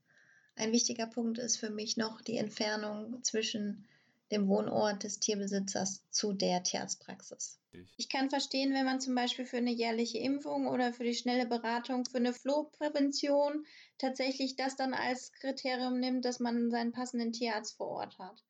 Ein 0.56 0.72
wichtiger 0.72 1.08
Punkt 1.08 1.38
ist 1.38 1.58
für 1.58 1.70
mich 1.70 1.96
noch 1.96 2.22
die 2.22 2.38
Entfernung 2.38 3.24
zwischen 3.24 3.88
dem 4.32 4.48
Wohnort 4.48 5.04
des 5.04 5.20
Tierbesitzers 5.20 6.04
zu 6.12 6.34
der 6.34 6.64
Tierarztpraxis. 6.64 7.60
Ich 7.98 8.10
kann 8.10 8.30
verstehen, 8.30 8.74
wenn 8.74 8.86
man 8.86 9.00
zum 9.00 9.16
Beispiel 9.16 9.46
für 9.46 9.58
eine 9.58 9.72
jährliche 9.72 10.18
Impfung 10.18 10.68
oder 10.68 10.92
für 10.92 11.04
die 11.04 11.14
schnelle 11.14 11.46
Beratung 11.46 12.06
für 12.06 12.18
eine 12.18 12.34
Flohprävention 12.34 13.66
tatsächlich 14.00 14.56
das 14.56 14.76
dann 14.76 14.94
als 14.94 15.32
Kriterium 15.34 16.00
nimmt, 16.00 16.26
dass 16.26 16.40
man 16.40 16.72
seinen 16.72 16.92
passenden 16.92 17.32
Tierarzt 17.32 17.78
vor 17.78 17.88
Ort 17.88 18.18
hat. 18.18 18.44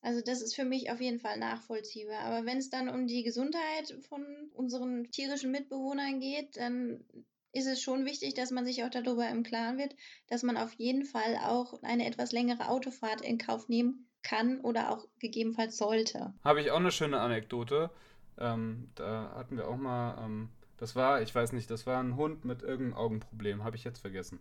Also 0.00 0.20
das 0.20 0.42
ist 0.42 0.54
für 0.54 0.64
mich 0.64 0.90
auf 0.90 1.00
jeden 1.00 1.18
Fall 1.18 1.38
nachvollziehbar. 1.38 2.20
Aber 2.20 2.44
wenn 2.44 2.58
es 2.58 2.68
dann 2.68 2.88
um 2.90 3.06
die 3.06 3.22
Gesundheit 3.22 3.96
von 4.08 4.24
unseren 4.52 5.10
tierischen 5.10 5.50
Mitbewohnern 5.50 6.20
geht, 6.20 6.56
dann 6.58 7.04
ist 7.52 7.66
es 7.66 7.80
schon 7.80 8.04
wichtig, 8.04 8.34
dass 8.34 8.50
man 8.50 8.66
sich 8.66 8.84
auch 8.84 8.90
darüber 8.90 9.28
im 9.28 9.44
Klaren 9.44 9.78
wird, 9.78 9.94
dass 10.28 10.42
man 10.42 10.56
auf 10.56 10.74
jeden 10.74 11.04
Fall 11.04 11.38
auch 11.42 11.82
eine 11.82 12.06
etwas 12.06 12.32
längere 12.32 12.68
Autofahrt 12.68 13.22
in 13.22 13.38
Kauf 13.38 13.68
nehmen 13.68 14.08
kann 14.22 14.60
oder 14.60 14.90
auch 14.90 15.06
gegebenenfalls 15.20 15.76
sollte. 15.76 16.34
Habe 16.42 16.60
ich 16.60 16.70
auch 16.70 16.80
eine 16.80 16.90
schöne 16.90 17.20
Anekdote. 17.20 17.90
Ähm, 18.38 18.90
da 18.96 19.32
hatten 19.36 19.56
wir 19.56 19.68
auch 19.68 19.76
mal, 19.76 20.22
ähm, 20.24 20.50
das 20.76 20.96
war, 20.96 21.22
ich 21.22 21.34
weiß 21.34 21.52
nicht, 21.52 21.70
das 21.70 21.86
war 21.86 22.02
ein 22.02 22.16
Hund 22.16 22.44
mit 22.44 22.62
irgendeinem 22.62 22.94
Augenproblem, 22.94 23.64
habe 23.64 23.76
ich 23.76 23.84
jetzt 23.84 24.00
vergessen, 24.00 24.40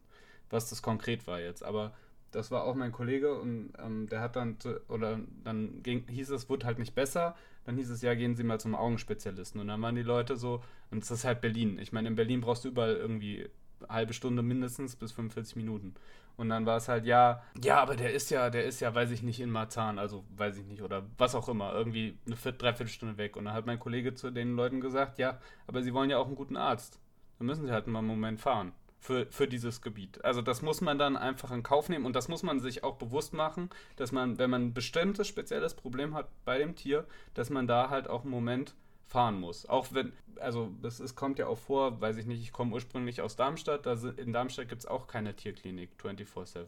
was 0.49 0.69
das 0.69 0.81
konkret 0.81 1.27
war 1.27 1.39
jetzt. 1.39 1.63
Aber 1.63 1.93
das 2.31 2.51
war 2.51 2.63
auch 2.63 2.75
mein 2.75 2.91
Kollege 2.91 3.39
und 3.39 3.73
ähm, 3.77 4.07
der 4.07 4.21
hat 4.21 4.35
dann, 4.35 4.57
oder 4.87 5.19
dann 5.43 5.83
ging, 5.83 6.07
hieß 6.07 6.31
es, 6.31 6.49
wurde 6.49 6.65
halt 6.65 6.79
nicht 6.79 6.95
besser. 6.95 7.35
Dann 7.65 7.77
hieß 7.77 7.89
es, 7.89 8.01
ja, 8.01 8.13
gehen 8.15 8.35
Sie 8.35 8.43
mal 8.43 8.59
zum 8.59 8.75
Augenspezialisten. 8.75 9.61
Und 9.61 9.67
dann 9.67 9.81
waren 9.81 9.95
die 9.95 10.01
Leute 10.01 10.35
so, 10.35 10.63
und 10.91 11.03
es 11.03 11.11
ist 11.11 11.23
halt 11.23 11.41
Berlin. 11.41 11.79
Ich 11.79 11.93
meine, 11.93 12.09
in 12.09 12.15
Berlin 12.15 12.41
brauchst 12.41 12.65
du 12.65 12.69
überall 12.69 12.95
irgendwie 12.95 13.47
halbe 13.89 14.13
Stunde 14.13 14.41
mindestens 14.41 14.95
bis 14.95 15.11
45 15.11 15.55
Minuten. 15.55 15.93
Und 16.35 16.49
dann 16.49 16.65
war 16.65 16.77
es 16.77 16.87
halt, 16.87 17.05
ja, 17.05 17.43
ja, 17.61 17.79
aber 17.79 17.95
der 17.95 18.13
ist 18.13 18.31
ja, 18.31 18.49
der 18.49 18.65
ist 18.65 18.79
ja, 18.79 18.93
weiß 18.93 19.11
ich 19.11 19.21
nicht, 19.21 19.39
in 19.39 19.51
Marzahn, 19.51 19.99
also 19.99 20.23
weiß 20.35 20.57
ich 20.57 20.65
nicht, 20.65 20.81
oder 20.81 21.03
was 21.17 21.35
auch 21.35 21.47
immer, 21.47 21.73
irgendwie 21.73 22.17
eine 22.25 22.35
Viert, 22.35 22.61
Dreiviertelstunde 22.61 23.17
weg. 23.17 23.35
Und 23.35 23.45
dann 23.45 23.53
hat 23.53 23.65
mein 23.65 23.79
Kollege 23.79 24.15
zu 24.15 24.31
den 24.31 24.55
Leuten 24.55 24.81
gesagt, 24.81 25.19
ja, 25.19 25.39
aber 25.67 25.83
sie 25.83 25.93
wollen 25.93 26.09
ja 26.09 26.17
auch 26.17 26.25
einen 26.25 26.35
guten 26.35 26.57
Arzt. 26.57 26.99
Dann 27.37 27.47
müssen 27.47 27.65
sie 27.65 27.71
halt 27.71 27.87
mal 27.87 27.99
einen 27.99 28.07
Moment 28.07 28.39
fahren 28.39 28.73
für, 29.03 29.27
für 29.29 29.47
dieses 29.47 29.81
Gebiet. 29.81 30.23
Also 30.23 30.41
das 30.41 30.61
muss 30.61 30.81
man 30.81 30.97
dann 30.97 31.17
einfach 31.17 31.51
in 31.51 31.61
Kauf 31.61 31.89
nehmen 31.89 32.05
und 32.05 32.15
das 32.15 32.29
muss 32.29 32.41
man 32.41 32.59
sich 32.61 32.83
auch 32.83 32.95
bewusst 32.95 33.33
machen, 33.33 33.69
dass 33.97 34.11
man, 34.11 34.39
wenn 34.39 34.49
man 34.49 34.67
ein 34.67 34.73
bestimmtes 34.73 35.27
spezielles 35.27 35.73
Problem 35.73 36.15
hat 36.15 36.29
bei 36.45 36.57
dem 36.57 36.75
Tier, 36.75 37.05
dass 37.33 37.49
man 37.49 37.67
da 37.67 37.89
halt 37.89 38.09
auch 38.09 38.21
einen 38.21 38.31
Moment 38.31 38.75
fahren 39.13 39.39
muss. 39.39 39.67
Auch 39.67 39.88
wenn, 39.91 40.12
also 40.39 40.71
es, 40.82 40.99
es 40.99 41.15
kommt 41.15 41.38
ja 41.38 41.45
auch 41.45 41.60
vor, 41.60 42.02
weiß 42.02 42.17
ich 42.17 42.26
nicht, 42.26 42.41
ich 42.41 42.52
komme 42.52 42.73
ursprünglich 42.73 43.21
aus 43.21 43.36
Darmstadt, 43.36 43.86
da 43.86 43.95
sind, 43.95 44.19
in 44.19 44.34
Darmstadt 44.34 44.67
gibt 44.69 44.82
es 44.82 44.88
auch 44.88 45.08
keine 45.08 45.36
Tierklinik 45.36 45.91
24-7. 46.02 46.65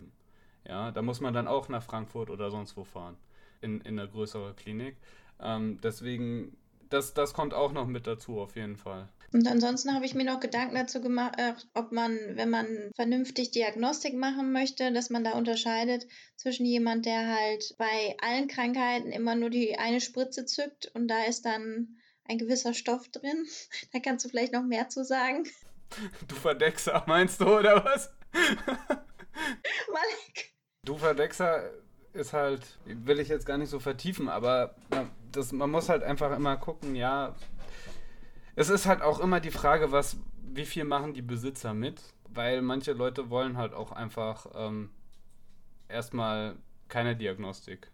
Ja, 0.68 0.92
da 0.92 1.02
muss 1.02 1.22
man 1.22 1.34
dann 1.34 1.48
auch 1.48 1.70
nach 1.70 1.82
Frankfurt 1.82 2.30
oder 2.30 2.52
sonst 2.52 2.78
wo 2.78 2.84
fahren, 2.84 3.18
in, 3.62 3.82
in 3.82 4.00
eine 4.00 4.08
größere 4.08 4.54
Klinik. 4.54 4.96
Ähm, 5.42 5.80
deswegen, 5.82 6.56
das, 6.90 7.16
das 7.16 7.34
kommt 7.34 7.56
auch 7.56 7.74
noch 7.74 7.88
mit 7.88 8.06
dazu, 8.06 8.40
auf 8.40 8.56
jeden 8.56 8.78
Fall. 8.78 9.10
Und 9.34 9.48
ansonsten 9.48 9.94
habe 9.96 10.06
ich 10.06 10.14
mir 10.14 10.24
noch 10.24 10.40
Gedanken 10.40 10.76
dazu 10.76 11.02
gemacht, 11.02 11.36
ob 11.74 11.92
man, 11.92 12.18
wenn 12.36 12.52
man 12.52 12.68
vernünftig 12.96 13.52
Diagnostik 13.52 14.16
machen 14.16 14.52
möchte, 14.54 14.94
dass 14.94 15.10
man 15.10 15.24
da 15.24 15.32
unterscheidet 15.32 16.08
zwischen 16.36 16.66
jemand, 16.66 17.08
der 17.08 17.28
halt 17.28 17.76
bei 17.80 18.16
allen 18.22 18.48
Krankheiten 18.48 19.12
immer 19.12 19.34
nur 19.36 19.50
die 19.50 19.78
eine 19.78 20.00
Spritze 20.00 20.46
zückt 20.46 20.92
und 20.94 21.08
da 21.08 21.24
ist 21.24 21.44
dann 21.44 21.98
ein 22.28 22.38
gewisser 22.38 22.74
Stoff 22.74 23.08
drin. 23.10 23.46
Da 23.94 24.00
kannst 24.00 24.26
du 24.26 24.30
vielleicht 24.30 24.54
noch 24.54 24.64
mehr 24.64 24.90
zu 24.90 25.04
sagen. 25.04 25.46
Du 26.28 26.36
Verdexer, 26.36 27.04
meinst 27.06 27.40
du, 27.40 27.60
oder 27.60 27.86
was? 27.86 28.12
Malik. 29.94 30.54
Du 30.84 30.98
Verdexer 30.98 31.70
ist 32.12 32.34
halt, 32.34 32.80
will 32.86 33.20
ich 33.20 33.28
jetzt 33.28 33.46
gar 33.46 33.58
nicht 33.58 33.70
so 33.70 33.80
vertiefen, 33.80 34.28
aber 34.28 34.76
das, 35.32 35.52
man 35.52 35.70
muss 35.70 35.88
halt 35.88 36.04
einfach 36.04 36.36
immer 36.36 36.58
gucken, 36.58 36.96
ja. 36.96 37.36
Es 38.56 38.70
ist 38.70 38.88
halt 38.88 39.04
auch 39.04 39.20
immer 39.20 39.40
die 39.40 39.52
Frage, 39.52 39.92
was, 39.92 40.18
wie 40.42 40.66
viel 40.66 40.86
machen 40.86 41.14
die 41.14 41.22
Besitzer 41.22 41.74
mit? 41.74 42.02
Weil 42.30 42.62
manche 42.62 42.94
Leute 42.94 43.30
wollen 43.30 43.58
halt 43.58 43.74
auch 43.74 43.92
einfach 43.92 44.48
ähm, 44.56 44.90
erstmal 45.88 46.56
keine 46.88 47.16
Diagnostik. 47.16 47.92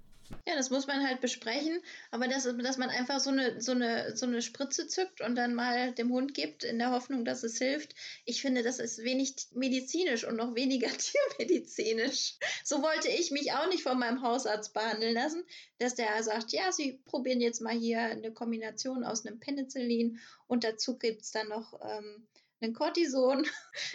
Ja, 0.48 0.56
das 0.56 0.70
muss 0.70 0.88
man 0.88 1.06
halt 1.06 1.22
besprechen, 1.22 1.82
aber 2.10 2.28
das, 2.28 2.44
dass 2.44 2.78
man 2.78 2.90
einfach 2.90 3.20
so 3.20 3.30
eine, 3.30 3.62
so, 3.62 3.72
eine, 3.72 4.16
so 4.16 4.26
eine 4.26 4.42
Spritze 4.42 4.88
zückt 4.88 5.22
und 5.22 5.36
dann 5.36 5.54
mal 5.54 5.94
dem 5.94 6.12
Hund 6.12 6.34
gibt, 6.34 6.64
in 6.64 6.80
der 6.80 6.92
Hoffnung, 6.92 7.26
dass 7.26 7.44
es 7.44 7.58
hilft, 7.58 7.96
ich 8.26 8.42
finde, 8.42 8.64
das 8.64 8.80
ist 8.80 9.04
wenig 9.04 9.36
medizinisch 9.54 10.26
und 10.26 10.36
noch 10.36 10.56
weniger 10.56 10.90
tiermedizinisch. 11.38 12.36
So 12.64 12.82
wollte 12.82 13.10
ich 13.10 13.32
mich 13.32 13.52
auch 13.54 13.68
nicht 13.70 13.84
von 13.84 14.00
meinem 14.00 14.22
Hausarzt 14.22 14.74
behandeln 14.74 15.14
lassen, 15.14 15.44
dass 15.80 15.96
der 15.96 16.22
sagt, 16.24 16.52
ja, 16.52 16.72
Sie 16.72 17.00
probieren 17.06 17.42
jetzt 17.42 17.62
mal 17.62 17.78
hier 17.78 18.02
eine 18.02 18.32
Kombination 18.32 19.04
aus 19.04 19.26
einem 19.26 19.40
Penicillin 19.40 20.20
und 20.48 20.64
dazu 20.64 20.98
gibt 20.98 21.22
es 21.22 21.32
dann 21.32 21.50
noch 21.50 21.80
ähm, 21.82 22.28
einen 22.62 22.74
Cortison, 22.74 23.46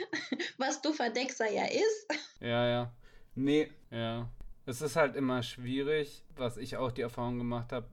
was 0.58 0.82
du 0.82 0.92
Verdexer 0.92 1.50
ja 1.50 1.66
ist. 1.66 2.06
Ja, 2.40 2.68
ja. 2.68 2.92
Nee, 3.34 3.70
ja. 3.90 4.28
Es 4.66 4.82
ist 4.82 4.96
halt 4.96 5.14
immer 5.14 5.42
schwierig, 5.44 6.24
was 6.34 6.56
ich 6.56 6.76
auch 6.76 6.90
die 6.90 7.02
Erfahrung 7.02 7.38
gemacht 7.38 7.72
habe, 7.72 7.86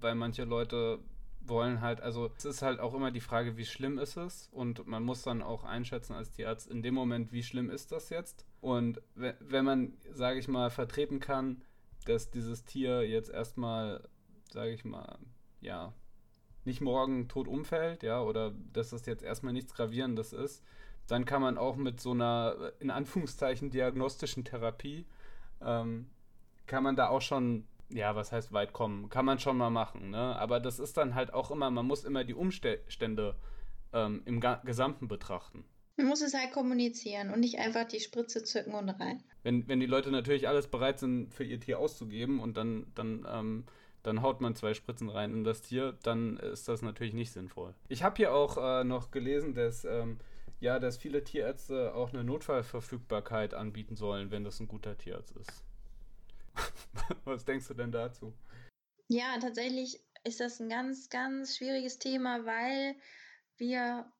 weil 0.00 0.16
manche 0.16 0.44
Leute 0.44 0.98
wollen 1.40 1.80
halt, 1.80 2.00
also 2.00 2.30
es 2.36 2.44
ist 2.44 2.60
halt 2.60 2.80
auch 2.80 2.92
immer 2.92 3.10
die 3.10 3.20
Frage, 3.20 3.56
wie 3.56 3.64
schlimm 3.64 3.98
ist 3.98 4.16
es? 4.16 4.48
Und 4.52 4.86
man 4.86 5.04
muss 5.04 5.22
dann 5.22 5.42
auch 5.42 5.64
einschätzen 5.64 6.14
als 6.14 6.32
Tierarzt 6.32 6.68
in 6.68 6.82
dem 6.82 6.94
Moment, 6.94 7.32
wie 7.32 7.42
schlimm 7.42 7.70
ist 7.70 7.92
das 7.92 8.10
jetzt? 8.10 8.44
Und 8.60 9.00
wenn 9.14 9.64
man, 9.64 9.94
sage 10.12 10.40
ich 10.40 10.48
mal, 10.48 10.70
vertreten 10.70 11.20
kann, 11.20 11.62
dass 12.04 12.30
dieses 12.30 12.64
Tier 12.64 13.08
jetzt 13.08 13.30
erstmal, 13.30 14.08
sage 14.50 14.72
ich 14.72 14.84
mal, 14.84 15.18
ja, 15.60 15.92
nicht 16.64 16.80
morgen 16.80 17.28
tot 17.28 17.46
umfällt, 17.46 18.02
ja, 18.02 18.20
oder 18.20 18.52
dass 18.72 18.90
das 18.90 19.06
jetzt 19.06 19.22
erstmal 19.22 19.52
nichts 19.52 19.72
Gravierendes 19.72 20.32
ist, 20.32 20.64
dann 21.06 21.24
kann 21.24 21.40
man 21.40 21.56
auch 21.56 21.76
mit 21.76 22.00
so 22.00 22.10
einer, 22.10 22.72
in 22.80 22.90
Anführungszeichen, 22.90 23.70
diagnostischen 23.70 24.44
Therapie 24.44 25.06
ähm, 25.62 26.10
kann 26.66 26.82
man 26.82 26.96
da 26.96 27.08
auch 27.08 27.22
schon, 27.22 27.66
ja, 27.88 28.14
was 28.14 28.32
heißt 28.32 28.52
weit 28.52 28.72
kommen? 28.72 29.08
Kann 29.08 29.24
man 29.24 29.38
schon 29.38 29.56
mal 29.56 29.70
machen, 29.70 30.10
ne? 30.10 30.36
Aber 30.36 30.60
das 30.60 30.78
ist 30.78 30.96
dann 30.96 31.14
halt 31.14 31.32
auch 31.32 31.50
immer, 31.50 31.70
man 31.70 31.86
muss 31.86 32.04
immer 32.04 32.24
die 32.24 32.34
Umstände 32.34 33.36
ähm, 33.92 34.22
im 34.24 34.40
Gesamten 34.64 35.08
betrachten. 35.08 35.64
Man 35.96 36.06
muss 36.06 36.22
es 36.22 36.32
halt 36.32 36.52
kommunizieren 36.52 37.30
und 37.30 37.40
nicht 37.40 37.58
einfach 37.58 37.84
die 37.84 37.98
Spritze 37.98 38.44
zücken 38.44 38.74
und 38.74 38.88
rein. 38.88 39.24
Wenn, 39.42 39.66
wenn 39.66 39.80
die 39.80 39.86
Leute 39.86 40.12
natürlich 40.12 40.46
alles 40.46 40.68
bereit 40.68 41.00
sind, 41.00 41.34
für 41.34 41.42
ihr 41.42 41.58
Tier 41.58 41.80
auszugeben 41.80 42.38
und 42.38 42.56
dann, 42.56 42.86
dann, 42.94 43.26
ähm, 43.28 43.64
dann 44.04 44.22
haut 44.22 44.40
man 44.40 44.54
zwei 44.54 44.74
Spritzen 44.74 45.08
rein 45.08 45.32
in 45.32 45.42
das 45.42 45.62
Tier, 45.62 45.98
dann 46.04 46.36
ist 46.36 46.68
das 46.68 46.82
natürlich 46.82 47.14
nicht 47.14 47.32
sinnvoll. 47.32 47.74
Ich 47.88 48.04
habe 48.04 48.14
hier 48.16 48.32
auch 48.32 48.58
äh, 48.58 48.84
noch 48.84 49.10
gelesen, 49.10 49.54
dass 49.54 49.84
ähm, 49.84 50.18
ja, 50.60 50.78
dass 50.78 50.96
viele 50.96 51.24
Tierärzte 51.24 51.94
auch 51.94 52.12
eine 52.12 52.24
Notfallverfügbarkeit 52.24 53.54
anbieten 53.54 53.96
sollen, 53.96 54.30
wenn 54.30 54.44
das 54.44 54.60
ein 54.60 54.68
guter 54.68 54.96
Tierarzt 54.98 55.36
ist. 55.36 55.64
Was 57.24 57.44
denkst 57.44 57.68
du 57.68 57.74
denn 57.74 57.92
dazu? 57.92 58.32
Ja, 59.08 59.38
tatsächlich 59.40 60.00
ist 60.24 60.40
das 60.40 60.60
ein 60.60 60.68
ganz, 60.68 61.08
ganz 61.08 61.56
schwieriges 61.56 61.98
Thema, 61.98 62.44
weil 62.44 62.96
wir 63.56 64.10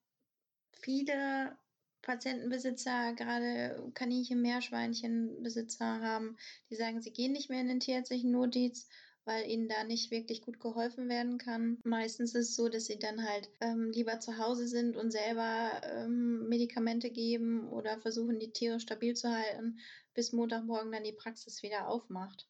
viele 0.73 1.57
Patientenbesitzer, 2.03 3.13
gerade 3.15 3.91
Kaninchen, 3.95 4.41
Meerschweinchenbesitzer 4.41 6.01
haben, 6.01 6.37
die 6.71 6.77
sagen, 6.77 7.01
sie 7.01 7.13
gehen 7.13 7.33
nicht 7.33 7.51
mehr 7.51 7.61
in 7.61 7.69
den 7.69 7.81
tierärztlichen 7.81 8.31
Notdienst, 8.31 8.91
weil 9.29 9.47
ihnen 9.47 9.69
da 9.69 9.85
nicht 9.85 10.11
wirklich 10.11 10.41
gut 10.41 10.59
geholfen 10.59 11.11
werden 11.11 11.37
kann. 11.37 11.77
Meistens 11.85 12.35
ist 12.35 12.49
es 12.49 12.57
so, 12.57 12.71
dass 12.71 12.87
sie 12.87 12.99
dann 12.99 13.29
halt 13.29 13.51
ähm, 13.61 13.91
lieber 13.93 14.21
zu 14.21 14.39
Hause 14.39 14.67
sind 14.67 14.97
und 14.97 15.11
selber 15.11 15.83
ähm, 15.85 16.49
Medikamente 16.49 17.11
geben 17.11 17.69
oder 17.69 18.01
versuchen, 18.01 18.39
die 18.39 18.53
Tiere 18.53 18.81
stabil 18.81 19.15
zu 19.15 19.31
halten, 19.31 19.79
bis 20.15 20.33
Montagmorgen 20.33 20.91
dann 20.91 21.05
die 21.05 21.13
Praxis 21.13 21.63
wieder 21.63 21.89
aufmacht. 21.89 22.49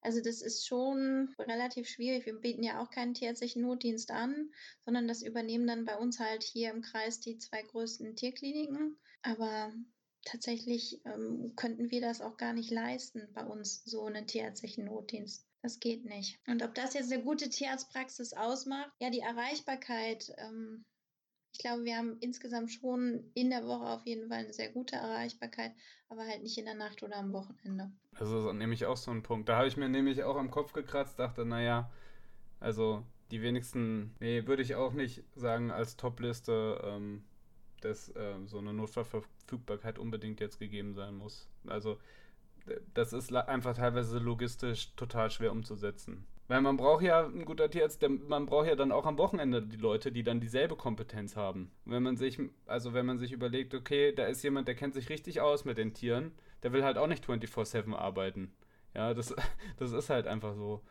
Also 0.00 0.20
das 0.20 0.42
ist 0.42 0.66
schon 0.66 1.32
relativ 1.38 1.88
schwierig. 1.88 2.26
Wir 2.26 2.34
bieten 2.34 2.64
ja 2.64 2.82
auch 2.82 2.90
keinen 2.90 3.14
tierärztlichen 3.14 3.62
Notdienst 3.62 4.10
an, 4.10 4.50
sondern 4.84 5.06
das 5.06 5.22
übernehmen 5.22 5.68
dann 5.68 5.84
bei 5.84 5.96
uns 5.96 6.18
halt 6.18 6.42
hier 6.42 6.72
im 6.72 6.82
Kreis 6.82 7.20
die 7.20 7.38
zwei 7.38 7.62
größten 7.62 8.16
Tierkliniken. 8.16 8.98
Aber 9.22 9.72
tatsächlich 10.24 11.00
ähm, 11.04 11.52
könnten 11.54 11.92
wir 11.92 12.00
das 12.00 12.20
auch 12.20 12.36
gar 12.36 12.52
nicht 12.52 12.72
leisten 12.72 13.28
bei 13.32 13.44
uns, 13.44 13.84
so 13.84 14.04
einen 14.06 14.26
tierärztlichen 14.26 14.86
Notdienst. 14.86 15.45
Das 15.62 15.80
geht 15.80 16.04
nicht. 16.04 16.38
Und 16.46 16.62
ob 16.62 16.74
das 16.74 16.94
jetzt 16.94 17.12
eine 17.12 17.22
gute 17.22 17.48
Tierarztpraxis 17.48 18.34
ausmacht, 18.34 18.90
ja, 19.00 19.10
die 19.10 19.20
Erreichbarkeit. 19.20 20.32
Ähm, 20.38 20.84
ich 21.52 21.58
glaube, 21.62 21.84
wir 21.84 21.96
haben 21.96 22.18
insgesamt 22.20 22.70
schon 22.70 23.30
in 23.34 23.48
der 23.48 23.66
Woche 23.66 23.86
auf 23.86 24.04
jeden 24.04 24.28
Fall 24.28 24.40
eine 24.40 24.52
sehr 24.52 24.70
gute 24.70 24.96
Erreichbarkeit, 24.96 25.72
aber 26.10 26.26
halt 26.26 26.42
nicht 26.42 26.58
in 26.58 26.66
der 26.66 26.74
Nacht 26.74 27.02
oder 27.02 27.16
am 27.16 27.32
Wochenende. 27.32 27.90
Also 28.14 28.36
das 28.36 28.52
ist 28.52 28.58
nämlich 28.58 28.84
auch 28.84 28.98
so 28.98 29.10
ein 29.10 29.22
Punkt. 29.22 29.48
Da 29.48 29.56
habe 29.56 29.66
ich 29.66 29.78
mir 29.78 29.88
nämlich 29.88 30.22
auch 30.22 30.36
am 30.36 30.50
Kopf 30.50 30.74
gekratzt, 30.74 31.18
dachte, 31.18 31.46
naja, 31.46 31.90
also 32.60 33.02
die 33.30 33.42
wenigsten, 33.42 34.14
nee, 34.20 34.46
würde 34.46 34.62
ich 34.62 34.74
auch 34.74 34.92
nicht 34.92 35.24
sagen 35.34 35.70
als 35.70 35.96
Topliste, 35.96 36.80
ähm, 36.84 37.24
dass 37.80 38.08
äh, 38.10 38.36
so 38.44 38.58
eine 38.58 38.72
Notfallverfügbarkeit 38.72 39.98
unbedingt 39.98 40.40
jetzt 40.40 40.58
gegeben 40.58 40.94
sein 40.94 41.14
muss. 41.14 41.48
Also 41.66 41.98
das 42.94 43.12
ist 43.12 43.34
einfach 43.34 43.76
teilweise 43.76 44.18
logistisch 44.18 44.94
total 44.96 45.30
schwer 45.30 45.52
umzusetzen. 45.52 46.26
Weil 46.48 46.60
man 46.60 46.76
braucht 46.76 47.02
ja, 47.02 47.26
ein 47.26 47.44
guter 47.44 47.68
Tierarzt, 47.68 48.02
der, 48.02 48.08
man 48.08 48.46
braucht 48.46 48.68
ja 48.68 48.76
dann 48.76 48.92
auch 48.92 49.04
am 49.04 49.18
Wochenende 49.18 49.62
die 49.62 49.76
Leute, 49.76 50.12
die 50.12 50.22
dann 50.22 50.40
dieselbe 50.40 50.76
Kompetenz 50.76 51.34
haben. 51.34 51.72
Wenn 51.84 52.04
man 52.04 52.16
sich, 52.16 52.38
also 52.66 52.94
wenn 52.94 53.06
man 53.06 53.18
sich 53.18 53.32
überlegt, 53.32 53.74
okay, 53.74 54.12
da 54.12 54.26
ist 54.26 54.44
jemand, 54.44 54.68
der 54.68 54.76
kennt 54.76 54.94
sich 54.94 55.08
richtig 55.08 55.40
aus 55.40 55.64
mit 55.64 55.76
den 55.76 55.92
Tieren, 55.92 56.32
der 56.62 56.72
will 56.72 56.84
halt 56.84 56.98
auch 56.98 57.08
nicht 57.08 57.24
24-7 57.26 57.94
arbeiten. 57.94 58.52
Ja, 58.94 59.12
das, 59.12 59.34
das 59.78 59.92
ist 59.92 60.08
halt 60.08 60.26
einfach 60.26 60.54
so. 60.54 60.82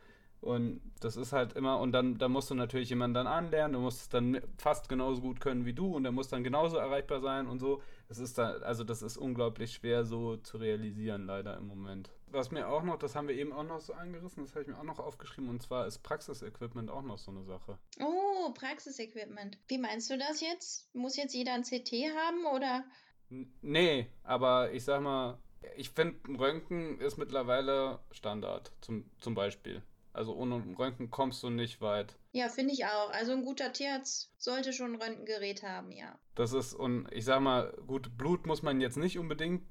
Und 0.45 0.79
das 0.99 1.17
ist 1.17 1.33
halt 1.33 1.53
immer, 1.53 1.79
und 1.79 1.91
dann, 1.91 2.19
dann 2.19 2.31
musst 2.31 2.51
du 2.51 2.53
natürlich 2.53 2.89
jemanden 2.89 3.15
dann 3.15 3.25
anlernen, 3.25 3.73
du 3.73 3.79
musst 3.79 4.01
es 4.01 4.09
dann 4.09 4.39
fast 4.59 4.87
genauso 4.89 5.19
gut 5.19 5.39
können 5.39 5.65
wie 5.65 5.73
du 5.73 5.95
und 5.95 6.03
der 6.03 6.11
muss 6.11 6.27
dann 6.27 6.43
genauso 6.43 6.77
erreichbar 6.77 7.19
sein 7.19 7.47
und 7.47 7.57
so. 7.57 7.81
Das 8.09 8.19
ist 8.19 8.37
da, 8.37 8.51
also 8.57 8.83
das 8.83 9.01
ist 9.01 9.17
unglaublich 9.17 9.73
schwer 9.73 10.05
so 10.05 10.37
zu 10.37 10.57
realisieren, 10.57 11.25
leider 11.25 11.57
im 11.57 11.65
Moment. 11.65 12.11
Was 12.27 12.51
mir 12.51 12.67
auch 12.67 12.83
noch, 12.83 12.99
das 12.99 13.15
haben 13.15 13.27
wir 13.27 13.33
eben 13.33 13.53
auch 13.53 13.63
noch 13.63 13.79
so 13.79 13.93
angerissen, 13.93 14.43
das 14.43 14.53
habe 14.53 14.61
ich 14.61 14.67
mir 14.67 14.77
auch 14.77 14.83
noch 14.83 14.99
aufgeschrieben, 14.99 15.49
und 15.49 15.63
zwar 15.63 15.87
ist 15.87 16.03
Praxisequipment 16.03 16.91
auch 16.91 17.01
noch 17.01 17.17
so 17.17 17.31
eine 17.31 17.43
Sache. 17.43 17.79
Oh, 17.99 18.53
Praxisequipment. 18.53 19.57
Wie 19.67 19.79
meinst 19.79 20.11
du 20.11 20.17
das 20.19 20.41
jetzt? 20.41 20.93
Muss 20.93 21.17
jetzt 21.17 21.33
jeder 21.33 21.55
ein 21.55 21.63
CT 21.63 21.91
haben 22.15 22.45
oder? 22.55 22.83
N 23.31 23.51
nee, 23.63 24.11
aber 24.21 24.71
ich 24.73 24.83
sag 24.83 25.01
mal, 25.01 25.39
ich 25.75 25.89
finde, 25.89 26.19
Röntgen 26.37 26.99
ist 26.99 27.17
mittlerweile 27.17 27.97
Standard, 28.11 28.71
zum, 28.81 29.09
zum 29.19 29.33
Beispiel. 29.33 29.81
Also 30.15 30.33
ohne 30.35 30.63
Röntgen 30.77 31.11
kommst 31.11 31.43
du 31.43 31.49
nicht 31.49 31.81
weit. 31.81 32.15
Ja, 32.31 32.47
finde 32.47 32.73
ich 32.73 32.85
auch. 32.85 33.11
Also 33.11 33.33
ein 33.33 33.43
guter 33.43 33.73
Tierarzt 33.73 34.31
sollte 34.37 34.73
schon 34.73 34.93
ein 34.93 35.01
Röntgengerät 35.01 35.63
haben, 35.63 35.91
ja. 35.91 36.17
Das 36.35 36.53
ist, 36.53 36.73
und 36.73 37.07
ich 37.11 37.25
sag 37.25 37.41
mal, 37.41 37.73
gut, 37.85 38.17
Blut 38.17 38.45
muss 38.47 38.63
man 38.63 38.81
jetzt 38.81 38.97
nicht 38.97 39.19
unbedingt 39.19 39.63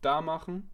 da 0.00 0.20
machen 0.20 0.70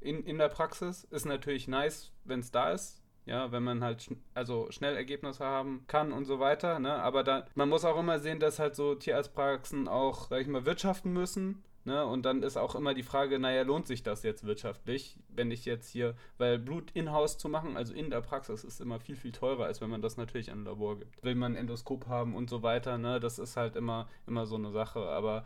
in, 0.00 0.22
in 0.24 0.38
der 0.38 0.48
Praxis. 0.48 1.04
Ist 1.04 1.24
natürlich 1.24 1.68
nice, 1.68 2.12
wenn 2.24 2.40
es 2.40 2.50
da 2.50 2.72
ist. 2.72 3.00
Ja, 3.26 3.52
wenn 3.52 3.62
man 3.62 3.82
halt 3.82 4.02
schn 4.02 4.22
also 4.34 4.70
schnell 4.70 4.96
Ergebnisse 4.96 5.44
haben 5.46 5.86
kann 5.86 6.12
und 6.12 6.26
so 6.26 6.40
weiter. 6.40 6.78
Ne? 6.78 6.92
Aber 6.92 7.24
da, 7.24 7.46
man 7.54 7.70
muss 7.70 7.86
auch 7.86 7.98
immer 7.98 8.18
sehen, 8.18 8.38
dass 8.38 8.58
halt 8.58 8.76
so 8.76 8.94
Tierarztpraxen 8.94 9.88
auch, 9.88 10.28
sag 10.28 10.42
ich 10.42 10.46
mal, 10.46 10.66
wirtschaften 10.66 11.12
müssen. 11.12 11.64
Ne? 11.84 12.04
Und 12.04 12.22
dann 12.24 12.42
ist 12.42 12.56
auch 12.56 12.74
immer 12.74 12.94
die 12.94 13.02
Frage, 13.02 13.38
naja, 13.38 13.62
lohnt 13.62 13.86
sich 13.86 14.02
das 14.02 14.22
jetzt 14.22 14.44
wirtschaftlich, 14.44 15.16
wenn 15.28 15.50
ich 15.50 15.64
jetzt 15.64 15.90
hier, 15.90 16.14
weil 16.38 16.58
Blut 16.58 16.90
in-house 16.92 17.36
zu 17.36 17.48
machen, 17.48 17.76
also 17.76 17.92
in 17.92 18.10
der 18.10 18.22
Praxis, 18.22 18.64
ist 18.64 18.80
immer 18.80 19.00
viel, 19.00 19.16
viel 19.16 19.32
teurer, 19.32 19.64
als 19.66 19.80
wenn 19.80 19.90
man 19.90 20.00
das 20.00 20.16
natürlich 20.16 20.50
an 20.50 20.62
ein 20.62 20.64
Labor 20.64 20.98
gibt. 20.98 21.22
Will 21.22 21.34
man 21.34 21.52
ein 21.52 21.56
Endoskop 21.56 22.06
haben 22.06 22.34
und 22.34 22.48
so 22.48 22.62
weiter, 22.62 22.96
ne? 22.96 23.20
das 23.20 23.38
ist 23.38 23.56
halt 23.56 23.76
immer, 23.76 24.08
immer 24.26 24.46
so 24.46 24.56
eine 24.56 24.70
Sache. 24.70 25.00
Aber 25.00 25.44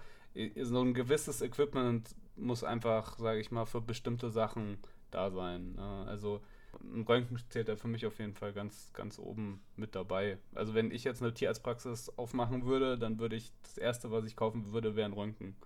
so 0.62 0.80
ein 0.80 0.94
gewisses 0.94 1.42
Equipment 1.42 2.14
muss 2.36 2.62
einfach, 2.62 3.18
sage 3.18 3.40
ich 3.40 3.50
mal, 3.50 3.66
für 3.66 3.80
bestimmte 3.80 4.30
Sachen 4.30 4.78
da 5.10 5.30
sein. 5.30 5.74
Ne? 5.74 6.04
Also 6.06 6.40
ein 6.80 7.02
Röntgen 7.02 7.38
zählt 7.48 7.68
da 7.68 7.76
für 7.76 7.88
mich 7.88 8.06
auf 8.06 8.18
jeden 8.18 8.34
Fall 8.34 8.52
ganz, 8.52 8.92
ganz 8.92 9.18
oben 9.18 9.60
mit 9.76 9.94
dabei. 9.94 10.38
Also 10.54 10.74
wenn 10.74 10.90
ich 10.90 11.04
jetzt 11.04 11.22
eine 11.22 11.34
Tierarztpraxis 11.34 12.10
aufmachen 12.16 12.66
würde, 12.66 12.98
dann 12.98 13.18
würde 13.18 13.36
ich, 13.36 13.52
das 13.62 13.78
Erste, 13.78 14.10
was 14.10 14.24
ich 14.24 14.36
kaufen 14.36 14.72
würde, 14.72 14.94
wäre 14.94 15.08
ein 15.08 15.14
Röntgen. 15.14 15.56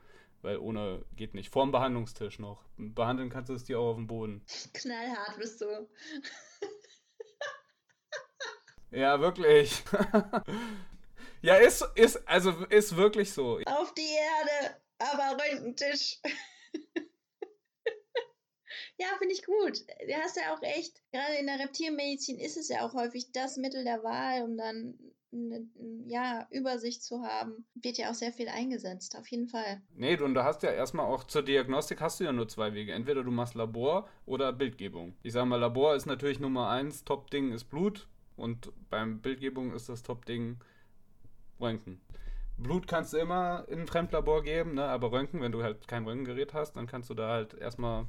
Weil 0.42 0.58
ohne 0.58 1.04
geht 1.14 1.34
nicht. 1.34 1.50
Vorm 1.52 1.70
Behandlungstisch 1.70 2.40
noch. 2.40 2.64
Behandeln 2.76 3.30
kannst 3.30 3.48
du 3.48 3.54
es 3.54 3.64
dir 3.64 3.78
auch 3.78 3.90
auf 3.90 3.96
dem 3.96 4.08
Boden. 4.08 4.44
Knallhart 4.74 5.38
bist 5.38 5.60
du. 5.60 5.88
ja, 8.90 9.20
wirklich. 9.20 9.84
ja, 11.42 11.56
ist, 11.56 11.88
ist, 11.94 12.28
also 12.28 12.50
ist 12.66 12.96
wirklich 12.96 13.32
so. 13.32 13.60
Auf 13.66 13.94
die 13.94 14.00
Erde, 14.02 14.80
aber 14.98 15.38
Röntgentisch. 15.40 16.20
ja, 18.98 19.06
finde 19.18 19.34
ich 19.34 19.44
gut. 19.44 19.78
Du 19.80 20.14
hast 20.14 20.36
ja 20.36 20.54
auch 20.54 20.62
echt, 20.62 21.00
gerade 21.12 21.34
in 21.34 21.46
der 21.46 21.60
Reptilmedizin 21.60 22.40
ist 22.40 22.56
es 22.56 22.68
ja 22.68 22.84
auch 22.84 22.94
häufig 22.94 23.30
das 23.30 23.56
Mittel 23.58 23.84
der 23.84 24.02
Wahl, 24.02 24.42
um 24.42 24.56
dann 24.56 24.98
eine 25.32 25.66
ja, 26.06 26.46
Übersicht 26.50 27.02
zu 27.02 27.22
haben, 27.22 27.64
wird 27.74 27.98
ja 27.98 28.10
auch 28.10 28.14
sehr 28.14 28.32
viel 28.32 28.48
eingesetzt, 28.48 29.16
auf 29.16 29.26
jeden 29.28 29.48
Fall. 29.48 29.80
Nee, 29.94 30.18
und 30.18 30.34
du 30.34 30.44
hast 30.44 30.62
ja 30.62 30.70
erstmal 30.70 31.06
auch 31.06 31.24
zur 31.24 31.42
Diagnostik 31.42 32.00
hast 32.00 32.20
du 32.20 32.24
ja 32.24 32.32
nur 32.32 32.48
zwei 32.48 32.74
Wege. 32.74 32.92
Entweder 32.92 33.24
du 33.24 33.30
machst 33.30 33.54
Labor 33.54 34.08
oder 34.26 34.52
Bildgebung. 34.52 35.14
Ich 35.22 35.32
sag 35.32 35.46
mal, 35.46 35.56
Labor 35.56 35.94
ist 35.94 36.06
natürlich 36.06 36.40
Nummer 36.40 36.68
eins, 36.68 37.04
Top-Ding 37.04 37.52
ist 37.52 37.64
Blut 37.64 38.08
und 38.36 38.72
beim 38.90 39.20
Bildgebung 39.20 39.72
ist 39.72 39.88
das 39.88 40.02
Top-Ding 40.02 40.58
Röntgen. 41.60 42.00
Blut 42.58 42.86
kannst 42.86 43.12
du 43.12 43.18
immer 43.18 43.64
in 43.68 43.80
ein 43.80 43.86
Fremdlabor 43.86 44.42
geben, 44.42 44.74
ne? 44.74 44.84
aber 44.84 45.12
Röntgen, 45.12 45.40
wenn 45.40 45.52
du 45.52 45.62
halt 45.62 45.88
kein 45.88 46.04
Röntgengerät 46.04 46.54
hast, 46.54 46.76
dann 46.76 46.86
kannst 46.86 47.10
du 47.10 47.14
da 47.14 47.28
halt 47.28 47.54
erstmal, 47.54 48.06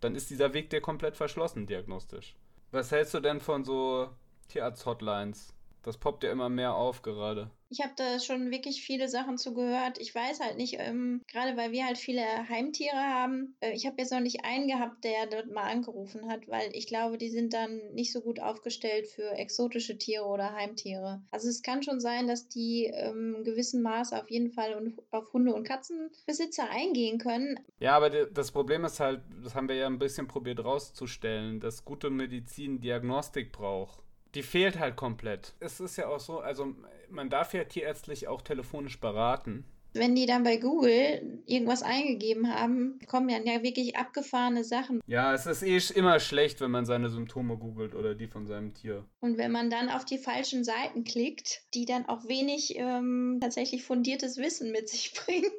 dann 0.00 0.14
ist 0.14 0.30
dieser 0.30 0.52
Weg 0.54 0.70
dir 0.70 0.80
komplett 0.80 1.16
verschlossen 1.16 1.66
diagnostisch. 1.66 2.36
Was 2.70 2.92
hältst 2.92 3.14
du 3.14 3.20
denn 3.20 3.40
von 3.40 3.64
so 3.64 4.10
Tierarzt-Hotlines? 4.48 5.54
Das 5.82 5.96
poppt 5.96 6.24
ja 6.24 6.30
immer 6.30 6.48
mehr 6.48 6.74
auf 6.74 7.02
gerade. 7.02 7.50
Ich 7.72 7.80
habe 7.80 7.92
da 7.94 8.18
schon 8.18 8.50
wirklich 8.50 8.82
viele 8.82 9.08
Sachen 9.08 9.38
zu 9.38 9.54
gehört. 9.54 9.98
Ich 10.00 10.12
weiß 10.12 10.40
halt 10.40 10.56
nicht, 10.56 10.76
ähm, 10.78 11.22
gerade 11.28 11.56
weil 11.56 11.70
wir 11.70 11.86
halt 11.86 11.98
viele 11.98 12.24
Heimtiere 12.48 12.96
haben. 12.96 13.54
Äh, 13.60 13.72
ich 13.74 13.86
habe 13.86 13.94
jetzt 13.98 14.10
noch 14.10 14.18
nicht 14.18 14.44
einen 14.44 14.66
gehabt, 14.66 15.04
der 15.04 15.26
dort 15.26 15.52
mal 15.52 15.70
angerufen 15.70 16.28
hat, 16.28 16.48
weil 16.48 16.70
ich 16.72 16.88
glaube, 16.88 17.16
die 17.16 17.28
sind 17.28 17.54
dann 17.54 17.80
nicht 17.94 18.12
so 18.12 18.22
gut 18.22 18.40
aufgestellt 18.40 19.06
für 19.06 19.30
exotische 19.38 19.96
Tiere 19.96 20.24
oder 20.24 20.52
Heimtiere. 20.52 21.22
Also 21.30 21.48
es 21.48 21.62
kann 21.62 21.84
schon 21.84 22.00
sein, 22.00 22.26
dass 22.26 22.48
die 22.48 22.86
ähm, 22.86 23.36
in 23.38 23.44
gewissem 23.44 23.82
Maße 23.82 24.20
auf 24.20 24.28
jeden 24.30 24.50
Fall 24.50 24.92
auf 25.12 25.32
Hunde- 25.32 25.54
und 25.54 25.62
Katzenbesitzer 25.62 26.68
eingehen 26.68 27.18
können. 27.18 27.60
Ja, 27.78 27.96
aber 27.96 28.10
das 28.10 28.50
Problem 28.50 28.84
ist 28.84 28.98
halt, 28.98 29.22
das 29.44 29.54
haben 29.54 29.68
wir 29.68 29.76
ja 29.76 29.86
ein 29.86 30.00
bisschen 30.00 30.26
probiert 30.26 30.64
rauszustellen, 30.64 31.60
dass 31.60 31.84
gute 31.84 32.10
Medizin 32.10 32.80
Diagnostik 32.80 33.52
braucht 33.52 34.00
die 34.34 34.42
fehlt 34.42 34.78
halt 34.78 34.96
komplett. 34.96 35.54
Es 35.60 35.80
ist 35.80 35.96
ja 35.96 36.08
auch 36.08 36.20
so, 36.20 36.40
also 36.40 36.74
man 37.10 37.30
darf 37.30 37.54
ja 37.54 37.64
tierärztlich 37.64 38.28
auch 38.28 38.42
telefonisch 38.42 39.00
beraten. 39.00 39.64
Wenn 39.92 40.14
die 40.14 40.26
dann 40.26 40.44
bei 40.44 40.56
Google 40.56 41.42
irgendwas 41.46 41.82
eingegeben 41.82 42.54
haben, 42.54 43.00
kommen 43.08 43.28
ja, 43.28 43.38
ja 43.40 43.64
wirklich 43.64 43.96
abgefahrene 43.96 44.62
Sachen. 44.62 45.00
Ja, 45.06 45.34
es 45.34 45.46
ist 45.46 45.64
eh 45.64 45.80
immer 45.98 46.20
schlecht, 46.20 46.60
wenn 46.60 46.70
man 46.70 46.86
seine 46.86 47.10
Symptome 47.10 47.56
googelt 47.58 47.96
oder 47.96 48.14
die 48.14 48.28
von 48.28 48.46
seinem 48.46 48.72
Tier. 48.72 49.04
Und 49.18 49.36
wenn 49.36 49.50
man 49.50 49.68
dann 49.68 49.88
auf 49.88 50.04
die 50.04 50.18
falschen 50.18 50.62
Seiten 50.62 51.02
klickt, 51.02 51.62
die 51.74 51.86
dann 51.86 52.06
auch 52.06 52.28
wenig 52.28 52.76
ähm, 52.76 53.38
tatsächlich 53.40 53.82
fundiertes 53.82 54.36
Wissen 54.36 54.70
mit 54.70 54.88
sich 54.88 55.12
bringen, 55.26 55.50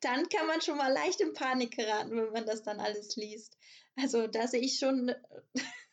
dann 0.00 0.28
kann 0.28 0.48
man 0.48 0.60
schon 0.60 0.76
mal 0.76 0.92
leicht 0.92 1.20
in 1.20 1.32
Panik 1.32 1.76
geraten, 1.76 2.16
wenn 2.16 2.32
man 2.32 2.46
das 2.46 2.64
dann 2.64 2.80
alles 2.80 3.14
liest. 3.14 3.56
Also 3.96 4.26
da 4.26 4.48
sehe 4.48 4.60
ich 4.60 4.78
schon 4.78 5.12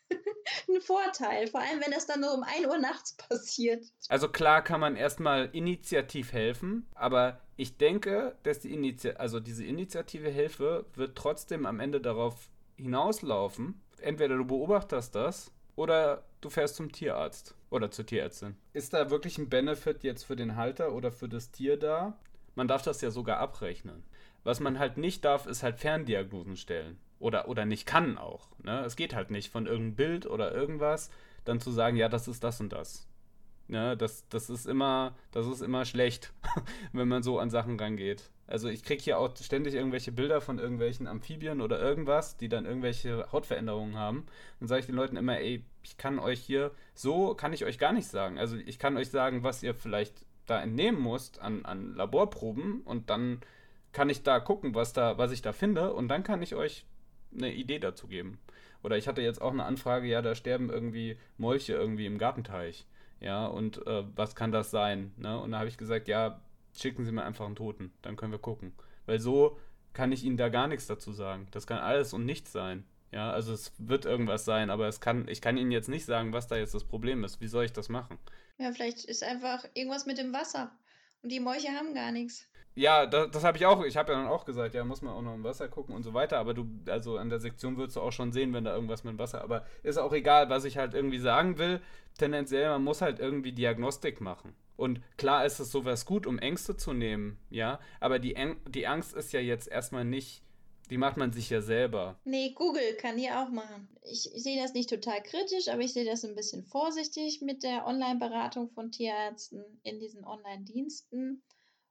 ein 0.69 0.81
Vorteil, 0.81 1.47
vor 1.47 1.61
allem 1.61 1.81
wenn 1.81 1.91
das 1.91 2.05
dann 2.05 2.21
nur 2.21 2.33
um 2.33 2.43
1 2.43 2.67
Uhr 2.67 2.77
nachts 2.77 3.13
passiert. 3.29 3.85
Also 4.09 4.29
klar 4.29 4.63
kann 4.63 4.79
man 4.79 4.95
erstmal 4.95 5.49
initiativ 5.53 6.33
helfen, 6.33 6.85
aber 6.95 7.41
ich 7.55 7.77
denke, 7.77 8.35
dass 8.43 8.59
die 8.59 8.73
Initi 8.73 9.11
also 9.11 9.39
diese 9.39 9.65
initiative 9.65 10.29
Hilfe 10.29 10.85
wird 10.93 11.17
trotzdem 11.17 11.65
am 11.65 11.79
Ende 11.79 11.99
darauf 11.99 12.49
hinauslaufen. 12.75 13.81
Entweder 13.99 14.37
du 14.37 14.45
beobachtest 14.45 15.15
das 15.15 15.51
oder 15.75 16.23
du 16.41 16.49
fährst 16.49 16.75
zum 16.75 16.91
Tierarzt 16.91 17.55
oder 17.69 17.89
zur 17.91 18.05
Tierärztin. 18.05 18.55
Ist 18.73 18.93
da 18.93 19.09
wirklich 19.09 19.37
ein 19.37 19.49
Benefit 19.49 20.03
jetzt 20.03 20.23
für 20.23 20.35
den 20.35 20.55
Halter 20.55 20.93
oder 20.93 21.11
für 21.11 21.27
das 21.27 21.51
Tier 21.51 21.77
da? 21.77 22.17
Man 22.55 22.67
darf 22.67 22.83
das 22.83 23.01
ja 23.01 23.11
sogar 23.11 23.39
abrechnen. 23.39 24.03
Was 24.43 24.59
man 24.59 24.79
halt 24.79 24.97
nicht 24.97 25.25
darf, 25.25 25.45
ist 25.45 25.63
halt 25.63 25.77
Ferndiagnosen 25.79 26.55
stellen. 26.55 26.99
Oder, 27.19 27.47
oder 27.47 27.65
nicht 27.65 27.85
kann 27.85 28.17
auch. 28.17 28.49
Ne? 28.63 28.83
Es 28.85 28.95
geht 28.95 29.15
halt 29.15 29.31
nicht 29.31 29.51
von 29.51 29.65
irgendeinem 29.65 29.95
Bild 29.95 30.25
oder 30.27 30.53
irgendwas, 30.53 31.09
dann 31.45 31.59
zu 31.59 31.71
sagen, 31.71 31.97
ja, 31.97 32.09
das 32.09 32.27
ist 32.27 32.43
das 32.43 32.59
und 32.61 32.73
das. 32.73 33.07
Ne? 33.67 33.97
Das, 33.97 34.27
das, 34.29 34.49
ist 34.49 34.65
immer, 34.65 35.15
das 35.31 35.47
ist 35.47 35.61
immer 35.61 35.85
schlecht, 35.85 36.31
wenn 36.93 37.07
man 37.07 37.23
so 37.23 37.39
an 37.39 37.49
Sachen 37.49 37.79
rangeht. 37.79 38.29
Also 38.47 38.69
ich 38.69 38.83
kriege 38.83 39.03
hier 39.03 39.19
auch 39.19 39.35
ständig 39.35 39.73
irgendwelche 39.73 40.13
Bilder 40.13 40.39
von 40.39 40.57
irgendwelchen 40.57 41.05
Amphibien 41.05 41.59
oder 41.59 41.79
irgendwas, 41.79 42.37
die 42.37 42.47
dann 42.47 42.65
irgendwelche 42.65 43.29
Hautveränderungen 43.31 43.97
haben. 43.97 44.25
Dann 44.59 44.69
sage 44.69 44.79
ich 44.79 44.85
den 44.85 44.95
Leuten 44.95 45.17
immer, 45.17 45.37
ey, 45.37 45.65
ich 45.83 45.97
kann 45.97 46.17
euch 46.17 46.39
hier, 46.39 46.71
so 46.93 47.33
kann 47.33 47.51
ich 47.51 47.65
euch 47.65 47.77
gar 47.77 47.91
nicht 47.91 48.07
sagen. 48.07 48.39
Also 48.39 48.55
ich 48.55 48.79
kann 48.79 48.95
euch 48.95 49.09
sagen, 49.09 49.43
was 49.43 49.63
ihr 49.63 49.73
vielleicht 49.73 50.25
da 50.45 50.61
entnehmen 50.61 50.99
musst 50.99 51.39
an, 51.41 51.65
an 51.65 51.93
Laborproben 51.93 52.81
und 52.81 53.09
dann 53.09 53.41
kann 53.91 54.09
ich 54.09 54.23
da 54.23 54.39
gucken, 54.39 54.75
was 54.75 54.93
da, 54.93 55.17
was 55.17 55.31
ich 55.31 55.41
da 55.41 55.51
finde 55.51 55.93
und 55.93 56.07
dann 56.07 56.23
kann 56.23 56.41
ich 56.41 56.55
euch 56.55 56.85
eine 57.33 57.53
Idee 57.53 57.79
dazu 57.79 58.07
geben. 58.07 58.39
Oder 58.83 58.97
ich 58.97 59.07
hatte 59.07 59.21
jetzt 59.21 59.41
auch 59.41 59.51
eine 59.51 59.65
Anfrage, 59.65 60.07
ja, 60.07 60.21
da 60.21 60.35
sterben 60.35 60.69
irgendwie 60.69 61.17
Molche 61.37 61.73
irgendwie 61.73 62.05
im 62.05 62.17
Gartenteich. 62.17 62.85
Ja, 63.19 63.47
und 63.47 63.85
äh, 63.87 64.03
was 64.15 64.35
kann 64.35 64.51
das 64.51 64.69
sein? 64.71 65.13
Ne? 65.17 65.39
Und 65.39 65.51
da 65.51 65.59
habe 65.59 65.69
ich 65.69 65.77
gesagt, 65.77 66.07
ja, 66.07 66.41
schicken 66.75 67.03
Sie 67.03 67.11
mir 67.11 67.23
einfach 67.23 67.45
einen 67.45 67.55
Toten, 67.55 67.91
dann 68.01 68.15
können 68.15 68.31
wir 68.31 68.39
gucken. 68.39 68.73
Weil 69.05 69.19
so 69.19 69.57
kann 69.93 70.11
ich 70.11 70.23
Ihnen 70.23 70.37
da 70.37 70.49
gar 70.49 70.67
nichts 70.67 70.85
dazu 70.85 71.11
sagen. 71.11 71.47
Das 71.51 71.65
kann 71.65 71.79
alles 71.79 72.13
und 72.13 72.25
nichts 72.25 72.51
sein. 72.51 72.85
Ja, 73.11 73.31
also 73.31 73.53
es 73.53 73.73
wird 73.77 74.05
irgendwas 74.05 74.45
sein, 74.45 74.69
aber 74.69 74.87
es 74.87 74.99
kann, 74.99 75.27
ich 75.27 75.41
kann 75.41 75.57
Ihnen 75.57 75.71
jetzt 75.71 75.89
nicht 75.89 76.05
sagen, 76.05 76.33
was 76.33 76.47
da 76.47 76.57
jetzt 76.57 76.73
das 76.73 76.83
Problem 76.83 77.23
ist. 77.23 77.41
Wie 77.41 77.47
soll 77.47 77.65
ich 77.65 77.73
das 77.73 77.89
machen? 77.89 78.19
Ja, 78.57 78.71
vielleicht 78.71 79.05
ist 79.05 79.23
einfach 79.23 79.65
irgendwas 79.73 80.05
mit 80.05 80.17
dem 80.17 80.33
Wasser. 80.33 80.71
Und 81.23 81.31
die 81.31 81.39
Molche 81.39 81.69
haben 81.69 81.93
gar 81.93 82.11
nichts. 82.11 82.47
Ja, 82.77 83.07
das, 83.07 83.31
das 83.31 83.43
habe 83.43 83.57
ich 83.57 83.65
auch. 83.65 83.83
Ich 83.83 83.97
habe 83.97 84.11
ja 84.13 84.19
dann 84.19 84.27
auch 84.27 84.45
gesagt, 84.45 84.75
ja, 84.75 84.85
muss 84.85 85.01
man 85.01 85.11
auch 85.11 85.23
noch 85.23 85.33
im 85.33 85.43
Wasser 85.43 85.67
gucken 85.67 85.95
und 85.95 86.03
so 86.03 86.13
weiter. 86.13 86.37
Aber 86.37 86.53
du, 86.53 86.67
also 86.87 87.17
an 87.17 87.29
der 87.29 87.39
Sektion 87.39 87.75
würdest 87.75 87.97
du 87.97 88.01
auch 88.01 88.11
schon 88.11 88.31
sehen, 88.31 88.53
wenn 88.53 88.65
da 88.65 88.75
irgendwas 88.75 89.03
mit 89.03 89.13
dem 89.13 89.19
Wasser. 89.19 89.41
Aber 89.41 89.65
ist 89.81 89.97
auch 89.97 90.13
egal, 90.13 90.49
was 90.49 90.63
ich 90.63 90.77
halt 90.77 90.93
irgendwie 90.93 91.17
sagen 91.17 91.57
will. 91.57 91.81
Tendenziell, 92.19 92.69
man 92.69 92.83
muss 92.83 93.01
halt 93.01 93.19
irgendwie 93.19 93.51
Diagnostik 93.51 94.21
machen. 94.21 94.53
Und 94.75 95.01
klar 95.17 95.43
ist 95.43 95.59
es 95.59 95.71
sowas 95.71 96.05
gut, 96.05 96.27
um 96.27 96.37
Ängste 96.37 96.77
zu 96.77 96.93
nehmen, 96.93 97.39
ja. 97.49 97.79
Aber 97.99 98.19
die, 98.19 98.35
die 98.67 98.85
Angst 98.85 99.15
ist 99.15 99.33
ja 99.33 99.39
jetzt 99.39 99.67
erstmal 99.67 100.05
nicht 100.05 100.43
die 100.89 100.97
macht 100.97 101.17
man 101.17 101.33
sich 101.33 101.49
ja 101.49 101.61
selber. 101.61 102.17
Nee, 102.23 102.53
Google 102.55 102.95
kann 102.95 103.17
die 103.17 103.29
auch 103.29 103.49
machen. 103.49 103.89
Ich, 104.03 104.33
ich 104.33 104.41
sehe 104.41 104.61
das 104.61 104.73
nicht 104.73 104.89
total 104.89 105.21
kritisch, 105.21 105.67
aber 105.67 105.81
ich 105.81 105.91
sehe 105.91 106.05
das 106.05 106.23
ein 106.23 106.33
bisschen 106.33 106.63
vorsichtig 106.63 107.41
mit 107.41 107.63
der 107.63 107.85
Online-Beratung 107.85 108.69
von 108.69 108.89
Tierärzten 108.89 109.65
in 109.83 109.99
diesen 109.99 110.23
Online-Diensten. 110.23 111.43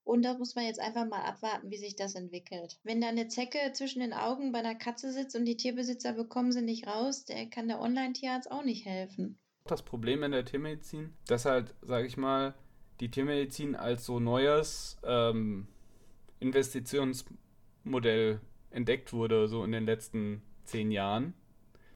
Und 0.06 0.22
da 0.22 0.34
muss 0.34 0.54
man 0.54 0.64
jetzt 0.64 0.80
einfach 0.80 1.04
mal 1.04 1.22
abwarten, 1.22 1.68
wie 1.68 1.78
sich 1.78 1.96
das 1.96 2.14
entwickelt. 2.14 2.78
Wenn 2.84 3.00
da 3.00 3.08
eine 3.08 3.26
Zecke 3.26 3.58
zwischen 3.72 3.98
den 3.98 4.12
Augen 4.12 4.52
bei 4.52 4.60
einer 4.60 4.76
Katze 4.76 5.12
sitzt 5.12 5.34
und 5.34 5.46
die 5.46 5.56
Tierbesitzer 5.56 6.12
bekommen 6.12 6.52
sie 6.52 6.62
nicht 6.62 6.86
raus, 6.86 7.24
der 7.24 7.46
kann 7.46 7.66
der 7.66 7.80
Online-Tierarzt 7.80 8.48
auch 8.48 8.62
nicht 8.62 8.86
helfen. 8.86 9.36
Das 9.64 9.82
Problem 9.82 10.22
in 10.22 10.30
der 10.30 10.44
Tiermedizin, 10.44 11.12
dass 11.26 11.44
halt, 11.44 11.74
sage 11.82 12.06
ich 12.06 12.16
mal, 12.16 12.54
die 13.00 13.10
Tiermedizin 13.10 13.74
als 13.74 14.06
so 14.06 14.20
neues 14.20 14.96
ähm, 15.02 15.66
Investitionsmodell 16.38 18.40
entdeckt 18.70 19.12
wurde, 19.12 19.48
so 19.48 19.64
in 19.64 19.72
den 19.72 19.86
letzten 19.86 20.40
zehn 20.62 20.92
Jahren. 20.92 21.34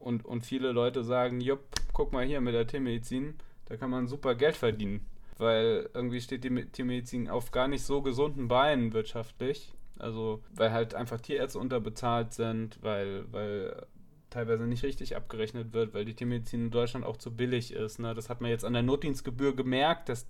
Und, 0.01 0.25
und 0.25 0.45
viele 0.45 0.73
Leute 0.73 1.05
sagen, 1.05 1.41
jupp, 1.41 1.63
guck 1.93 2.13
mal 2.13 2.27
hier 2.27 2.41
mit 2.41 2.55
der 2.55 2.67
Tiermedizin, 2.67 3.35
da 3.67 3.77
kann 3.77 3.91
man 3.91 4.09
super 4.09 4.35
Geld 4.35 4.57
verdienen. 4.57 5.07
Weil 5.41 5.89
irgendwie 5.95 6.21
steht 6.21 6.45
die 6.45 6.67
Tiermedizin 6.67 7.31
auf 7.31 7.51
gar 7.51 7.67
nicht 7.67 7.83
so 7.83 8.03
gesunden 8.03 8.49
Beinen 8.49 8.93
wirtschaftlich. 8.93 9.73
Also, 9.99 10.43
weil 10.55 10.71
halt 10.71 10.95
einfach 10.95 11.21
Tierärzte 11.21 11.59
unterbezahlt 11.59 12.35
sind, 12.35 12.79
weil, 12.83 13.25
weil 13.33 13.87
teilweise 14.29 14.65
nicht 14.65 14.83
richtig 14.83 15.17
abgerechnet 15.17 15.73
wird, 15.73 15.95
weil 15.95 16.05
die 16.05 16.15
Tiermedizin 16.15 16.67
in 16.67 16.71
Deutschland 16.71 17.07
auch 17.07 17.17
zu 17.17 17.35
billig 17.35 17.73
ist. 17.73 17.99
Ne? 17.99 18.15
Das 18.15 18.29
hat 18.29 18.41
man 18.43 18.51
jetzt 18.51 18.65
an 18.65 18.75
der 18.75 18.83
Notdienstgebühr 18.83 19.57
gemerkt, 19.57 20.11
dass, 20.11 20.27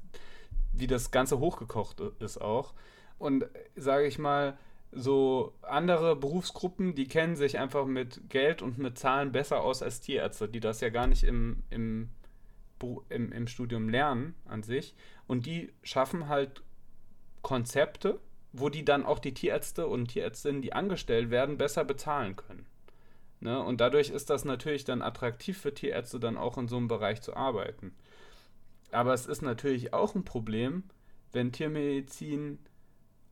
wie 0.72 0.86
das 0.86 1.10
Ganze 1.10 1.40
hochgekocht 1.40 2.00
ist 2.20 2.40
auch. 2.40 2.72
Und 3.18 3.46
sage 3.74 4.06
ich 4.06 4.18
mal, 4.18 4.56
so 4.92 5.54
andere 5.62 6.16
Berufsgruppen, 6.16 6.94
die 6.94 7.06
kennen 7.06 7.36
sich 7.36 7.58
einfach 7.58 7.84
mit 7.84 8.28
Geld 8.28 8.62
und 8.62 8.78
mit 8.78 8.96
Zahlen 8.96 9.32
besser 9.32 9.62
aus 9.62 9.82
als 9.82 10.00
Tierärzte, 10.00 10.48
die 10.48 10.60
das 10.60 10.80
ja 10.80 10.88
gar 10.88 11.06
nicht 11.06 11.24
im, 11.24 11.62
im, 11.70 12.10
im, 13.08 13.32
im 13.32 13.46
Studium 13.46 13.88
lernen 13.88 14.34
an 14.44 14.62
sich. 14.62 14.94
Und 15.26 15.46
die 15.46 15.72
schaffen 15.82 16.28
halt 16.28 16.62
Konzepte, 17.42 18.20
wo 18.52 18.68
die 18.68 18.84
dann 18.84 19.04
auch 19.04 19.18
die 19.18 19.34
Tierärzte 19.34 19.86
und 19.86 20.08
Tierärztinnen, 20.08 20.62
die 20.62 20.72
angestellt 20.72 21.30
werden, 21.30 21.56
besser 21.56 21.84
bezahlen 21.84 22.36
können. 22.36 22.66
Ne? 23.40 23.62
Und 23.62 23.80
dadurch 23.80 24.10
ist 24.10 24.30
das 24.30 24.44
natürlich 24.44 24.84
dann 24.84 25.02
attraktiv 25.02 25.58
für 25.58 25.72
Tierärzte, 25.72 26.20
dann 26.20 26.36
auch 26.36 26.58
in 26.58 26.68
so 26.68 26.76
einem 26.76 26.88
Bereich 26.88 27.22
zu 27.22 27.34
arbeiten. 27.34 27.94
Aber 28.90 29.14
es 29.14 29.26
ist 29.26 29.42
natürlich 29.42 29.94
auch 29.94 30.14
ein 30.14 30.24
Problem, 30.24 30.84
wenn 31.32 31.52
Tiermedizin 31.52 32.58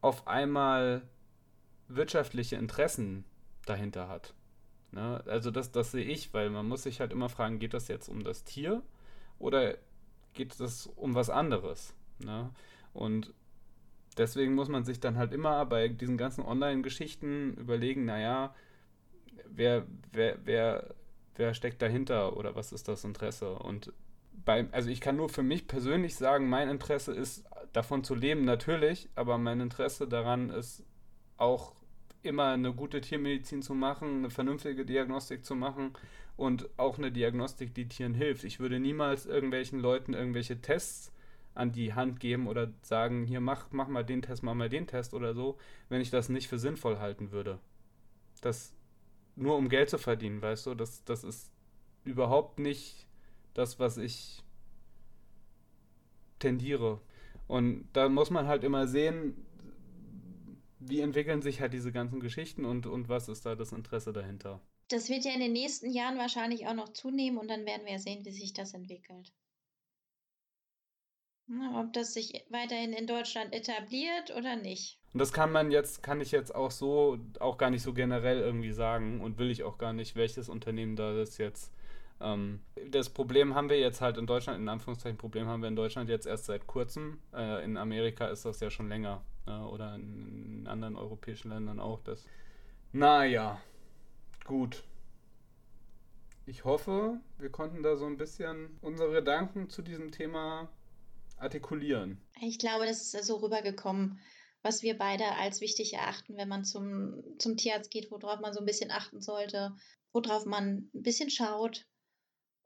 auf 0.01 0.28
einmal 0.28 1.03
wirtschaftliche 1.88 2.57
Interessen 2.57 3.24
dahinter 3.66 4.09
hat. 4.09 4.34
Ne? 4.92 5.22
Also 5.26 5.51
das, 5.51 5.72
das 5.72 5.90
sehe 5.90 6.05
ich, 6.05 6.32
weil 6.32 6.49
man 6.51 6.66
muss 6.66 6.84
sich 6.84 7.01
halt 7.01 7.12
immer 7.12 7.28
fragen, 7.28 7.59
geht 7.59 7.74
das 7.74 7.88
jetzt 7.88 8.09
um 8.09 8.22
das 8.22 8.44
Tier 8.44 8.82
oder 9.39 9.76
geht 10.34 10.59
es 10.61 10.86
um 10.86 11.14
was 11.14 11.30
anderes? 11.30 11.95
Ne? 12.18 12.51
Und 12.93 13.32
deswegen 14.16 14.55
muss 14.55 14.68
man 14.68 14.84
sich 14.84 15.01
dann 15.01 15.16
halt 15.16 15.32
immer 15.32 15.64
bei 15.66 15.89
diesen 15.89 16.16
ganzen 16.16 16.45
Online-Geschichten 16.45 17.55
überlegen, 17.55 18.05
naja, 18.05 18.55
wer, 19.47 19.86
wer, 20.12 20.39
wer, 20.45 20.95
wer 21.36 21.55
steckt 21.55 21.82
dahinter 21.82 22.36
oder 22.36 22.55
was 22.55 22.72
ist 22.72 22.89
das 22.89 23.05
Interesse? 23.05 23.55
Und 23.55 23.93
bei, 24.45 24.66
also 24.72 24.91
ich 24.91 25.01
kann 25.01 25.16
nur 25.16 25.28
für 25.28 25.43
mich 25.43 25.66
persönlich 25.66 26.16
sagen, 26.16 26.49
mein 26.49 26.68
Interesse 26.68 27.12
ist 27.12 27.45
davon 27.72 28.05
zu 28.05 28.14
leben, 28.14 28.45
natürlich, 28.45 29.09
aber 29.14 29.39
mein 29.39 29.61
Interesse 29.61 30.09
daran 30.09 30.51
ist 30.51 30.84
auch 31.36 31.74
immer 32.22 32.52
eine 32.52 32.72
gute 32.72 33.00
Tiermedizin 33.00 33.62
zu 33.62 33.74
machen, 33.74 34.18
eine 34.18 34.30
vernünftige 34.30 34.84
Diagnostik 34.84 35.44
zu 35.44 35.54
machen 35.54 35.92
und 36.36 36.68
auch 36.76 36.98
eine 36.98 37.12
Diagnostik, 37.12 37.74
die 37.74 37.88
Tieren 37.88 38.14
hilft. 38.14 38.44
Ich 38.44 38.60
würde 38.60 38.80
niemals 38.80 39.26
irgendwelchen 39.26 39.80
Leuten 39.80 40.14
irgendwelche 40.14 40.60
Tests 40.60 41.12
an 41.54 41.72
die 41.72 41.94
Hand 41.94 42.20
geben 42.20 42.46
oder 42.46 42.72
sagen, 42.82 43.26
hier 43.26 43.40
mach, 43.40 43.72
mach 43.72 43.88
mal 43.88 44.04
den 44.04 44.22
Test, 44.22 44.42
mach 44.42 44.54
mal 44.54 44.68
den 44.68 44.86
Test 44.86 45.14
oder 45.14 45.34
so, 45.34 45.58
wenn 45.88 46.00
ich 46.00 46.10
das 46.10 46.28
nicht 46.28 46.48
für 46.48 46.58
sinnvoll 46.58 46.98
halten 46.98 47.32
würde. 47.32 47.58
Das 48.40 48.74
nur 49.34 49.56
um 49.56 49.68
Geld 49.68 49.90
zu 49.90 49.98
verdienen, 49.98 50.42
weißt 50.42 50.66
du, 50.66 50.74
das, 50.74 51.04
das 51.04 51.24
ist 51.24 51.50
überhaupt 52.04 52.58
nicht 52.58 53.06
das, 53.54 53.78
was 53.78 53.96
ich 53.96 54.42
tendiere. 56.38 57.00
Und 57.46 57.88
da 57.92 58.08
muss 58.08 58.30
man 58.30 58.46
halt 58.46 58.62
immer 58.62 58.86
sehen, 58.86 59.34
wie 60.81 61.01
entwickeln 61.01 61.43
sich 61.43 61.61
halt 61.61 61.72
diese 61.72 61.93
ganzen 61.93 62.20
Geschichten 62.20 62.64
und, 62.64 62.87
und 62.87 63.09
was 63.09 63.29
ist 63.29 63.47
da 63.47 63.55
das 63.55 63.72
Interesse 63.72 64.12
dahinter? 64.12 64.61
Das 64.89 65.09
wird 65.09 65.24
ja 65.24 65.33
in 65.33 65.41
den 65.41 65.53
nächsten 65.53 65.91
Jahren 65.91 66.18
wahrscheinlich 66.18 66.66
auch 66.66 66.74
noch 66.74 66.91
zunehmen 66.91 67.39
und 67.39 67.49
dann 67.49 67.66
werden 67.66 67.87
wir 67.87 67.99
sehen, 67.99 68.24
wie 68.24 68.33
sich 68.33 68.55
das 68.55 68.74
entwickelt. 68.74 69.33
ob 71.74 71.93
das 71.93 72.14
sich 72.14 72.45
weiterhin 72.51 72.93
in 72.93 73.07
Deutschland 73.07 73.55
etabliert 73.55 74.35
oder 74.37 74.57
nicht. 74.57 74.99
Und 75.12 75.20
das 75.20 75.33
kann 75.33 75.51
man 75.51 75.70
jetzt, 75.70 76.03
kann 76.03 76.20
ich 76.20 76.31
jetzt 76.31 76.55
auch 76.55 76.70
so, 76.70 77.18
auch 77.41 77.57
gar 77.57 77.70
nicht 77.70 77.83
so 77.83 77.95
generell 77.95 78.39
irgendwie 78.39 78.72
sagen 78.72 79.20
und 79.20 79.39
will 79.39 79.51
ich 79.51 79.62
auch 79.62 79.79
gar 79.79 79.93
nicht, 79.93 80.16
welches 80.16 80.49
Unternehmen 80.49 80.97
da 80.97 81.14
das 81.14 81.39
jetzt. 81.39 81.72
Ähm, 82.20 82.61
das 82.91 83.11
Problem 83.11 83.55
haben 83.55 83.70
wir 83.70 83.79
jetzt 83.79 84.01
halt 84.01 84.18
in 84.18 84.26
Deutschland, 84.26 84.59
in 84.59 84.68
Anführungszeichen 84.68 85.18
Problem 85.18 85.47
haben 85.47 85.62
wir 85.62 85.68
in 85.68 85.76
Deutschland 85.76 86.09
jetzt 86.09 86.26
erst 86.26 86.47
seit 86.47 86.66
kurzem. 86.66 87.20
Äh, 87.33 87.64
in 87.64 87.76
Amerika 87.76 88.29
ist 88.29 88.45
das 88.45 88.61
ja 88.61 88.70
schon 88.70 88.89
länger 88.89 89.22
äh, 89.49 89.61
oder 89.61 89.94
in 89.94 90.66
anderen 90.68 90.96
europäischen 90.96 91.49
Ländern 91.51 91.80
auch. 91.80 92.01
Das. 92.03 92.24
Naja, 92.92 93.61
gut. 94.44 94.84
Ich 96.46 96.64
hoffe, 96.64 97.20
wir 97.38 97.51
konnten 97.51 97.82
da 97.82 97.96
so 97.96 98.07
ein 98.07 98.16
bisschen 98.16 98.78
unsere 98.80 99.12
Gedanken 99.12 99.68
zu 99.68 99.82
diesem 99.82 100.12
Thema 100.12 100.68
artikulieren. 101.36 102.20
Ich 102.40 102.59
glaube, 102.59 102.86
das 102.86 103.14
ist 103.14 103.26
so 103.26 103.36
rübergekommen, 103.36 104.18
was 104.62 104.82
wir 104.82 104.96
beide 104.96 105.24
als 105.36 105.61
wichtig 105.61 105.94
erachten, 105.94 106.36
wenn 106.36 106.49
man 106.49 106.64
zum, 106.64 107.22
zum 107.38 107.57
Tierarzt 107.57 107.90
geht, 107.90 108.11
worauf 108.11 108.40
man 108.40 108.55
so 108.55 108.61
ein 108.61 108.66
bisschen 108.66 108.90
achten 108.90 109.20
sollte, 109.20 109.74
worauf 110.12 110.46
man 110.46 110.90
ein 110.94 111.03
bisschen 111.03 111.30
schaut. 111.30 111.86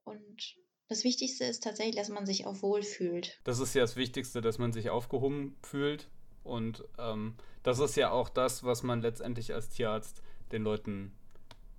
Und 0.05 0.57
das 0.89 1.05
Wichtigste 1.05 1.45
ist 1.45 1.63
tatsächlich, 1.63 1.97
dass 1.97 2.09
man 2.09 2.25
sich 2.25 2.47
auch 2.47 2.63
wohl 2.63 2.83
fühlt. 2.83 3.41
Das 3.45 3.59
ist 3.59 3.75
ja 3.75 3.83
das 3.83 3.97
Wichtigste, 3.97 4.41
dass 4.41 4.59
man 4.59 4.73
sich 4.73 4.91
aufgehoben 4.91 5.57
fühlt. 5.63 6.09
Und 6.45 6.85
ähm, 6.99 7.35
das 7.63 7.79
ist 7.79 7.97
ja 7.97 8.11
auch 8.11 8.29
das, 8.29 8.65
was 8.65 8.83
man 8.83 9.03
letztendlich 9.03 9.55
als 9.55 9.71
Tierarzt 9.71 10.23
den 10.51 10.63
Leuten 10.63 11.13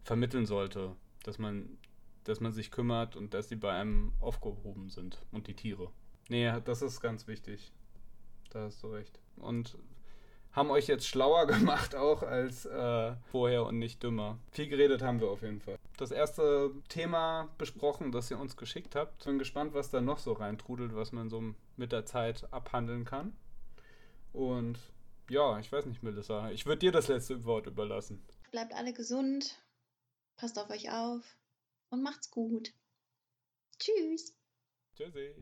vermitteln 0.04 0.46
sollte. 0.46 0.96
Dass 1.24 1.38
man 1.38 1.78
dass 2.24 2.40
man 2.40 2.52
sich 2.52 2.72
kümmert 2.72 3.16
und 3.16 3.34
dass 3.34 3.50
sie 3.50 3.56
bei 3.56 3.74
einem 3.74 4.14
aufgehoben 4.20 4.90
sind 4.90 5.22
und 5.32 5.48
die 5.48 5.56
Tiere. 5.56 5.90
Nee, 6.30 6.54
das 6.64 6.82
ist 6.82 7.02
ganz 7.02 7.28
wichtig. 7.28 7.72
Da 8.52 8.64
hast 8.64 8.82
du 8.84 8.88
recht. 8.88 9.20
Und 9.36 9.78
haben 10.52 10.70
euch 10.70 10.88
jetzt 10.88 11.08
schlauer 11.08 11.48
gemacht 11.48 11.96
auch 11.96 12.24
als 12.24 12.66
äh, 12.66 13.14
vorher 13.32 13.66
und 13.66 13.80
nicht 13.80 14.04
dümmer. 14.04 14.38
Viel 14.52 14.68
geredet 14.68 15.02
haben 15.02 15.20
wir 15.20 15.30
auf 15.30 15.42
jeden 15.42 15.60
Fall. 15.60 15.78
Das 15.98 16.12
erste 16.12 16.72
Thema 16.88 17.50
besprochen, 17.58 18.12
das 18.12 18.32
ihr 18.32 18.40
uns 18.40 18.56
geschickt 18.56 18.96
habt. 18.96 19.26
Bin 19.26 19.40
gespannt, 19.40 19.74
was 19.74 19.90
da 19.90 20.02
noch 20.02 20.20
so 20.20 20.34
reintrudelt, 20.34 20.96
was 20.96 21.12
man 21.12 21.30
so 21.30 21.44
mit 21.76 21.92
der 21.92 22.06
Zeit 22.06 22.48
abhandeln 22.54 23.04
kann. 23.04 23.34
Und 24.34 24.78
ja, 25.30 25.60
ich 25.60 25.72
weiß 25.72 25.86
nicht, 25.86 26.04
Melissa. 26.04 26.52
Ich 26.52 26.66
würde 26.66 26.80
dir 26.80 26.92
das 26.92 27.08
letzte 27.08 27.46
Wort 27.46 27.68
überlassen. 27.68 28.26
Bleibt 28.52 28.74
alle 28.74 28.94
gesund, 28.94 29.64
passt 30.36 30.60
auf 30.60 30.70
euch 30.70 30.92
auf 30.92 31.24
und 31.90 32.04
macht's 32.04 32.30
gut. 32.30 32.74
Tschüss. 33.80 34.36
Tschüssi. 34.96 35.36